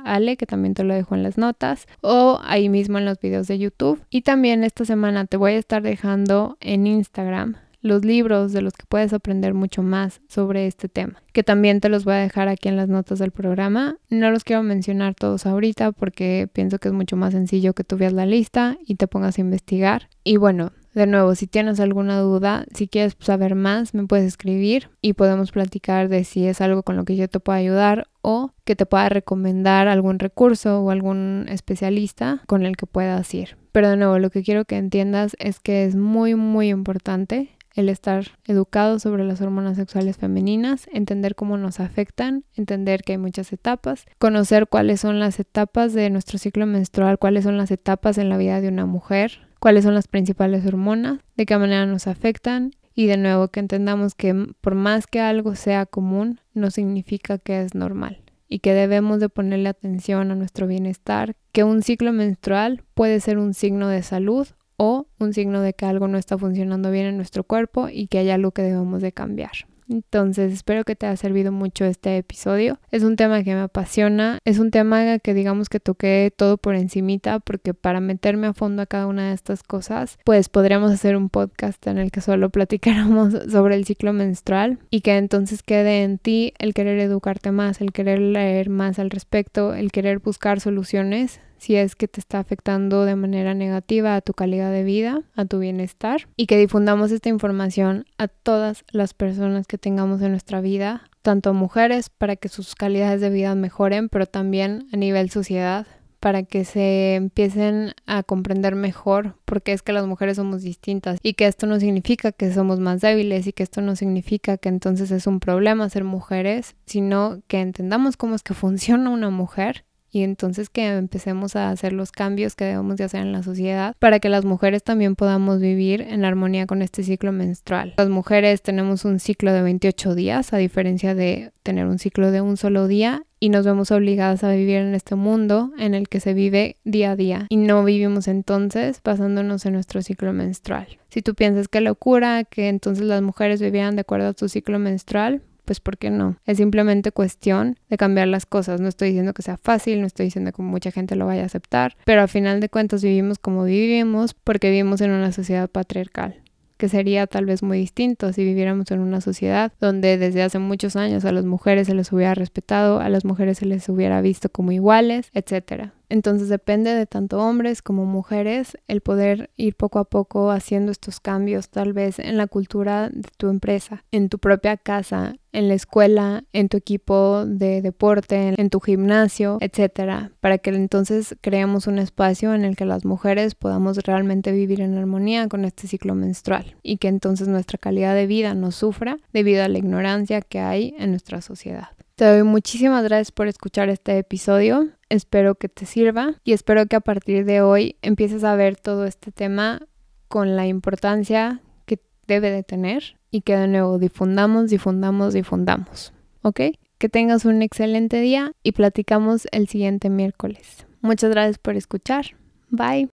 Ale, 0.05 0.37
que 0.37 0.46
también 0.46 0.75
te 0.75 0.85
lo 0.85 0.94
dejo 0.94 1.14
en 1.14 1.23
las 1.23 1.38
notas, 1.38 1.87
o 2.03 2.40
ahí 2.44 2.68
mismo 2.68 2.99
en 2.99 3.05
los 3.05 3.18
videos 3.20 3.49
de 3.49 3.59
YouTube. 3.59 4.01
Y 4.11 4.23
también 4.23 4.64
esta 4.64 4.85
semana 4.85 5.25
te 5.27 5.37
voy 5.37 5.53
a 5.53 5.59
estar 5.59 5.83
dejando 5.83 6.57
en 6.61 6.87
Instagram 6.87 7.57
los 7.81 8.05
libros 8.05 8.53
de 8.53 8.62
los 8.62 8.75
que 8.75 8.85
puedes 8.88 9.12
aprender 9.12 9.55
mucho 9.55 9.83
más 9.83 10.21
sobre 10.29 10.66
este 10.66 10.88
tema, 10.88 11.23
que 11.33 11.43
también 11.43 11.81
te 11.81 11.88
los 11.88 12.05
voy 12.05 12.14
a 12.14 12.19
dejar 12.19 12.49
aquí 12.49 12.69
en 12.69 12.77
las 12.77 12.88
notas 12.88 13.19
del 13.19 13.31
programa. 13.31 13.97
No 14.09 14.31
los 14.31 14.45
quiero 14.45 14.62
mencionar 14.62 15.14
todos 15.14 15.47
ahorita 15.47 15.93
porque 15.93 16.49
pienso 16.53 16.79
que 16.79 16.88
es 16.88 16.95
mucho 16.95 17.16
más 17.16 17.33
sencillo 17.33 17.75
que 17.75 17.85
tú 17.85 17.97
veas 17.97 18.12
la 18.12 18.27
lista 18.27 18.77
y 18.87 18.97
te 18.97 19.07
pongas 19.07 19.38
a 19.38 19.40
investigar. 19.40 20.09
Y 20.25 20.37
bueno, 20.37 20.73
de 20.95 21.07
nuevo, 21.07 21.37
si 21.37 21.47
tienes 21.47 21.79
alguna 21.79 22.19
duda, 22.19 22.64
si 22.75 22.88
quieres 22.88 23.16
saber 23.21 23.55
más, 23.55 23.95
me 23.95 24.07
puedes 24.07 24.27
escribir 24.27 24.90
y 25.01 25.12
podemos 25.12 25.53
platicar 25.53 26.09
de 26.09 26.25
si 26.25 26.47
es 26.47 26.61
algo 26.61 26.83
con 26.83 26.97
lo 26.97 27.05
que 27.05 27.14
yo 27.14 27.29
te 27.29 27.38
pueda 27.38 27.59
ayudar 27.59 28.09
o 28.23 28.53
que 28.64 28.75
te 28.75 28.87
pueda 28.87 29.09
recomendar 29.09 29.87
algún 29.87 30.19
recurso 30.19 30.81
o 30.81 30.90
algún 30.90 31.47
especialista 31.49 32.43
con 32.47 32.66
el 32.66 32.77
que 32.77 32.87
puedas 32.87 33.33
ir. 33.35 33.57
Pero 33.71 33.88
de 33.88 33.97
nuevo, 33.97 34.19
lo 34.19 34.31
que 34.31 34.43
quiero 34.43 34.64
que 34.64 34.79
entiendas 34.79 35.37
es 35.38 35.61
que 35.61 35.85
es 35.85 35.95
muy, 35.95 36.35
muy 36.35 36.71
importante 36.71 37.51
el 37.81 37.88
estar 37.88 38.27
educado 38.47 38.99
sobre 38.99 39.25
las 39.25 39.40
hormonas 39.40 39.77
sexuales 39.77 40.16
femeninas, 40.16 40.87
entender 40.93 41.35
cómo 41.35 41.57
nos 41.57 41.81
afectan, 41.81 42.45
entender 42.55 43.03
que 43.03 43.12
hay 43.12 43.19
muchas 43.19 43.53
etapas, 43.53 44.07
conocer 44.19 44.69
cuáles 44.69 45.01
son 45.01 45.19
las 45.19 45.40
etapas 45.40 45.93
de 45.93 46.09
nuestro 46.11 46.38
ciclo 46.38 46.67
menstrual, 46.67 47.19
cuáles 47.19 47.44
son 47.44 47.57
las 47.57 47.71
etapas 47.71 48.19
en 48.19 48.29
la 48.29 48.37
vida 48.37 48.61
de 48.61 48.69
una 48.69 48.87
mujer, 48.87 49.48
cuáles 49.59 49.85
son 49.85 49.94
las 49.94 50.09
principales 50.09 50.65
hormonas, 50.67 51.21
de 51.37 51.46
qué 51.46 51.59
manera 51.59 51.87
nos 51.87 52.07
afectan 52.07 52.73
y 52.94 53.07
de 53.07 53.17
nuevo 53.17 53.48
que 53.48 53.61
entendamos 53.61 54.15
que 54.15 54.35
por 54.61 54.75
más 54.75 55.07
que 55.07 55.21
algo 55.21 55.54
sea 55.54 55.87
común, 55.87 56.40
no 56.54 56.71
significa 56.71 57.38
que 57.38 57.63
es 57.63 57.75
normal 57.75 58.21
y 58.48 58.59
que 58.59 58.75
debemos 58.75 59.21
de 59.21 59.29
ponerle 59.29 59.69
atención 59.69 60.31
a 60.33 60.35
nuestro 60.35 60.67
bienestar, 60.67 61.37
que 61.52 61.63
un 61.63 61.83
ciclo 61.83 62.13
menstrual 62.13 62.83
puede 62.94 63.21
ser 63.21 63.38
un 63.38 63.54
signo 63.54 63.88
de 63.88 64.02
salud 64.02 64.48
o 64.83 65.06
un 65.18 65.35
signo 65.35 65.60
de 65.60 65.74
que 65.74 65.85
algo 65.85 66.08
no 66.08 66.16
está 66.16 66.38
funcionando 66.38 66.90
bien 66.90 67.04
en 67.04 67.16
nuestro 67.18 67.44
cuerpo 67.44 67.90
y 67.92 68.06
que 68.06 68.16
hay 68.16 68.31
algo 68.31 68.52
que 68.52 68.62
debemos 68.62 69.02
de 69.02 69.12
cambiar. 69.12 69.50
Entonces 69.90 70.54
espero 70.54 70.85
que 70.85 70.96
te 70.96 71.04
haya 71.04 71.18
servido 71.18 71.52
mucho 71.52 71.85
este 71.85 72.16
episodio. 72.16 72.78
Es 72.90 73.02
un 73.02 73.16
tema 73.16 73.42
que 73.42 73.54
me 73.54 73.60
apasiona, 73.60 74.38
es 74.46 74.58
un 74.58 74.70
tema 74.70 75.18
que 75.18 75.35
digamos 75.35 75.68
que 75.68 75.81
toqué 75.81 76.33
todo 76.35 76.56
por 76.56 76.76
encimita 76.76 77.40
porque 77.40 77.74
para 77.74 78.00
meterme 78.00 78.46
a 78.46 78.54
fondo 78.54 78.81
a 78.81 78.87
cada 78.87 79.06
una 79.06 79.28
de 79.28 79.35
estas 79.35 79.62
cosas, 79.62 80.18
pues 80.24 80.48
podríamos 80.48 80.92
hacer 80.92 81.14
un 81.14 81.28
podcast 81.28 81.87
en 81.87 81.98
el 81.98 82.10
que 82.10 82.22
solo 82.22 82.48
platicáramos 82.50 83.35
sobre 83.50 83.74
el 83.74 83.85
ciclo 83.85 84.14
menstrual 84.14 84.78
y 84.88 85.02
que 85.02 85.18
entonces 85.18 85.62
quede 85.62 86.04
en 86.04 86.16
ti 86.16 86.54
el 86.58 86.72
querer 86.72 87.00
educarte 87.00 87.50
más, 87.50 87.83
el 87.83 87.92
querer 87.92 88.18
leer 88.18 88.70
más 88.70 88.98
al 88.98 89.10
respecto, 89.10 89.74
el 89.74 89.92
querer 89.92 90.20
buscar 90.20 90.58
soluciones 90.60 91.40
si 91.61 91.77
es 91.77 91.94
que 91.94 92.08
te 92.08 92.21
está 92.21 92.38
afectando 92.38 93.04
de 93.04 93.17
manera 93.17 93.54
negativa 93.54 94.17
a 94.17 94.21
tu 94.23 94.33
calidad 94.33 94.73
de 94.73 94.83
vida, 94.83 95.23
a 95.37 95.44
tu 95.44 95.58
bienestar 95.58 96.27
y 96.37 96.46
que 96.46 96.58
difundamos 96.58 97.13
esta 97.13 97.29
información 97.29 98.06
a 98.19 98.29
todas 98.29 98.85
las 98.90 99.13
personas 99.13 99.67
que 99.67 99.79
tengamos 99.79 100.23
en 100.23 100.31
nuestra 100.31 100.61
vida, 100.63 101.02
tanto 101.23 101.52
mujeres 101.52 102.08
para 102.08 102.37
que 102.37 102.48
sus 102.48 102.75
calidades 102.75 103.21
de 103.21 103.29
vida 103.29 103.54
mejoren, 103.54 104.08
pero 104.08 104.25
también 104.25 104.88
a 104.92 104.96
nivel 104.96 105.31
sociedad 105.31 105.87
para 106.19 106.42
que 106.42 106.65
se 106.65 107.15
empiecen 107.15 107.94
a 108.06 108.23
comprender 108.23 108.75
mejor 108.75 109.37
porque 109.46 109.73
es 109.73 109.83
que 109.83 109.92
las 109.92 110.06
mujeres 110.06 110.37
somos 110.37 110.63
distintas 110.63 111.19
y 111.23 111.33
que 111.33 111.46
esto 111.46 111.67
no 111.67 111.81
significa 111.81 112.31
que 112.31 112.52
somos 112.52 112.79
más 112.79 113.00
débiles 113.00 113.46
y 113.46 113.52
que 113.52 113.63
esto 113.63 113.81
no 113.81 113.96
significa 113.96 114.58
que 114.58 114.69
entonces 114.69 115.11
es 115.11 115.27
un 115.27 115.40
problema 115.40 115.88
ser 115.88 116.04
mujeres, 116.04 116.77
sino 116.85 117.40
que 117.48 117.61
entendamos 117.61 118.17
cómo 118.17 118.35
es 118.35 118.42
que 118.42 118.54
funciona 118.54 119.11
una 119.11 119.31
mujer 119.31 119.85
y 120.11 120.23
entonces 120.23 120.69
que 120.69 120.87
empecemos 120.87 121.56
a 121.56 121.71
hacer 121.71 121.92
los 121.92 122.13
cambios 122.13 122.54
que 122.54 122.65
debemos 122.65 122.96
de 122.96 123.04
hacer 123.04 123.21
en 123.21 123.33
la 123.33 123.42
sociedad 123.42 123.94
para 123.98 124.21
que 124.21 124.29
las 124.29 124.44
mujeres 124.44 124.83
también 124.83 125.17
podamos 125.17 125.61
vivir 125.61 126.02
en 126.02 126.25
armonía 126.25 126.67
con 126.67 126.83
este 126.83 127.02
ciclo 127.02 127.33
menstrual. 127.33 127.94
Las 127.96 128.08
mujeres 128.08 128.63
tenemos 128.63 129.04
un 129.04 129.21
ciclo 129.21 129.52
de 129.52 129.63
28 129.63 130.15
días 130.15 130.52
a 130.52 130.56
diferencia 130.58 131.15
de 131.15 131.52
tener 131.63 131.87
un 131.87 131.98
ciclo 131.98 132.31
de 132.31 132.40
un 132.40 132.56
solo 132.56 132.88
día 132.88 133.25
y 133.38 133.48
nos 133.48 133.65
vemos 133.65 133.90
obligadas 133.90 134.44
a 134.44 134.52
vivir 134.52 134.77
en 134.77 134.94
este 134.94 135.15
mundo 135.15 135.73
en 135.79 135.94
el 135.94 136.08
que 136.08 136.21
se 136.21 136.35
vive 136.35 136.77
día 136.85 137.13
a 137.13 137.17
día 137.17 137.46
y 137.48 137.56
no 137.56 137.83
vivimos 137.85 138.29
entonces 138.29 139.00
basándonos 139.02 139.65
en 139.65 139.73
nuestro 139.73 140.02
ciclo 140.02 140.33
menstrual. 140.33 140.87
Si 141.08 141.23
tú 141.23 141.35
piensas 141.35 141.69
que 141.69 141.81
locura 141.81 142.44
que 142.44 142.69
entonces 142.69 143.04
las 143.06 143.23
mujeres 143.23 143.61
vivieran 143.61 143.96
de 143.96 144.02
acuerdo 144.02 144.29
a 144.29 144.35
tu 144.35 144.48
ciclo 144.48 144.79
menstrual, 144.79 145.42
pues 145.71 145.79
¿por 145.79 145.98
qué 145.98 146.10
no? 146.10 146.37
Es 146.46 146.56
simplemente 146.56 147.12
cuestión 147.12 147.79
de 147.88 147.96
cambiar 147.96 148.27
las 148.27 148.44
cosas. 148.44 148.81
No 148.81 148.88
estoy 148.88 149.10
diciendo 149.10 149.33
que 149.35 149.42
sea 149.42 149.56
fácil, 149.56 150.00
no 150.00 150.06
estoy 150.08 150.27
diciendo 150.27 150.50
que 150.50 150.62
mucha 150.62 150.90
gente 150.90 151.14
lo 151.14 151.27
vaya 151.27 151.44
a 151.44 151.46
aceptar, 151.46 151.96
pero 152.04 152.23
al 152.23 152.29
final 152.29 152.58
de 152.58 152.68
cuentas 152.68 153.04
vivimos 153.04 153.38
como 153.38 153.62
vivimos 153.62 154.35
porque 154.35 154.68
vivimos 154.68 155.00
en 155.00 155.12
una 155.12 155.31
sociedad 155.31 155.71
patriarcal 155.71 156.42
que 156.77 156.88
sería 156.88 157.29
tal 157.29 157.44
vez 157.44 157.62
muy 157.62 157.79
distinto 157.79 158.33
si 158.33 158.42
viviéramos 158.42 158.90
en 158.90 158.98
una 158.98 159.21
sociedad 159.21 159.71
donde 159.81 160.18
desde 160.18 160.42
hace 160.42 160.58
muchos 160.58 160.96
años 160.96 161.25
a 161.25 161.31
las 161.31 161.44
mujeres 161.44 161.87
se 161.87 161.94
les 161.94 162.10
hubiera 162.10 162.35
respetado, 162.35 162.98
a 162.98 163.08
las 163.08 163.25
mujeres 163.25 163.58
se 163.58 163.66
les 163.66 163.88
hubiera 163.88 164.21
visto 164.23 164.48
como 164.48 164.73
iguales, 164.73 165.31
etcétera. 165.35 165.92
Entonces 166.11 166.48
depende 166.48 166.92
de 166.92 167.06
tanto 167.06 167.38
hombres 167.38 167.83
como 167.83 168.04
mujeres 168.04 168.77
el 168.88 169.00
poder 169.00 169.50
ir 169.56 169.77
poco 169.77 170.00
a 170.00 170.04
poco 170.04 170.50
haciendo 170.50 170.90
estos 170.92 171.21
cambios 171.21 171.71
tal 171.71 171.92
vez 171.92 172.19
en 172.19 172.37
la 172.37 172.48
cultura 172.48 173.08
de 173.08 173.29
tu 173.37 173.48
empresa, 173.48 174.04
en 174.11 174.29
tu 174.29 174.38
propia 174.38 174.77
casa, 174.77 175.37
en 175.52 175.69
la 175.69 175.75
escuela, 175.75 176.44
en 176.52 176.69
tu 176.69 176.77
equipo 176.77 177.44
de 177.46 177.81
deporte, 177.81 178.54
en 178.56 178.71
tu 178.71 178.81
gimnasio, 178.81 179.58
etcétera, 179.61 180.33
para 180.40 180.58
que 180.58 180.71
entonces 180.71 181.37
creemos 181.40 181.87
un 181.87 182.00
espacio 182.00 182.54
en 182.54 182.65
el 182.65 182.77
que 182.77 182.85
las 182.85 183.04
mujeres 183.04 183.54
podamos 183.54 183.98
realmente 183.98 184.50
vivir 184.50 184.81
en 184.81 184.98
armonía 184.98 185.48
con 185.48 185.65
este 185.65 185.87
ciclo 185.87 186.17
menstrual 186.17 186.75
y 186.83 186.96
que 186.96 187.08
entonces 187.08 187.46
nuestra 187.46 187.79
calidad 187.79 188.17
de 188.17 188.27
vida 188.27 188.54
no 188.54 188.73
sufra 188.73 189.19
debido 189.33 189.63
a 189.63 189.69
la 189.69 189.79
ignorancia 189.79 190.40
que 190.40 190.58
hay 190.58 190.94
en 190.98 191.11
nuestra 191.11 191.40
sociedad. 191.40 191.88
Te 192.17 192.25
doy 192.27 192.42
muchísimas 192.42 193.02
gracias 193.04 193.33
por 193.33 193.48
escuchar 193.48 193.88
este 193.88 194.19
episodio. 194.19 194.88
Espero 195.11 195.56
que 195.56 195.69
te 195.69 195.87
sirva 195.87 196.37
y 196.44 196.52
espero 196.52 196.87
que 196.87 196.96
a 196.96 197.00
partir 197.00 197.44
de 197.44 197.61
hoy 197.61 197.96
empieces 198.00 198.44
a 198.44 198.54
ver 198.54 198.77
todo 198.77 199.04
este 199.04 199.33
tema 199.33 199.83
con 200.29 200.56
la 200.56 200.67
importancia 200.67 201.61
que 201.85 201.98
debe 202.27 202.50
de 202.50 202.63
tener 202.63 203.19
y 203.31 203.42
que 203.42 203.56
de 203.56 203.67
nuevo 203.67 203.98
difundamos, 203.98 204.71
difundamos, 204.71 205.35
difundamos. 205.35 206.13
¿Ok? 206.42 206.61
Que 206.98 207.08
tengas 207.08 207.44
un 207.44 207.61
excelente 207.63 208.21
día 208.21 208.52
y 208.63 208.73
platicamos 208.73 209.48
el 209.52 209.69
siguiente 209.69 210.11
miércoles. 210.11 210.87
Muchas 211.00 211.31
gracias 211.31 211.58
por 211.58 211.77
escuchar. 211.77 212.27
Bye. 212.71 213.11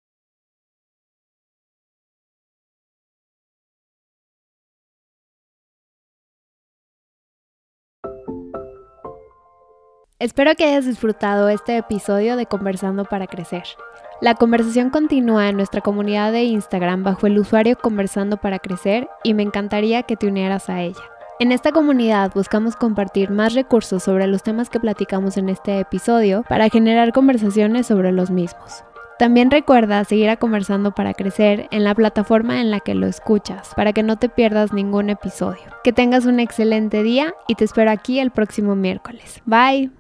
Espero 10.20 10.56
que 10.56 10.66
hayas 10.66 10.88
disfrutado 10.88 11.48
este 11.48 11.78
episodio 11.78 12.38
de 12.38 12.48
Conversando 12.48 13.06
para 13.06 13.28
Crecer. 13.28 13.66
La 14.20 14.34
conversación 14.34 14.90
continúa 14.90 15.48
en 15.48 15.58
nuestra 15.58 15.82
comunidad 15.82 16.32
de 16.32 16.42
Instagram 16.42 17.04
bajo 17.04 17.28
el 17.28 17.38
usuario 17.38 17.78
Conversando 17.78 18.38
para 18.38 18.58
Crecer 18.58 19.08
y 19.24 19.36
me 19.36 19.44
encantaría 19.44 20.02
que 20.02 20.18
te 20.18 20.26
unieras 20.26 20.72
a 20.72 20.82
ella. 20.82 21.04
En 21.40 21.52
esta 21.52 21.72
comunidad 21.72 22.32
buscamos 22.34 22.76
compartir 22.76 23.30
más 23.30 23.54
recursos 23.54 24.02
sobre 24.02 24.26
los 24.26 24.42
temas 24.42 24.72
que 24.72 24.80
platicamos 24.80 25.38
en 25.38 25.50
este 25.50 25.80
episodio 25.80 26.44
para 26.50 26.70
generar 26.70 27.12
conversaciones 27.12 27.86
sobre 27.86 28.12
los 28.12 28.32
mismos. 28.32 28.84
También 29.20 29.52
recuerda 29.52 30.04
seguir 30.04 30.32
a 30.32 30.38
Conversando 30.38 30.94
para 30.96 31.14
Crecer 31.14 31.68
en 31.70 31.84
la 31.84 31.94
plataforma 31.94 32.60
en 32.60 32.72
la 32.72 32.80
que 32.80 32.96
lo 32.96 33.06
escuchas, 33.06 33.76
para 33.76 33.94
que 33.94 34.02
no 34.02 34.18
te 34.18 34.30
pierdas 34.30 34.74
ningún 34.74 35.12
episodio. 35.12 35.62
Que 35.84 35.94
tengas 35.94 36.26
un 36.26 36.40
excelente 36.40 37.04
día 37.04 37.36
y 37.48 37.54
te 37.54 37.66
espero 37.66 37.92
aquí 37.92 38.20
el 38.20 38.32
próximo 38.32 38.76
miércoles. 38.76 39.44
Bye. 39.46 39.92